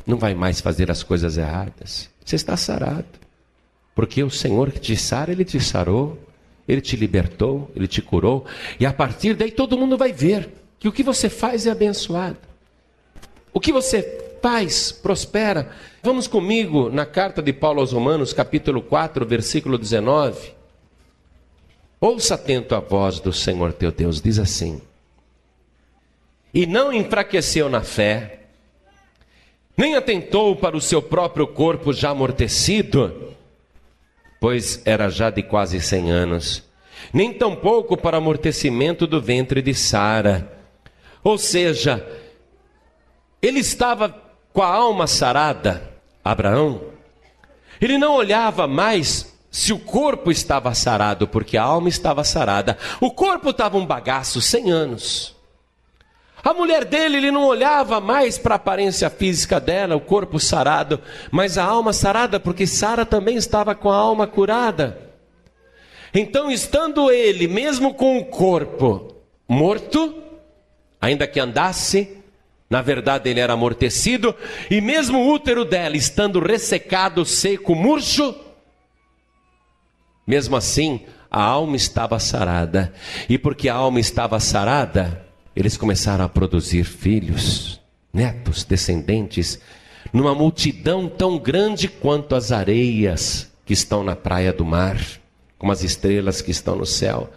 não 0.05 0.17
vai 0.17 0.33
mais 0.33 0.59
fazer 0.59 0.91
as 0.91 1.03
coisas 1.03 1.37
erradas. 1.37 2.09
Você 2.25 2.35
está 2.35 2.57
sarado. 2.57 3.22
Porque 3.95 4.23
o 4.23 4.29
Senhor 4.29 4.71
que 4.71 4.79
te 4.79 4.97
sara, 4.97 5.31
Ele 5.31 5.45
te 5.45 5.59
sarou, 5.59 6.17
Ele 6.67 6.81
te 6.81 6.95
libertou, 6.95 7.71
Ele 7.75 7.87
te 7.87 8.01
curou. 8.01 8.45
E 8.79 8.85
a 8.85 8.93
partir 8.93 9.35
daí 9.35 9.51
todo 9.51 9.77
mundo 9.77 9.97
vai 9.97 10.11
ver 10.11 10.49
que 10.79 10.87
o 10.87 10.91
que 10.91 11.03
você 11.03 11.29
faz 11.29 11.65
é 11.67 11.71
abençoado. 11.71 12.37
O 13.53 13.59
que 13.59 13.71
você 13.71 14.37
faz 14.41 14.91
prospera. 14.91 15.71
Vamos 16.01 16.27
comigo 16.27 16.89
na 16.89 17.05
carta 17.05 17.41
de 17.41 17.53
Paulo 17.53 17.79
aos 17.79 17.91
Romanos, 17.91 18.33
capítulo 18.33 18.81
4, 18.81 19.25
versículo 19.25 19.77
19. 19.77 20.53
Ouça 22.01 22.35
atento 22.35 22.75
a 22.75 22.79
voz 22.79 23.19
do 23.19 23.31
Senhor 23.31 23.71
teu 23.71 23.91
Deus, 23.91 24.21
diz 24.21 24.39
assim: 24.39 24.81
e 26.53 26.67
não 26.67 26.93
enfraqueceu 26.93 27.67
na 27.67 27.81
fé, 27.81 28.41
nem 29.75 29.95
atentou 29.95 30.55
para 30.55 30.77
o 30.77 30.81
seu 30.81 31.01
próprio 31.01 31.47
corpo 31.47 31.91
já 31.91 32.11
amortecido, 32.11 33.32
pois 34.43 34.81
era 34.83 35.07
já 35.09 35.29
de 35.29 35.41
quase 35.41 35.79
cem 35.79 36.11
anos, 36.11 36.61
nem 37.13 37.31
tampouco 37.31 37.95
para 37.95 38.17
amortecimento 38.17 39.07
do 39.07 39.21
ventre 39.21 39.61
de 39.61 39.73
Sara. 39.73 40.51
Ou 41.23 41.37
seja, 41.37 42.05
ele 43.41 43.59
estava 43.59 44.13
com 44.51 44.61
a 44.61 44.67
alma 44.67 45.07
sarada, 45.07 45.89
Abraão. 46.21 46.81
Ele 47.79 47.97
não 47.97 48.17
olhava 48.17 48.67
mais 48.67 49.33
se 49.49 49.71
o 49.71 49.79
corpo 49.79 50.29
estava 50.29 50.73
sarado, 50.73 51.25
porque 51.25 51.55
a 51.55 51.63
alma 51.63 51.87
estava 51.87 52.21
sarada. 52.25 52.77
O 52.99 53.11
corpo 53.11 53.51
estava 53.51 53.77
um 53.77 53.85
bagaço, 53.85 54.41
cem 54.41 54.69
anos. 54.69 55.32
A 56.43 56.53
mulher 56.53 56.83
dele, 56.83 57.17
ele 57.17 57.31
não 57.31 57.45
olhava 57.45 58.01
mais 58.01 58.37
para 58.37 58.55
a 58.55 58.57
aparência 58.57 59.09
física 59.09 59.61
dela, 59.61 59.95
o 59.95 60.01
corpo 60.01 60.39
sarado, 60.39 60.99
mas 61.31 61.57
a 61.57 61.63
alma 61.63 61.93
sarada, 61.93 62.37
porque 62.37 62.67
Sara 62.67 63.05
também 63.05 63.37
estava 63.37 63.73
com 63.73 63.89
a 63.89 63.95
alma 63.95 64.27
curada. 64.27 65.09
Então, 66.13 66.51
estando 66.51 67.09
ele, 67.09 67.47
mesmo 67.47 67.93
com 67.93 68.17
o 68.17 68.25
corpo 68.25 69.15
morto, 69.47 70.21
ainda 70.99 71.25
que 71.25 71.39
andasse, 71.39 72.17
na 72.69 72.81
verdade 72.81 73.29
ele 73.29 73.39
era 73.39 73.53
amortecido, 73.53 74.35
e 74.69 74.81
mesmo 74.81 75.19
o 75.19 75.33
útero 75.33 75.63
dela 75.63 75.95
estando 75.95 76.39
ressecado, 76.39 77.23
seco, 77.23 77.73
murcho, 77.73 78.35
mesmo 80.27 80.57
assim, 80.57 81.05
a 81.31 81.41
alma 81.41 81.77
estava 81.77 82.19
sarada, 82.19 82.93
e 83.29 83.37
porque 83.37 83.69
a 83.69 83.75
alma 83.75 83.99
estava 83.99 84.39
sarada, 84.41 85.25
eles 85.55 85.77
começaram 85.77 86.25
a 86.25 86.29
produzir 86.29 86.83
filhos, 86.83 87.79
netos, 88.11 88.63
descendentes, 88.63 89.59
numa 90.11 90.33
multidão 90.33 91.07
tão 91.07 91.37
grande 91.37 91.87
quanto 91.87 92.35
as 92.35 92.51
areias 92.51 93.51
que 93.65 93.73
estão 93.73 94.03
na 94.03 94.15
praia 94.15 94.51
do 94.51 94.65
mar, 94.65 94.97
como 95.57 95.71
as 95.71 95.83
estrelas 95.83 96.41
que 96.41 96.51
estão 96.51 96.75
no 96.75 96.85
céu. 96.85 97.31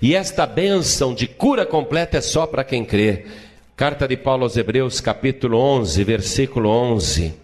E 0.00 0.14
esta 0.14 0.46
bênção 0.46 1.14
de 1.14 1.26
cura 1.26 1.66
completa 1.66 2.18
é 2.18 2.20
só 2.20 2.46
para 2.46 2.64
quem 2.64 2.84
crê. 2.84 3.26
Carta 3.76 4.08
de 4.08 4.16
Paulo 4.16 4.44
aos 4.44 4.56
Hebreus, 4.56 5.00
capítulo 5.00 5.58
11, 5.58 6.02
versículo 6.04 6.70
11. 6.70 7.34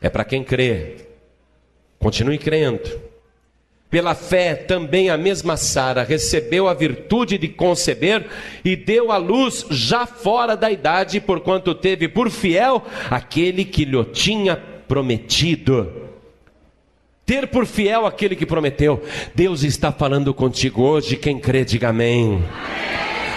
É 0.00 0.10
para 0.10 0.24
quem 0.24 0.44
crê. 0.44 0.96
Continue 1.98 2.36
crendo. 2.36 3.11
Pela 3.92 4.14
fé, 4.14 4.54
também 4.54 5.10
a 5.10 5.18
mesma 5.18 5.54
Sara 5.54 6.02
recebeu 6.02 6.66
a 6.66 6.72
virtude 6.72 7.36
de 7.36 7.46
conceber 7.46 8.26
e 8.64 8.74
deu 8.74 9.12
à 9.12 9.18
luz 9.18 9.66
já 9.68 10.06
fora 10.06 10.56
da 10.56 10.70
idade, 10.70 11.20
porquanto 11.20 11.74
teve 11.74 12.08
por 12.08 12.30
fiel 12.30 12.82
aquele 13.10 13.66
que 13.66 13.84
lhe 13.84 14.02
tinha 14.04 14.56
prometido. 14.56 15.92
Ter 17.26 17.48
por 17.48 17.66
fiel 17.66 18.06
aquele 18.06 18.34
que 18.34 18.46
prometeu. 18.46 19.02
Deus 19.34 19.62
está 19.62 19.92
falando 19.92 20.32
contigo 20.32 20.80
hoje. 20.80 21.14
Quem 21.14 21.38
crê, 21.38 21.62
diga 21.62 21.90
amém. 21.90 22.42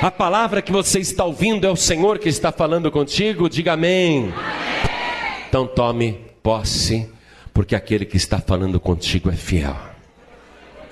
A 0.02 0.10
palavra 0.10 0.62
que 0.62 0.72
você 0.72 1.00
está 1.00 1.26
ouvindo 1.26 1.68
é 1.68 1.70
o 1.70 1.76
Senhor 1.76 2.18
que 2.18 2.30
está 2.30 2.50
falando 2.50 2.90
contigo, 2.90 3.50
diga 3.50 3.74
amém. 3.74 4.34
Então 5.50 5.68
tome 5.68 6.18
posse, 6.42 7.10
porque 7.54 7.76
aquele 7.76 8.06
que 8.06 8.16
está 8.16 8.40
falando 8.40 8.80
contigo 8.80 9.30
é 9.30 9.36
fiel 9.36 9.95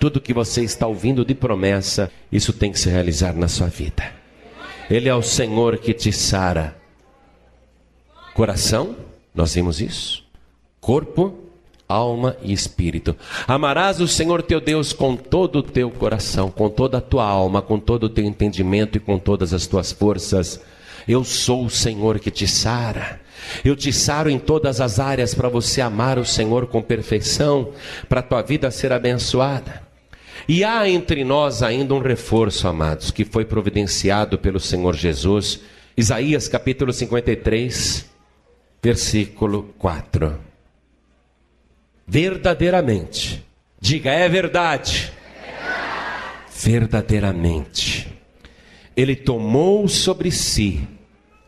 tudo 0.03 0.19
que 0.19 0.33
você 0.33 0.61
está 0.61 0.85
ouvindo 0.85 1.23
de 1.23 1.33
promessa, 1.33 2.11
isso 2.29 2.51
tem 2.51 2.73
que 2.73 2.77
se 2.77 2.89
realizar 2.89 3.33
na 3.33 3.47
sua 3.47 3.67
vida. 3.67 4.03
Ele 4.89 5.07
é 5.07 5.15
o 5.15 5.21
Senhor 5.21 5.77
que 5.77 5.93
te 5.93 6.11
sara. 6.11 6.75
Coração, 8.33 8.97
nós 9.33 9.55
vimos 9.55 9.79
isso. 9.79 10.21
Corpo, 10.81 11.33
alma 11.87 12.35
e 12.41 12.51
espírito. 12.51 13.15
Amarás 13.47 14.01
o 14.01 14.07
Senhor 14.09 14.41
teu 14.43 14.59
Deus 14.59 14.91
com 14.91 15.15
todo 15.15 15.59
o 15.59 15.63
teu 15.63 15.89
coração, 15.89 16.51
com 16.51 16.69
toda 16.69 16.97
a 16.97 17.01
tua 17.01 17.23
alma, 17.23 17.61
com 17.61 17.79
todo 17.79 18.03
o 18.03 18.09
teu 18.09 18.25
entendimento 18.25 18.97
e 18.97 18.99
com 18.99 19.17
todas 19.17 19.53
as 19.53 19.65
tuas 19.67 19.93
forças. 19.93 20.59
Eu 21.07 21.23
sou 21.23 21.63
o 21.63 21.69
Senhor 21.69 22.19
que 22.19 22.29
te 22.29 22.45
sara. 22.45 23.21
Eu 23.63 23.73
te 23.73 23.93
saro 23.93 24.29
em 24.29 24.37
todas 24.37 24.81
as 24.81 24.99
áreas 24.99 25.33
para 25.33 25.47
você 25.47 25.79
amar 25.79 26.19
o 26.19 26.25
Senhor 26.25 26.67
com 26.67 26.81
perfeição, 26.81 27.69
para 28.09 28.19
a 28.19 28.23
tua 28.23 28.41
vida 28.41 28.69
ser 28.69 28.91
abençoada. 28.91 29.92
E 30.47 30.63
há 30.63 30.89
entre 30.89 31.23
nós 31.23 31.63
ainda 31.63 31.93
um 31.93 31.99
reforço, 31.99 32.67
amados, 32.67 33.11
que 33.11 33.23
foi 33.23 33.45
providenciado 33.45 34.37
pelo 34.37 34.59
Senhor 34.59 34.93
Jesus. 34.93 35.61
Isaías 35.95 36.47
capítulo 36.47 36.91
53, 36.91 38.09
versículo 38.81 39.73
4. 39.77 40.37
Verdadeiramente, 42.05 43.45
diga 43.79 44.11
é 44.11 44.27
verdade. 44.27 45.13
Verdadeiramente, 46.51 48.07
Ele 48.95 49.15
tomou 49.15 49.87
sobre 49.87 50.29
si 50.29 50.87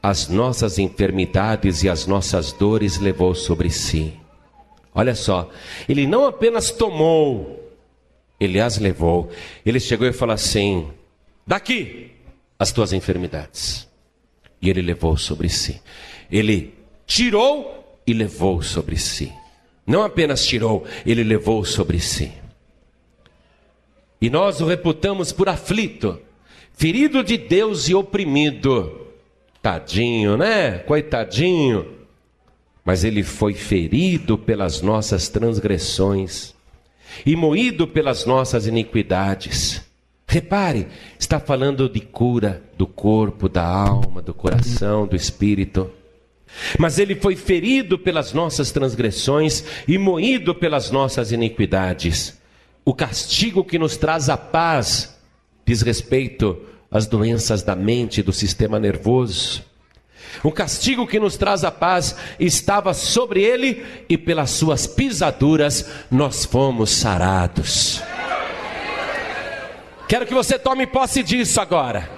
as 0.01 0.29
nossas 0.29 0.79
enfermidades 0.79 1.83
e 1.83 1.89
as 1.89 2.07
nossas 2.07 2.53
dores 2.53 2.97
levou 2.97 3.35
sobre 3.35 3.69
si. 3.69 4.13
Olha 4.93 5.15
só, 5.15 5.49
Ele 5.89 6.07
não 6.07 6.25
apenas 6.25 6.71
tomou, 6.71 7.64
ele 8.39 8.59
as 8.59 8.77
levou. 8.77 9.31
Ele 9.65 9.79
chegou 9.79 10.07
e 10.07 10.13
falou 10.13 10.33
assim: 10.33 10.89
Daqui 11.45 12.11
as 12.57 12.71
tuas 12.71 12.93
enfermidades. 12.93 13.87
E 14.61 14.69
ele 14.69 14.81
levou 14.81 15.17
sobre 15.17 15.49
si. 15.49 15.81
Ele 16.31 16.73
tirou 17.05 17.99
e 18.05 18.13
levou 18.13 18.61
sobre 18.61 18.97
si. 18.97 19.31
Não 19.85 20.03
apenas 20.03 20.45
tirou, 20.45 20.85
ele 21.05 21.23
levou 21.23 21.63
sobre 21.63 21.99
si. 21.99 22.31
E 24.19 24.29
nós 24.29 24.61
o 24.61 24.65
reputamos 24.65 25.31
por 25.31 25.47
aflito, 25.47 26.19
ferido 26.73 27.23
de 27.23 27.37
Deus 27.37 27.87
e 27.89 27.93
oprimido. 27.93 29.01
Tadinho, 29.61 30.37
né? 30.37 30.79
Coitadinho. 30.79 31.93
Mas 32.83 33.03
ele 33.03 33.23
foi 33.23 33.53
ferido 33.53 34.37
pelas 34.37 34.81
nossas 34.81 35.27
transgressões 35.27 36.54
e 37.25 37.35
moído 37.35 37.87
pelas 37.87 38.25
nossas 38.25 38.65
iniquidades. 38.65 39.81
Repare, 40.27 40.87
está 41.19 41.39
falando 41.39 41.87
de 41.87 41.99
cura 41.99 42.63
do 42.77 42.87
corpo, 42.87 43.47
da 43.47 43.63
alma, 43.63 44.21
do 44.21 44.33
coração, 44.33 45.05
do 45.05 45.15
espírito. 45.15 45.91
Mas 46.79 46.97
ele 46.97 47.15
foi 47.15 47.35
ferido 47.35 47.97
pelas 47.99 48.33
nossas 48.33 48.71
transgressões 48.71 49.63
e 49.87 49.97
moído 49.97 50.55
pelas 50.55 50.89
nossas 50.89 51.31
iniquidades. 51.31 52.39
O 52.83 52.93
castigo 52.93 53.63
que 53.63 53.77
nos 53.77 53.97
traz 53.97 54.29
a 54.29 54.37
paz 54.37 55.15
diz 55.65 55.81
respeito 55.81 56.59
às 56.89 57.05
doenças 57.05 57.61
da 57.63 57.75
mente 57.75 58.19
e 58.19 58.23
do 58.23 58.31
sistema 58.31 58.79
nervoso 58.79 59.63
o 60.43 60.51
castigo 60.51 61.07
que 61.07 61.19
nos 61.19 61.37
traz 61.37 61.63
a 61.63 61.71
paz 61.71 62.15
estava 62.39 62.93
sobre 62.93 63.41
ele 63.41 63.85
e 64.07 64.17
pelas 64.17 64.51
suas 64.51 64.85
pisaduras 64.85 65.89
nós 66.11 66.45
fomos 66.45 66.91
sarados. 66.91 68.01
Quero 70.07 70.25
que 70.25 70.33
você 70.33 70.59
tome 70.59 70.85
posse 70.85 71.23
disso 71.23 71.59
agora. 71.59 72.09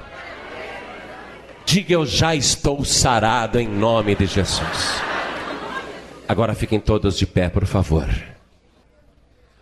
Diga 1.65 1.93
eu 1.93 2.05
já 2.05 2.35
estou 2.35 2.83
sarado 2.83 3.59
em 3.59 3.67
nome 3.67 4.15
de 4.15 4.25
Jesus. 4.25 5.01
Agora 6.27 6.53
fiquem 6.53 6.79
todos 6.79 7.17
de 7.17 7.25
pé, 7.25 7.49
por 7.49 7.65
favor. 7.65 8.07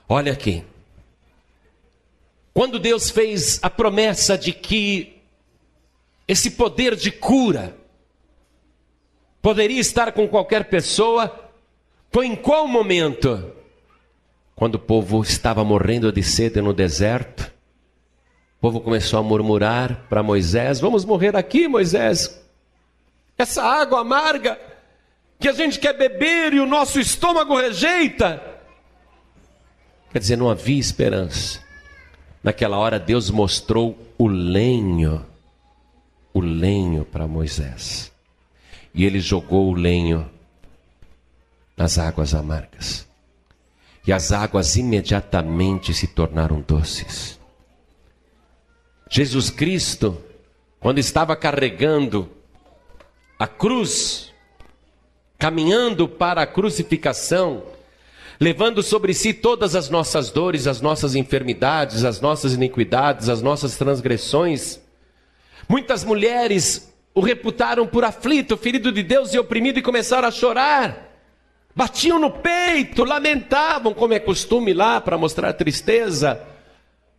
Olha 0.10 0.32
aqui. 0.32 0.64
Quando 2.54 2.80
Deus 2.80 3.10
fez 3.10 3.60
a 3.62 3.70
promessa 3.70 4.38
de 4.38 4.54
que 4.54 5.22
esse 6.28 6.52
poder 6.52 6.96
de 6.96 7.12
cura 7.12 7.76
Poderia 9.46 9.80
estar 9.80 10.12
com 10.12 10.28
qualquer 10.28 10.66
pessoa. 10.66 11.52
Foi 12.12 12.26
em 12.26 12.36
qual 12.36 12.68
momento? 12.68 13.54
Quando 14.56 14.74
o 14.74 14.80
povo 14.80 15.22
estava 15.22 15.64
morrendo 15.64 16.12
de 16.12 16.24
sede 16.24 16.60
no 16.64 16.74
deserto. 16.74 17.54
O 18.58 18.62
povo 18.62 18.82
começou 18.82 19.20
a 19.20 19.22
murmurar 19.22 20.08
para 20.10 20.24
Moisés: 20.24 20.80
Vamos 20.80 21.06
morrer 21.06 21.36
aqui, 21.36 21.68
Moisés. 21.68 22.44
Essa 23.38 23.62
água 23.62 24.00
amarga 24.00 24.60
que 25.40 25.48
a 25.48 25.54
gente 25.54 25.80
quer 25.80 25.94
beber 25.94 26.56
e 26.56 26.60
o 26.60 26.66
nosso 26.66 27.00
estômago 27.00 27.56
rejeita. 27.56 28.42
Quer 30.12 30.18
dizer, 30.18 30.38
não 30.38 30.50
havia 30.50 30.80
esperança. 30.80 31.62
Naquela 32.44 32.80
hora, 32.80 32.98
Deus 32.98 33.30
mostrou 33.30 33.96
o 34.18 34.28
lenho, 34.28 35.24
o 36.34 36.40
lenho 36.40 37.06
para 37.06 37.28
Moisés 37.28 38.15
e 38.96 39.04
ele 39.04 39.20
jogou 39.20 39.70
o 39.70 39.74
lenho 39.74 40.28
nas 41.76 42.00
águas 42.00 42.34
amargas. 42.34 43.06
E 44.08 44.14
as 44.14 44.32
águas 44.32 44.78
imediatamente 44.78 45.94
se 45.94 46.08
tornaram 46.08 46.62
doces. 46.62 47.38
Jesus 49.10 49.50
Cristo, 49.50 50.18
quando 50.80 51.00
estava 51.00 51.36
carregando 51.36 52.30
a 53.38 53.48
cruz, 53.48 54.34
caminhando 55.38 56.08
para 56.08 56.44
a 56.44 56.48
crucificação, 56.48 57.64
levando 58.40 58.82
sobre 58.82 59.14
si 59.14 59.34
todas 59.34 59.76
as 59.76 59.90
nossas 59.90 60.30
dores, 60.30 60.68
as 60.68 60.80
nossas 60.80 61.16
enfermidades, 61.16 62.06
as 62.06 62.22
nossas 62.22 62.54
iniquidades, 62.54 63.28
as 63.28 63.42
nossas 63.42 63.78
transgressões. 63.78 64.80
Muitas 65.68 66.04
mulheres 66.04 66.95
o 67.16 67.22
reputaram 67.22 67.88
por 67.88 68.04
aflito, 68.04 68.58
ferido 68.58 68.92
de 68.92 69.02
Deus 69.02 69.34
e 69.34 69.40
oprimido 69.40 69.80
e 69.80 69.82
começaram 69.82 70.28
a 70.28 70.32
chorar. 70.32 71.14
Batiam 71.74 72.20
no 72.20 72.30
peito, 72.30 73.06
lamentavam, 73.06 73.94
como 73.94 74.14
é 74.14 74.20
costume 74.20 74.74
lá 74.74 75.00
para 75.00 75.18
mostrar 75.18 75.54
tristeza. 75.54 76.46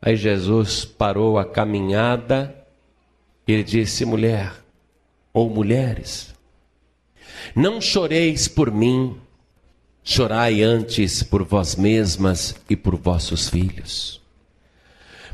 Aí 0.00 0.14
Jesus 0.14 0.84
parou 0.84 1.38
a 1.38 1.46
caminhada 1.46 2.54
e 3.48 3.62
disse: 3.62 4.04
mulher, 4.04 4.52
ou 5.32 5.48
mulheres, 5.48 6.34
não 7.54 7.80
choreis 7.80 8.48
por 8.48 8.70
mim, 8.70 9.18
chorai 10.04 10.62
antes 10.62 11.22
por 11.22 11.42
vós 11.42 11.74
mesmas 11.74 12.54
e 12.68 12.76
por 12.76 12.96
vossos 12.96 13.48
filhos. 13.48 14.20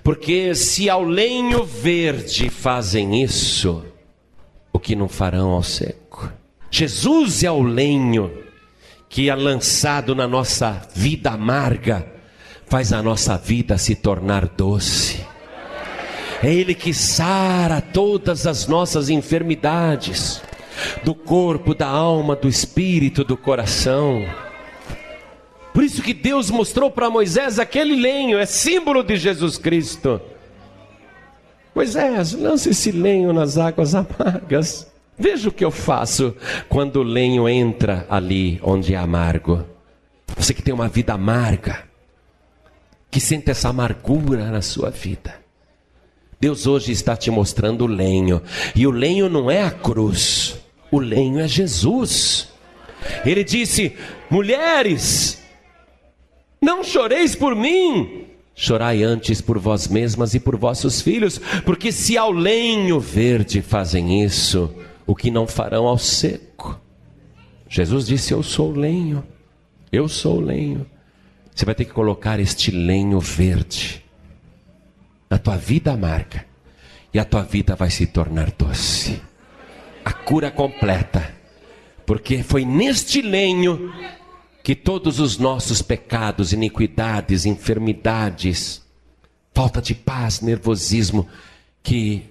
Porque 0.04 0.54
se 0.54 0.88
ao 0.88 1.02
lenho 1.02 1.64
verde 1.64 2.48
fazem 2.48 3.22
isso, 3.22 3.84
que 4.83 4.97
não 4.97 5.09
farão 5.09 5.51
ao 5.51 5.62
seco? 5.62 6.30
Jesus 6.70 7.45
é 7.45 7.51
o 7.51 7.62
lenho 7.62 8.43
que 9.09 9.28
é 9.30 9.35
lançado 9.35 10.14
na 10.14 10.26
nossa 10.26 10.89
vida 10.95 11.30
amarga, 11.30 12.07
faz 12.66 12.93
a 12.93 13.03
nossa 13.03 13.37
vida 13.37 13.76
se 13.78 13.95
tornar 13.95 14.49
doce. 14.49 15.24
É 16.43 16.53
Ele 16.53 16.74
que 16.74 16.93
sara 16.93 17.80
todas 17.80 18.47
as 18.47 18.66
nossas 18.66 19.09
enfermidades, 19.09 20.43
do 21.05 21.14
corpo, 21.14 21.74
da 21.74 21.87
alma, 21.87 22.35
do 22.35 22.49
espírito, 22.49 23.22
do 23.22 23.37
coração. 23.37 24.26
Por 25.72 25.85
isso 25.85 26.03
que 26.03 26.14
Deus 26.14 26.51
mostrou 26.51 26.91
para 26.91 27.11
Moisés 27.11 27.59
aquele 27.59 27.95
lenho, 27.95 28.39
é 28.39 28.47
símbolo 28.47 29.03
de 29.03 29.16
Jesus 29.16 29.57
Cristo. 29.59 30.20
Moisés, 31.74 32.32
lance 32.32 32.70
esse 32.70 32.90
lenho 32.90 33.32
nas 33.32 33.56
águas 33.56 33.94
amargas. 33.94 34.90
Veja 35.18 35.48
o 35.48 35.52
que 35.52 35.64
eu 35.64 35.70
faço 35.70 36.34
quando 36.68 36.96
o 36.96 37.02
lenho 37.02 37.48
entra 37.48 38.06
ali 38.10 38.60
onde 38.62 38.94
é 38.94 38.96
amargo. 38.96 39.64
Você 40.36 40.54
que 40.54 40.62
tem 40.62 40.72
uma 40.72 40.88
vida 40.88 41.12
amarga, 41.12 41.84
que 43.10 43.20
sente 43.20 43.50
essa 43.50 43.68
amargura 43.68 44.50
na 44.50 44.62
sua 44.62 44.90
vida. 44.90 45.40
Deus 46.40 46.66
hoje 46.66 46.90
está 46.90 47.16
te 47.16 47.30
mostrando 47.30 47.84
o 47.84 47.86
lenho, 47.86 48.42
e 48.74 48.86
o 48.86 48.90
lenho 48.90 49.28
não 49.28 49.50
é 49.50 49.62
a 49.62 49.70
cruz, 49.70 50.58
o 50.90 50.98
lenho 50.98 51.38
é 51.38 51.46
Jesus. 51.46 52.48
Ele 53.24 53.44
disse: 53.44 53.96
mulheres, 54.28 55.40
não 56.60 56.82
choreis 56.82 57.36
por 57.36 57.54
mim, 57.54 58.26
chorai 58.62 59.02
antes 59.02 59.40
por 59.40 59.58
vós 59.58 59.88
mesmas 59.88 60.34
e 60.34 60.40
por 60.40 60.56
vossos 60.56 61.02
filhos, 61.02 61.36
porque 61.64 61.90
se 61.90 62.16
ao 62.16 62.30
lenho 62.30 63.00
verde 63.00 63.60
fazem 63.60 64.22
isso, 64.22 64.72
o 65.04 65.16
que 65.16 65.32
não 65.32 65.48
farão 65.48 65.88
ao 65.88 65.98
seco. 65.98 66.80
Jesus 67.68 68.06
disse: 68.06 68.32
Eu 68.32 68.40
sou 68.40 68.70
o 68.70 68.78
lenho, 68.78 69.24
eu 69.90 70.08
sou 70.08 70.36
o 70.36 70.40
lenho. 70.40 70.86
Você 71.52 71.64
vai 71.64 71.74
ter 71.74 71.86
que 71.86 71.92
colocar 71.92 72.38
este 72.38 72.70
lenho 72.70 73.18
verde 73.18 74.04
na 75.28 75.38
tua 75.38 75.56
vida 75.56 75.92
amarga, 75.92 76.46
e 77.12 77.18
a 77.18 77.24
tua 77.24 77.42
vida 77.42 77.74
vai 77.74 77.90
se 77.90 78.06
tornar 78.06 78.52
doce. 78.52 79.20
A 80.04 80.12
cura 80.12 80.52
completa, 80.52 81.34
porque 82.06 82.44
foi 82.44 82.64
neste 82.64 83.22
lenho 83.22 83.92
que 84.62 84.74
todos 84.74 85.18
os 85.18 85.38
nossos 85.38 85.82
pecados, 85.82 86.52
iniquidades, 86.52 87.44
enfermidades, 87.46 88.82
falta 89.52 89.82
de 89.82 89.94
paz, 89.94 90.40
nervosismo, 90.40 91.28
que 91.82 92.30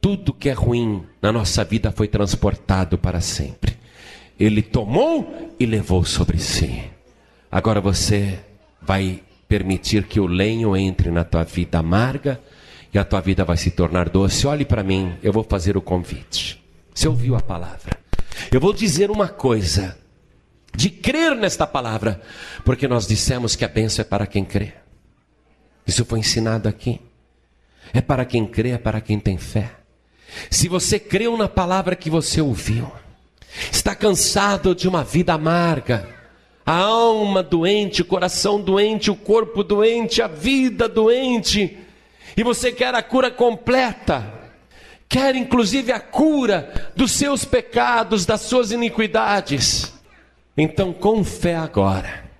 tudo 0.00 0.32
que 0.32 0.48
é 0.48 0.52
ruim 0.52 1.04
na 1.20 1.30
nossa 1.30 1.62
vida 1.62 1.92
foi 1.92 2.08
transportado 2.08 2.98
para 2.98 3.20
sempre. 3.20 3.76
Ele 4.38 4.60
tomou 4.60 5.54
e 5.58 5.64
levou 5.64 6.04
sobre 6.04 6.38
si. 6.38 6.82
Agora 7.50 7.80
você 7.80 8.40
vai 8.80 9.22
permitir 9.46 10.04
que 10.04 10.18
o 10.18 10.26
lenho 10.26 10.76
entre 10.76 11.10
na 11.10 11.22
tua 11.22 11.44
vida 11.44 11.78
amarga 11.78 12.40
e 12.92 12.98
a 12.98 13.04
tua 13.04 13.20
vida 13.20 13.44
vai 13.44 13.56
se 13.56 13.70
tornar 13.70 14.08
doce. 14.08 14.46
Olhe 14.46 14.64
para 14.64 14.82
mim, 14.82 15.12
eu 15.22 15.32
vou 15.32 15.44
fazer 15.44 15.76
o 15.76 15.80
convite. 15.82 16.60
Você 16.92 17.06
ouviu 17.06 17.36
a 17.36 17.40
palavra? 17.40 17.96
Eu 18.50 18.60
vou 18.60 18.72
dizer 18.72 19.10
uma 19.10 19.28
coisa 19.28 19.96
de 20.74 20.90
crer 20.90 21.36
nesta 21.36 21.66
palavra, 21.66 22.20
porque 22.64 22.88
nós 22.88 23.06
dissemos 23.06 23.54
que 23.54 23.64
a 23.64 23.68
bênção 23.68 24.02
é 24.02 24.04
para 24.04 24.26
quem 24.26 24.44
crê. 24.44 24.72
Isso 25.86 26.04
foi 26.04 26.20
ensinado 26.20 26.68
aqui. 26.68 27.00
É 27.92 28.00
para 28.00 28.24
quem 28.24 28.46
crê, 28.46 28.70
é 28.70 28.78
para 28.78 29.00
quem 29.00 29.18
tem 29.18 29.36
fé. 29.36 29.70
Se 30.50 30.68
você 30.68 30.98
creu 30.98 31.36
na 31.36 31.48
palavra 31.48 31.94
que 31.94 32.08
você 32.08 32.40
ouviu, 32.40 32.90
está 33.70 33.94
cansado 33.94 34.74
de 34.74 34.88
uma 34.88 35.04
vida 35.04 35.34
amarga, 35.34 36.08
a 36.64 36.76
alma 36.76 37.42
doente, 37.42 38.02
o 38.02 38.04
coração 38.04 38.60
doente, 38.60 39.10
o 39.10 39.16
corpo 39.16 39.62
doente, 39.62 40.22
a 40.22 40.28
vida 40.28 40.88
doente, 40.88 41.76
e 42.36 42.42
você 42.42 42.72
quer 42.72 42.94
a 42.94 43.02
cura 43.02 43.30
completa, 43.30 44.32
quer 45.08 45.34
inclusive 45.34 45.92
a 45.92 46.00
cura 46.00 46.92
dos 46.96 47.12
seus 47.12 47.44
pecados, 47.44 48.24
das 48.24 48.42
suas 48.42 48.70
iniquidades, 48.70 49.92
então, 50.56 50.92
com 50.92 51.24
fé 51.24 51.56
agora, 51.56 52.30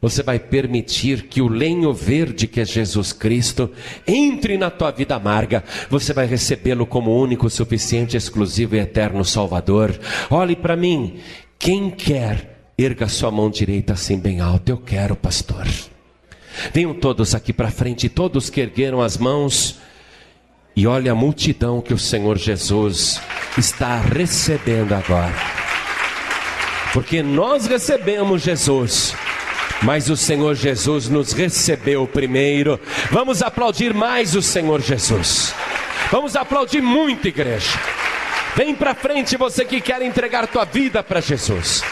você 0.00 0.22
vai 0.22 0.38
permitir 0.38 1.22
que 1.22 1.40
o 1.40 1.48
lenho 1.48 1.92
verde 1.92 2.46
que 2.46 2.60
é 2.60 2.64
Jesus 2.64 3.12
Cristo 3.12 3.70
entre 4.06 4.58
na 4.58 4.70
tua 4.70 4.90
vida 4.90 5.16
amarga. 5.16 5.64
Você 5.88 6.12
vai 6.12 6.26
recebê-lo 6.26 6.86
como 6.86 7.18
único, 7.18 7.48
suficiente, 7.48 8.16
exclusivo 8.16 8.76
e 8.76 8.78
eterno 8.78 9.24
Salvador. 9.24 9.98
Olhe 10.30 10.54
para 10.54 10.76
mim. 10.76 11.18
Quem 11.58 11.90
quer, 11.90 12.70
erga 12.76 13.08
sua 13.08 13.30
mão 13.30 13.48
direita 13.48 13.94
assim 13.94 14.18
bem 14.18 14.40
alto. 14.40 14.68
Eu 14.68 14.76
quero, 14.76 15.16
pastor. 15.16 15.66
Venham 16.72 16.94
todos 16.94 17.34
aqui 17.34 17.52
para 17.52 17.70
frente, 17.70 18.08
todos 18.08 18.50
que 18.50 18.60
ergueram 18.60 19.00
as 19.00 19.16
mãos. 19.16 19.78
E 20.76 20.86
olhe 20.86 21.08
a 21.08 21.14
multidão 21.14 21.80
que 21.80 21.94
o 21.94 21.98
Senhor 21.98 22.36
Jesus 22.36 23.18
está 23.56 23.98
recebendo 23.98 24.92
agora 24.92 25.65
porque 26.96 27.22
nós 27.22 27.66
recebemos 27.66 28.40
Jesus. 28.40 29.14
Mas 29.82 30.08
o 30.08 30.16
Senhor 30.16 30.54
Jesus 30.54 31.10
nos 31.10 31.34
recebeu 31.34 32.06
primeiro. 32.06 32.80
Vamos 33.10 33.42
aplaudir 33.42 33.92
mais 33.92 34.34
o 34.34 34.40
Senhor 34.40 34.80
Jesus. 34.80 35.54
Vamos 36.10 36.34
aplaudir 36.34 36.80
muito, 36.80 37.28
igreja. 37.28 37.78
Vem 38.54 38.74
para 38.74 38.94
frente 38.94 39.36
você 39.36 39.62
que 39.62 39.78
quer 39.78 40.00
entregar 40.00 40.46
tua 40.46 40.64
vida 40.64 41.02
para 41.02 41.20
Jesus. 41.20 41.84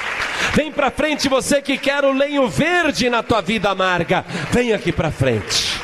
Vem 0.55 0.73
para 0.73 0.91
frente 0.91 1.29
você 1.29 1.61
que 1.61 1.77
quer 1.77 2.03
o 2.03 2.13
lenho 2.15 2.49
verde 2.49 3.11
na 3.11 3.23
tua 3.23 3.43
vida 3.43 3.69
amarga. 3.69 4.25
Vem 4.51 4.73
aqui 4.73 4.91
para 4.91 5.11
frente. 5.11 5.79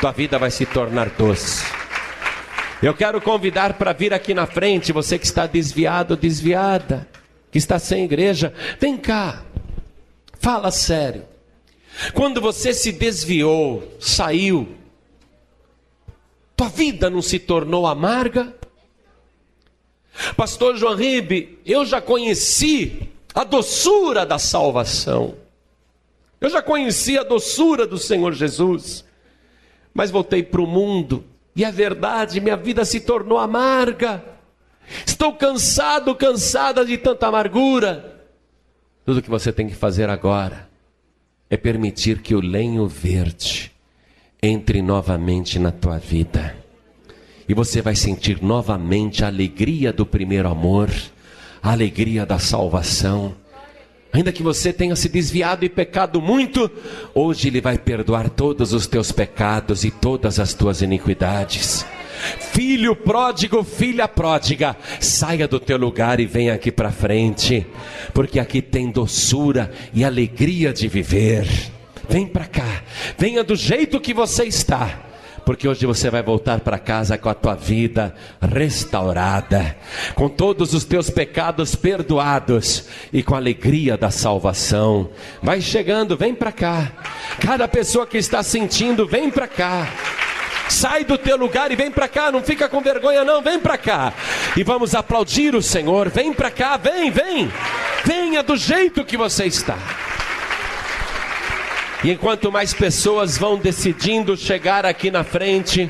Tua 0.00 0.12
vida 0.12 0.38
vai 0.38 0.52
se 0.52 0.66
tornar 0.66 1.08
doce. 1.08 1.64
Eu 2.80 2.94
quero 2.94 3.20
convidar 3.20 3.72
para 3.72 3.92
vir 3.92 4.14
aqui 4.14 4.32
na 4.32 4.46
frente 4.46 4.92
você 4.92 5.18
que 5.18 5.26
está 5.26 5.48
desviado, 5.48 6.16
desviada 6.16 7.10
que 7.52 7.58
está 7.58 7.78
sem 7.78 8.04
igreja, 8.04 8.52
vem 8.80 8.96
cá, 8.96 9.44
fala 10.40 10.72
sério. 10.72 11.24
Quando 12.14 12.40
você 12.40 12.72
se 12.72 12.90
desviou, 12.90 13.96
saiu, 14.00 14.74
tua 16.56 16.68
vida 16.68 17.08
não 17.10 17.22
se 17.22 17.38
tornou 17.38 17.86
amarga? 17.86 18.56
Pastor 20.36 20.76
João 20.76 20.96
Ribe, 20.96 21.58
eu 21.64 21.84
já 21.84 22.00
conheci 22.00 23.08
a 23.34 23.44
doçura 23.44 24.26
da 24.26 24.38
salvação. 24.38 25.36
Eu 26.40 26.50
já 26.50 26.60
conheci 26.60 27.18
a 27.18 27.22
doçura 27.22 27.86
do 27.86 27.98
Senhor 27.98 28.32
Jesus. 28.32 29.04
Mas 29.94 30.10
voltei 30.10 30.42
para 30.42 30.60
o 30.60 30.66
mundo 30.66 31.24
e 31.54 31.64
é 31.64 31.70
verdade, 31.70 32.40
minha 32.40 32.56
vida 32.56 32.84
se 32.84 33.00
tornou 33.00 33.38
amarga. 33.38 34.24
Estou 35.06 35.32
cansado, 35.34 36.14
cansada 36.14 36.84
de 36.84 36.98
tanta 36.98 37.26
amargura. 37.26 38.24
Tudo 39.04 39.22
que 39.22 39.30
você 39.30 39.52
tem 39.52 39.68
que 39.68 39.74
fazer 39.74 40.08
agora 40.08 40.68
é 41.50 41.56
permitir 41.56 42.20
que 42.20 42.34
o 42.34 42.40
lenho 42.40 42.86
verde 42.86 43.72
entre 44.42 44.82
novamente 44.82 45.58
na 45.58 45.70
tua 45.70 45.98
vida. 45.98 46.56
E 47.48 47.54
você 47.54 47.82
vai 47.82 47.94
sentir 47.94 48.42
novamente 48.42 49.24
a 49.24 49.28
alegria 49.28 49.92
do 49.92 50.06
primeiro 50.06 50.48
amor, 50.48 50.90
a 51.62 51.70
alegria 51.72 52.24
da 52.24 52.38
salvação. 52.38 53.34
Ainda 54.12 54.32
que 54.32 54.42
você 54.42 54.72
tenha 54.72 54.96
se 54.96 55.08
desviado 55.08 55.64
e 55.64 55.68
pecado 55.68 56.20
muito, 56.20 56.70
hoje 57.14 57.48
Ele 57.48 57.60
vai 57.60 57.78
perdoar 57.78 58.28
todos 58.30 58.72
os 58.72 58.86
teus 58.86 59.12
pecados 59.12 59.84
e 59.84 59.90
todas 59.90 60.40
as 60.40 60.54
tuas 60.54 60.82
iniquidades. 60.82 61.84
Filho 62.52 62.94
pródigo, 62.94 63.64
filha 63.64 64.06
pródiga, 64.06 64.76
saia 65.00 65.48
do 65.48 65.58
teu 65.58 65.76
lugar 65.76 66.20
e 66.20 66.26
venha 66.26 66.54
aqui 66.54 66.70
para 66.70 66.90
frente, 66.90 67.66
porque 68.12 68.38
aqui 68.38 68.62
tem 68.62 68.90
doçura 68.90 69.72
e 69.92 70.04
alegria 70.04 70.72
de 70.72 70.88
viver. 70.88 71.46
Vem 72.08 72.26
para 72.26 72.46
cá, 72.46 72.82
venha 73.16 73.42
do 73.42 73.56
jeito 73.56 74.00
que 74.00 74.12
você 74.12 74.44
está 74.44 75.12
porque 75.44 75.66
hoje 75.66 75.86
você 75.86 76.08
vai 76.10 76.22
voltar 76.22 76.60
para 76.60 76.78
casa 76.78 77.18
com 77.18 77.28
a 77.28 77.34
tua 77.34 77.54
vida 77.54 78.14
restaurada, 78.40 79.76
com 80.14 80.28
todos 80.28 80.72
os 80.72 80.84
teus 80.84 81.10
pecados 81.10 81.74
perdoados 81.74 82.84
e 83.12 83.22
com 83.22 83.34
a 83.34 83.38
alegria 83.38 83.96
da 83.96 84.10
salvação. 84.10 85.10
Vai 85.42 85.60
chegando, 85.60 86.16
vem 86.16 86.34
para 86.34 86.52
cá. 86.52 86.92
Cada 87.40 87.66
pessoa 87.66 88.06
que 88.06 88.18
está 88.18 88.42
sentindo, 88.42 89.06
vem 89.06 89.30
para 89.30 89.48
cá. 89.48 89.88
Sai 90.68 91.04
do 91.04 91.18
teu 91.18 91.36
lugar 91.36 91.70
e 91.70 91.76
vem 91.76 91.90
para 91.90 92.08
cá, 92.08 92.32
não 92.32 92.42
fica 92.42 92.68
com 92.68 92.80
vergonha 92.80 93.24
não, 93.24 93.42
vem 93.42 93.58
para 93.58 93.76
cá. 93.76 94.12
E 94.56 94.62
vamos 94.62 94.94
aplaudir 94.94 95.54
o 95.54 95.62
Senhor. 95.62 96.08
Vem 96.08 96.32
para 96.32 96.50
cá, 96.50 96.76
vem, 96.76 97.10
vem. 97.10 97.50
Venha 98.04 98.42
do 98.42 98.56
jeito 98.56 99.04
que 99.04 99.16
você 99.16 99.46
está. 99.46 99.76
E 102.04 102.10
enquanto 102.10 102.50
mais 102.50 102.74
pessoas 102.74 103.38
vão 103.38 103.56
decidindo 103.56 104.36
chegar 104.36 104.84
aqui 104.84 105.08
na 105.10 105.22
frente, 105.22 105.88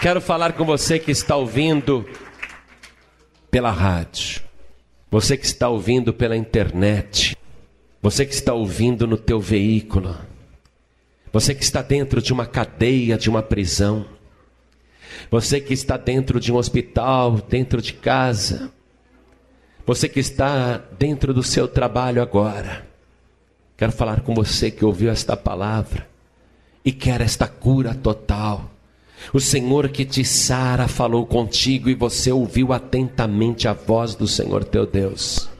quero 0.00 0.20
falar 0.20 0.52
com 0.52 0.64
você 0.64 0.98
que 0.98 1.10
está 1.10 1.34
ouvindo 1.34 2.06
pela 3.50 3.70
rádio, 3.70 4.42
você 5.10 5.36
que 5.36 5.46
está 5.46 5.68
ouvindo 5.68 6.12
pela 6.12 6.36
internet, 6.36 7.36
você 8.02 8.26
que 8.26 8.34
está 8.34 8.52
ouvindo 8.52 9.06
no 9.06 9.16
teu 9.16 9.40
veículo, 9.40 10.14
você 11.34 11.52
que 11.52 11.64
está 11.64 11.82
dentro 11.82 12.22
de 12.22 12.32
uma 12.32 12.46
cadeia, 12.46 13.18
de 13.18 13.28
uma 13.28 13.42
prisão, 13.42 14.06
você 15.28 15.60
que 15.60 15.74
está 15.74 15.96
dentro 15.96 16.38
de 16.38 16.52
um 16.52 16.54
hospital, 16.54 17.40
dentro 17.48 17.82
de 17.82 17.92
casa, 17.92 18.70
você 19.84 20.08
que 20.08 20.20
está 20.20 20.76
dentro 20.96 21.34
do 21.34 21.42
seu 21.42 21.66
trabalho 21.66 22.22
agora. 22.22 22.86
Quero 23.76 23.90
falar 23.90 24.20
com 24.20 24.32
você 24.32 24.70
que 24.70 24.84
ouviu 24.84 25.10
esta 25.10 25.36
palavra 25.36 26.06
e 26.84 26.92
quer 26.92 27.20
esta 27.20 27.48
cura 27.48 27.96
total. 27.96 28.70
O 29.32 29.40
Senhor 29.40 29.88
que 29.88 30.04
te 30.04 30.24
sara 30.24 30.86
falou 30.86 31.26
contigo 31.26 31.90
e 31.90 31.96
você 31.96 32.30
ouviu 32.30 32.72
atentamente 32.72 33.66
a 33.66 33.72
voz 33.72 34.14
do 34.14 34.28
Senhor 34.28 34.62
teu 34.62 34.86
Deus. 34.86 35.50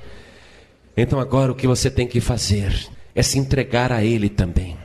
Então 0.97 1.19
agora 1.19 1.51
o 1.51 1.57
que 1.57 1.67
você 1.67 1.91
tem 1.91 2.07
que 2.07 2.21
fazer 2.21 2.89
é 3.13 3.25
se 3.25 3.41
entregar 3.41 3.91
a 3.91 4.05
Ele 4.05 4.29
também. 4.29 4.84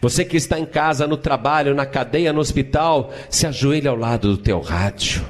Você 0.00 0.24
que 0.24 0.36
está 0.36 0.58
em 0.58 0.66
casa, 0.66 1.06
no 1.06 1.16
trabalho, 1.16 1.74
na 1.74 1.86
cadeia, 1.86 2.32
no 2.32 2.40
hospital, 2.40 3.12
se 3.28 3.46
ajoelhe 3.46 3.88
ao 3.88 3.96
lado 3.96 4.28
do 4.28 4.38
teu 4.38 4.60
rádio. 4.60 5.24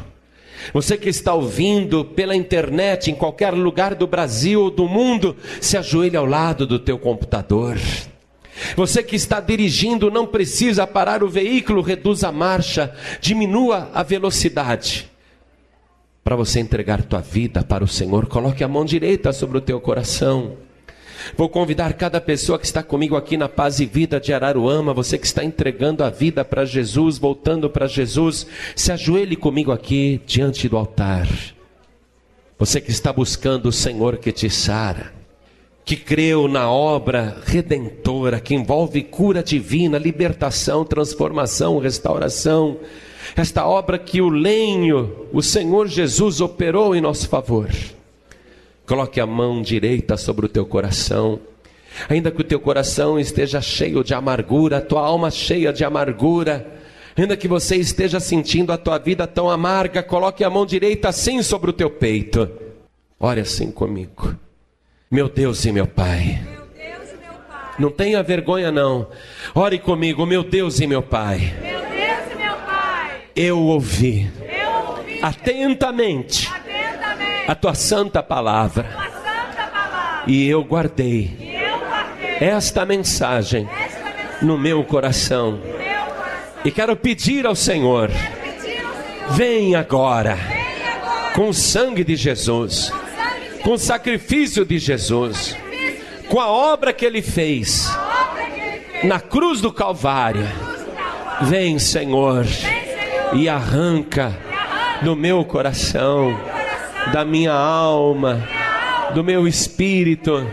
Você 0.73 0.97
que 0.97 1.09
está 1.09 1.35
ouvindo 1.35 2.05
pela 2.05 2.37
internet 2.37 3.11
em 3.11 3.15
qualquer 3.15 3.53
lugar 3.55 3.95
do 3.95 4.07
Brasil 4.07 4.63
ou 4.63 4.71
do 4.71 4.87
mundo, 4.87 5.37
se 5.61 5.77
ajoelhe 5.77 6.17
ao 6.17 6.27
lado 6.27 6.67
do 6.67 6.79
teu 6.79 6.99
computador. 6.99 7.79
Você 8.77 9.03
que 9.03 9.17
está 9.17 9.41
dirigindo 9.41 10.11
não 10.11 10.27
precisa 10.27 10.87
parar 10.87 11.23
o 11.23 11.29
veículo, 11.29 11.81
reduza 11.81 12.29
a 12.29 12.33
marcha, 12.33 12.93
diminua 13.21 13.91
a 13.95 14.03
velocidade. 14.03 15.09
Para 16.25 16.37
você 16.37 16.61
entregar 16.61 17.03
tua 17.03 17.21
vida 17.21 17.63
para 17.63 17.85
o 17.85 17.89
Senhor, 17.89 18.27
coloque 18.27 18.63
a 18.63 18.69
mão 18.69 18.85
direita 18.85 19.33
sobre 19.33 19.59
o 19.59 19.63
teu 19.63 19.81
coração. 19.81 20.68
Vou 21.37 21.49
convidar 21.49 21.93
cada 21.95 22.21
pessoa 22.21 22.59
que 22.59 22.67
está 22.67 22.83
comigo 22.83 23.17
aqui 23.17 23.37
na 23.37 23.49
Paz 23.49 23.81
e 23.81 23.87
Vida 23.87 24.21
de 24.21 24.33
Araruama, 24.33 24.95
você 24.95 25.19
que 25.19 25.27
está 25.27 25.45
entregando 25.45 26.03
a 26.03 26.11
vida 26.11 26.45
para 26.45 26.65
Jesus, 26.65 27.19
voltando 27.19 27.69
para 27.69 27.87
Jesus, 27.87 28.47
se 28.75 28.93
ajoelhe 28.93 29.37
comigo 29.37 29.73
aqui 29.73 30.21
diante 30.27 30.69
do 30.69 30.77
altar. 30.77 31.29
Você 32.59 32.81
que 32.81 32.91
está 32.91 33.13
buscando 33.13 33.69
o 33.69 33.73
Senhor 33.73 34.17
que 34.17 34.33
te 34.33 34.51
sara, 34.51 35.13
que 35.85 35.97
creu 35.97 36.49
na 36.49 36.71
obra 36.71 37.41
redentora 37.47 38.41
que 38.41 38.55
envolve 38.55 39.03
cura 39.03 39.43
divina, 39.43 39.97
libertação, 39.97 40.85
transformação, 40.85 41.79
restauração, 41.79 42.79
esta 43.37 43.67
obra 43.67 43.99
que 43.99 44.21
o 44.21 44.29
lenho, 44.29 45.27
o 45.33 45.43
Senhor 45.43 45.87
Jesus 45.87 46.41
operou 46.41 46.95
em 46.95 47.01
nosso 47.01 47.29
favor. 47.29 47.69
Coloque 48.89 49.21
a 49.21 49.27
mão 49.27 49.61
direita 49.61 50.17
sobre 50.17 50.47
o 50.47 50.49
teu 50.49 50.65
coração. 50.65 51.39
Ainda 52.09 52.31
que 52.31 52.41
o 52.41 52.45
teu 52.45 52.59
coração 52.59 53.21
esteja 53.21 53.61
cheio 53.61 54.03
de 54.03 54.15
amargura, 54.15 54.79
a 54.79 54.81
tua 54.81 55.03
alma 55.03 55.31
cheia 55.31 55.71
de 55.75 55.85
amargura, 55.85 56.67
ainda 57.15 57.37
que 57.37 57.47
você 57.47 57.77
esteja 57.77 58.19
sentindo 58.19 58.73
a 58.73 58.79
tua 58.79 58.97
vida 58.97 59.27
tão 59.27 59.51
amarga, 59.51 60.03
coloque 60.03 60.43
a 60.43 60.49
mão 60.49 60.65
direita 60.65 61.11
assim 61.11 61.43
sobre 61.43 61.69
o 61.69 61.73
teu 61.75 61.91
peito. 61.91 62.51
Ore 63.21 63.43
assim 63.43 63.71
comigo. 63.71 64.35
Meu 65.11 65.29
Deus 65.29 65.63
e 65.67 65.73
meu 65.73 65.87
Pai. 65.87 66.41
Não 67.79 67.91
tenha 67.91 68.23
vergonha 68.23 68.73
não. 68.73 69.09
Ore 69.55 69.79
comigo, 69.79 70.25
meu 70.25 70.43
Deus 70.43 70.81
e 70.81 70.87
meu 70.87 71.03
Pai. 71.03 71.55
Meu 71.61 71.81
Deus 71.81 72.33
e 72.33 72.35
meu 72.37 72.57
Pai. 72.57 73.21
Eu 73.37 73.59
ouvi. 73.59 74.31
Eu 74.41 74.97
ouvi 74.97 75.21
Atentamente 75.21 76.49
atentamente 76.49 76.58
a 77.49 77.55
tua 77.55 77.75
santa 77.75 78.23
palavra. 78.23 78.87
E 80.27 80.47
eu 80.47 80.63
guardei 80.63 81.57
esta 82.39 82.85
mensagem 82.85 83.67
no 84.43 84.59
meu 84.59 84.85
coração. 84.85 85.59
e 86.63 86.71
quero 86.71 86.95
pedir 86.95 87.47
ao 87.47 87.55
Senhor, 87.55 88.11
vem 89.31 89.75
agora 89.75 90.37
com 91.35 91.49
o 91.49 91.55
sangue 91.55 92.05
de 92.05 92.17
Jesus, 92.17 92.93
com 93.63 93.73
o 93.73 93.79
sacrifício 93.79 94.67
de 94.67 94.79
Jesus, 94.79 95.57
com 96.29 96.39
a 96.41 96.49
obra 96.49 96.93
que 96.93 97.07
ele 97.07 97.23
fez 97.23 97.91
na 99.05 99.21
cruz 99.21 99.63
do 99.63 99.73
Calvário. 99.73 100.47
Vem, 101.43 101.79
Senhor, 101.79 102.45
e 103.33 103.49
arranca 103.49 104.37
do 105.01 105.17
meu 105.17 105.43
coração 105.47 106.58
da 107.13 107.25
minha 107.25 107.53
alma, 107.53 108.43
do 109.15 109.25
meu 109.25 109.47
espírito, 109.47 110.47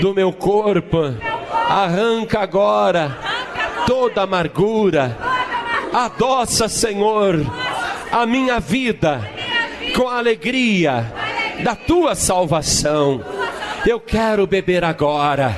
do 0.00 0.14
meu 0.14 0.32
corpo. 0.32 1.14
Arranca 1.68 2.40
agora 2.40 3.16
toda 3.86 4.22
amargura. 4.22 5.16
Adoça, 5.92 6.68
Senhor, 6.68 7.36
a 8.12 8.26
minha 8.26 8.60
vida 8.60 9.20
com 9.96 10.08
a 10.08 10.18
alegria 10.18 11.12
da 11.62 11.74
tua 11.74 12.14
salvação. 12.14 13.22
Eu 13.86 13.98
quero 13.98 14.46
beber 14.46 14.84
agora 14.84 15.56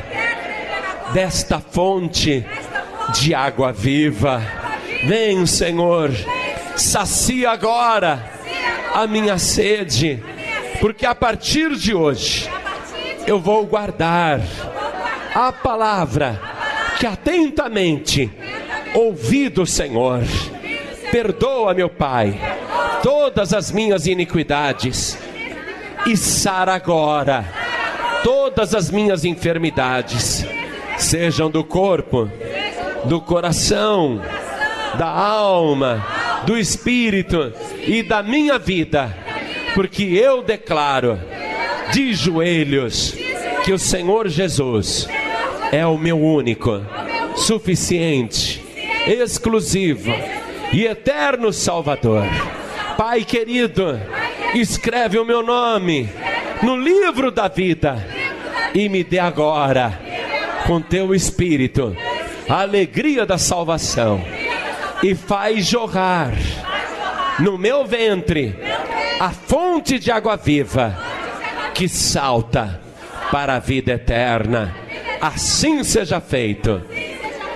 desta 1.12 1.58
fonte 1.58 2.44
de 3.14 3.34
água 3.34 3.72
viva. 3.72 4.40
Vem, 5.04 5.44
Senhor, 5.46 6.10
sacia 6.76 7.50
agora 7.50 8.39
a 8.94 9.06
minha 9.06 9.38
sede, 9.38 10.22
porque 10.80 11.06
a 11.06 11.14
partir 11.14 11.74
de 11.76 11.94
hoje 11.94 12.48
eu 13.26 13.38
vou 13.38 13.66
guardar 13.66 14.40
a 15.34 15.52
palavra 15.52 16.40
que 16.98 17.06
atentamente 17.06 18.30
ouvi 18.94 19.48
do 19.48 19.66
Senhor. 19.66 20.22
Perdoa, 21.10 21.74
meu 21.74 21.88
Pai, 21.88 22.38
todas 23.02 23.52
as 23.52 23.72
minhas 23.72 24.06
iniquidades 24.06 25.18
e 26.06 26.16
sara 26.16 26.74
agora 26.74 27.60
todas 28.22 28.74
as 28.74 28.90
minhas 28.90 29.24
enfermidades, 29.24 30.44
sejam 30.98 31.50
do 31.50 31.64
corpo, 31.64 32.30
do 33.04 33.20
coração, 33.20 34.20
da 34.98 35.08
alma, 35.08 36.04
do 36.44 36.58
espírito 36.58 37.52
e 37.90 38.04
da 38.04 38.22
minha 38.22 38.56
vida, 38.56 39.12
porque 39.74 40.04
eu 40.04 40.44
declaro 40.44 41.18
de 41.92 42.14
joelhos 42.14 43.16
que 43.64 43.72
o 43.72 43.78
Senhor 43.80 44.28
Jesus 44.28 45.08
é 45.72 45.84
o 45.84 45.98
meu 45.98 46.16
único, 46.16 46.86
suficiente, 47.34 48.64
exclusivo 49.08 50.12
e 50.72 50.84
eterno 50.84 51.52
Salvador. 51.52 52.22
Pai 52.96 53.24
querido, 53.24 54.00
escreve 54.54 55.18
o 55.18 55.24
meu 55.24 55.42
nome 55.42 56.08
no 56.62 56.76
livro 56.76 57.32
da 57.32 57.48
vida 57.48 58.06
e 58.72 58.88
me 58.88 59.02
dê 59.02 59.18
agora, 59.18 60.00
com 60.64 60.80
teu 60.80 61.12
espírito, 61.12 61.96
a 62.48 62.60
alegria 62.60 63.26
da 63.26 63.36
salvação 63.36 64.24
e 65.02 65.12
faz 65.16 65.66
jorrar 65.66 66.34
no 67.40 67.58
meu 67.58 67.84
ventre 67.84 68.56
a 69.18 69.30
fonte 69.30 69.98
de 69.98 70.10
água 70.10 70.36
viva 70.36 70.96
que 71.74 71.88
salta 71.88 72.80
para 73.30 73.56
a 73.56 73.58
vida 73.58 73.92
eterna. 73.92 74.74
Assim 75.20 75.84
seja 75.84 76.20
feito. 76.20 76.82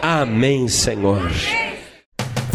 Amém, 0.03 0.69
Senhor. 0.69 1.31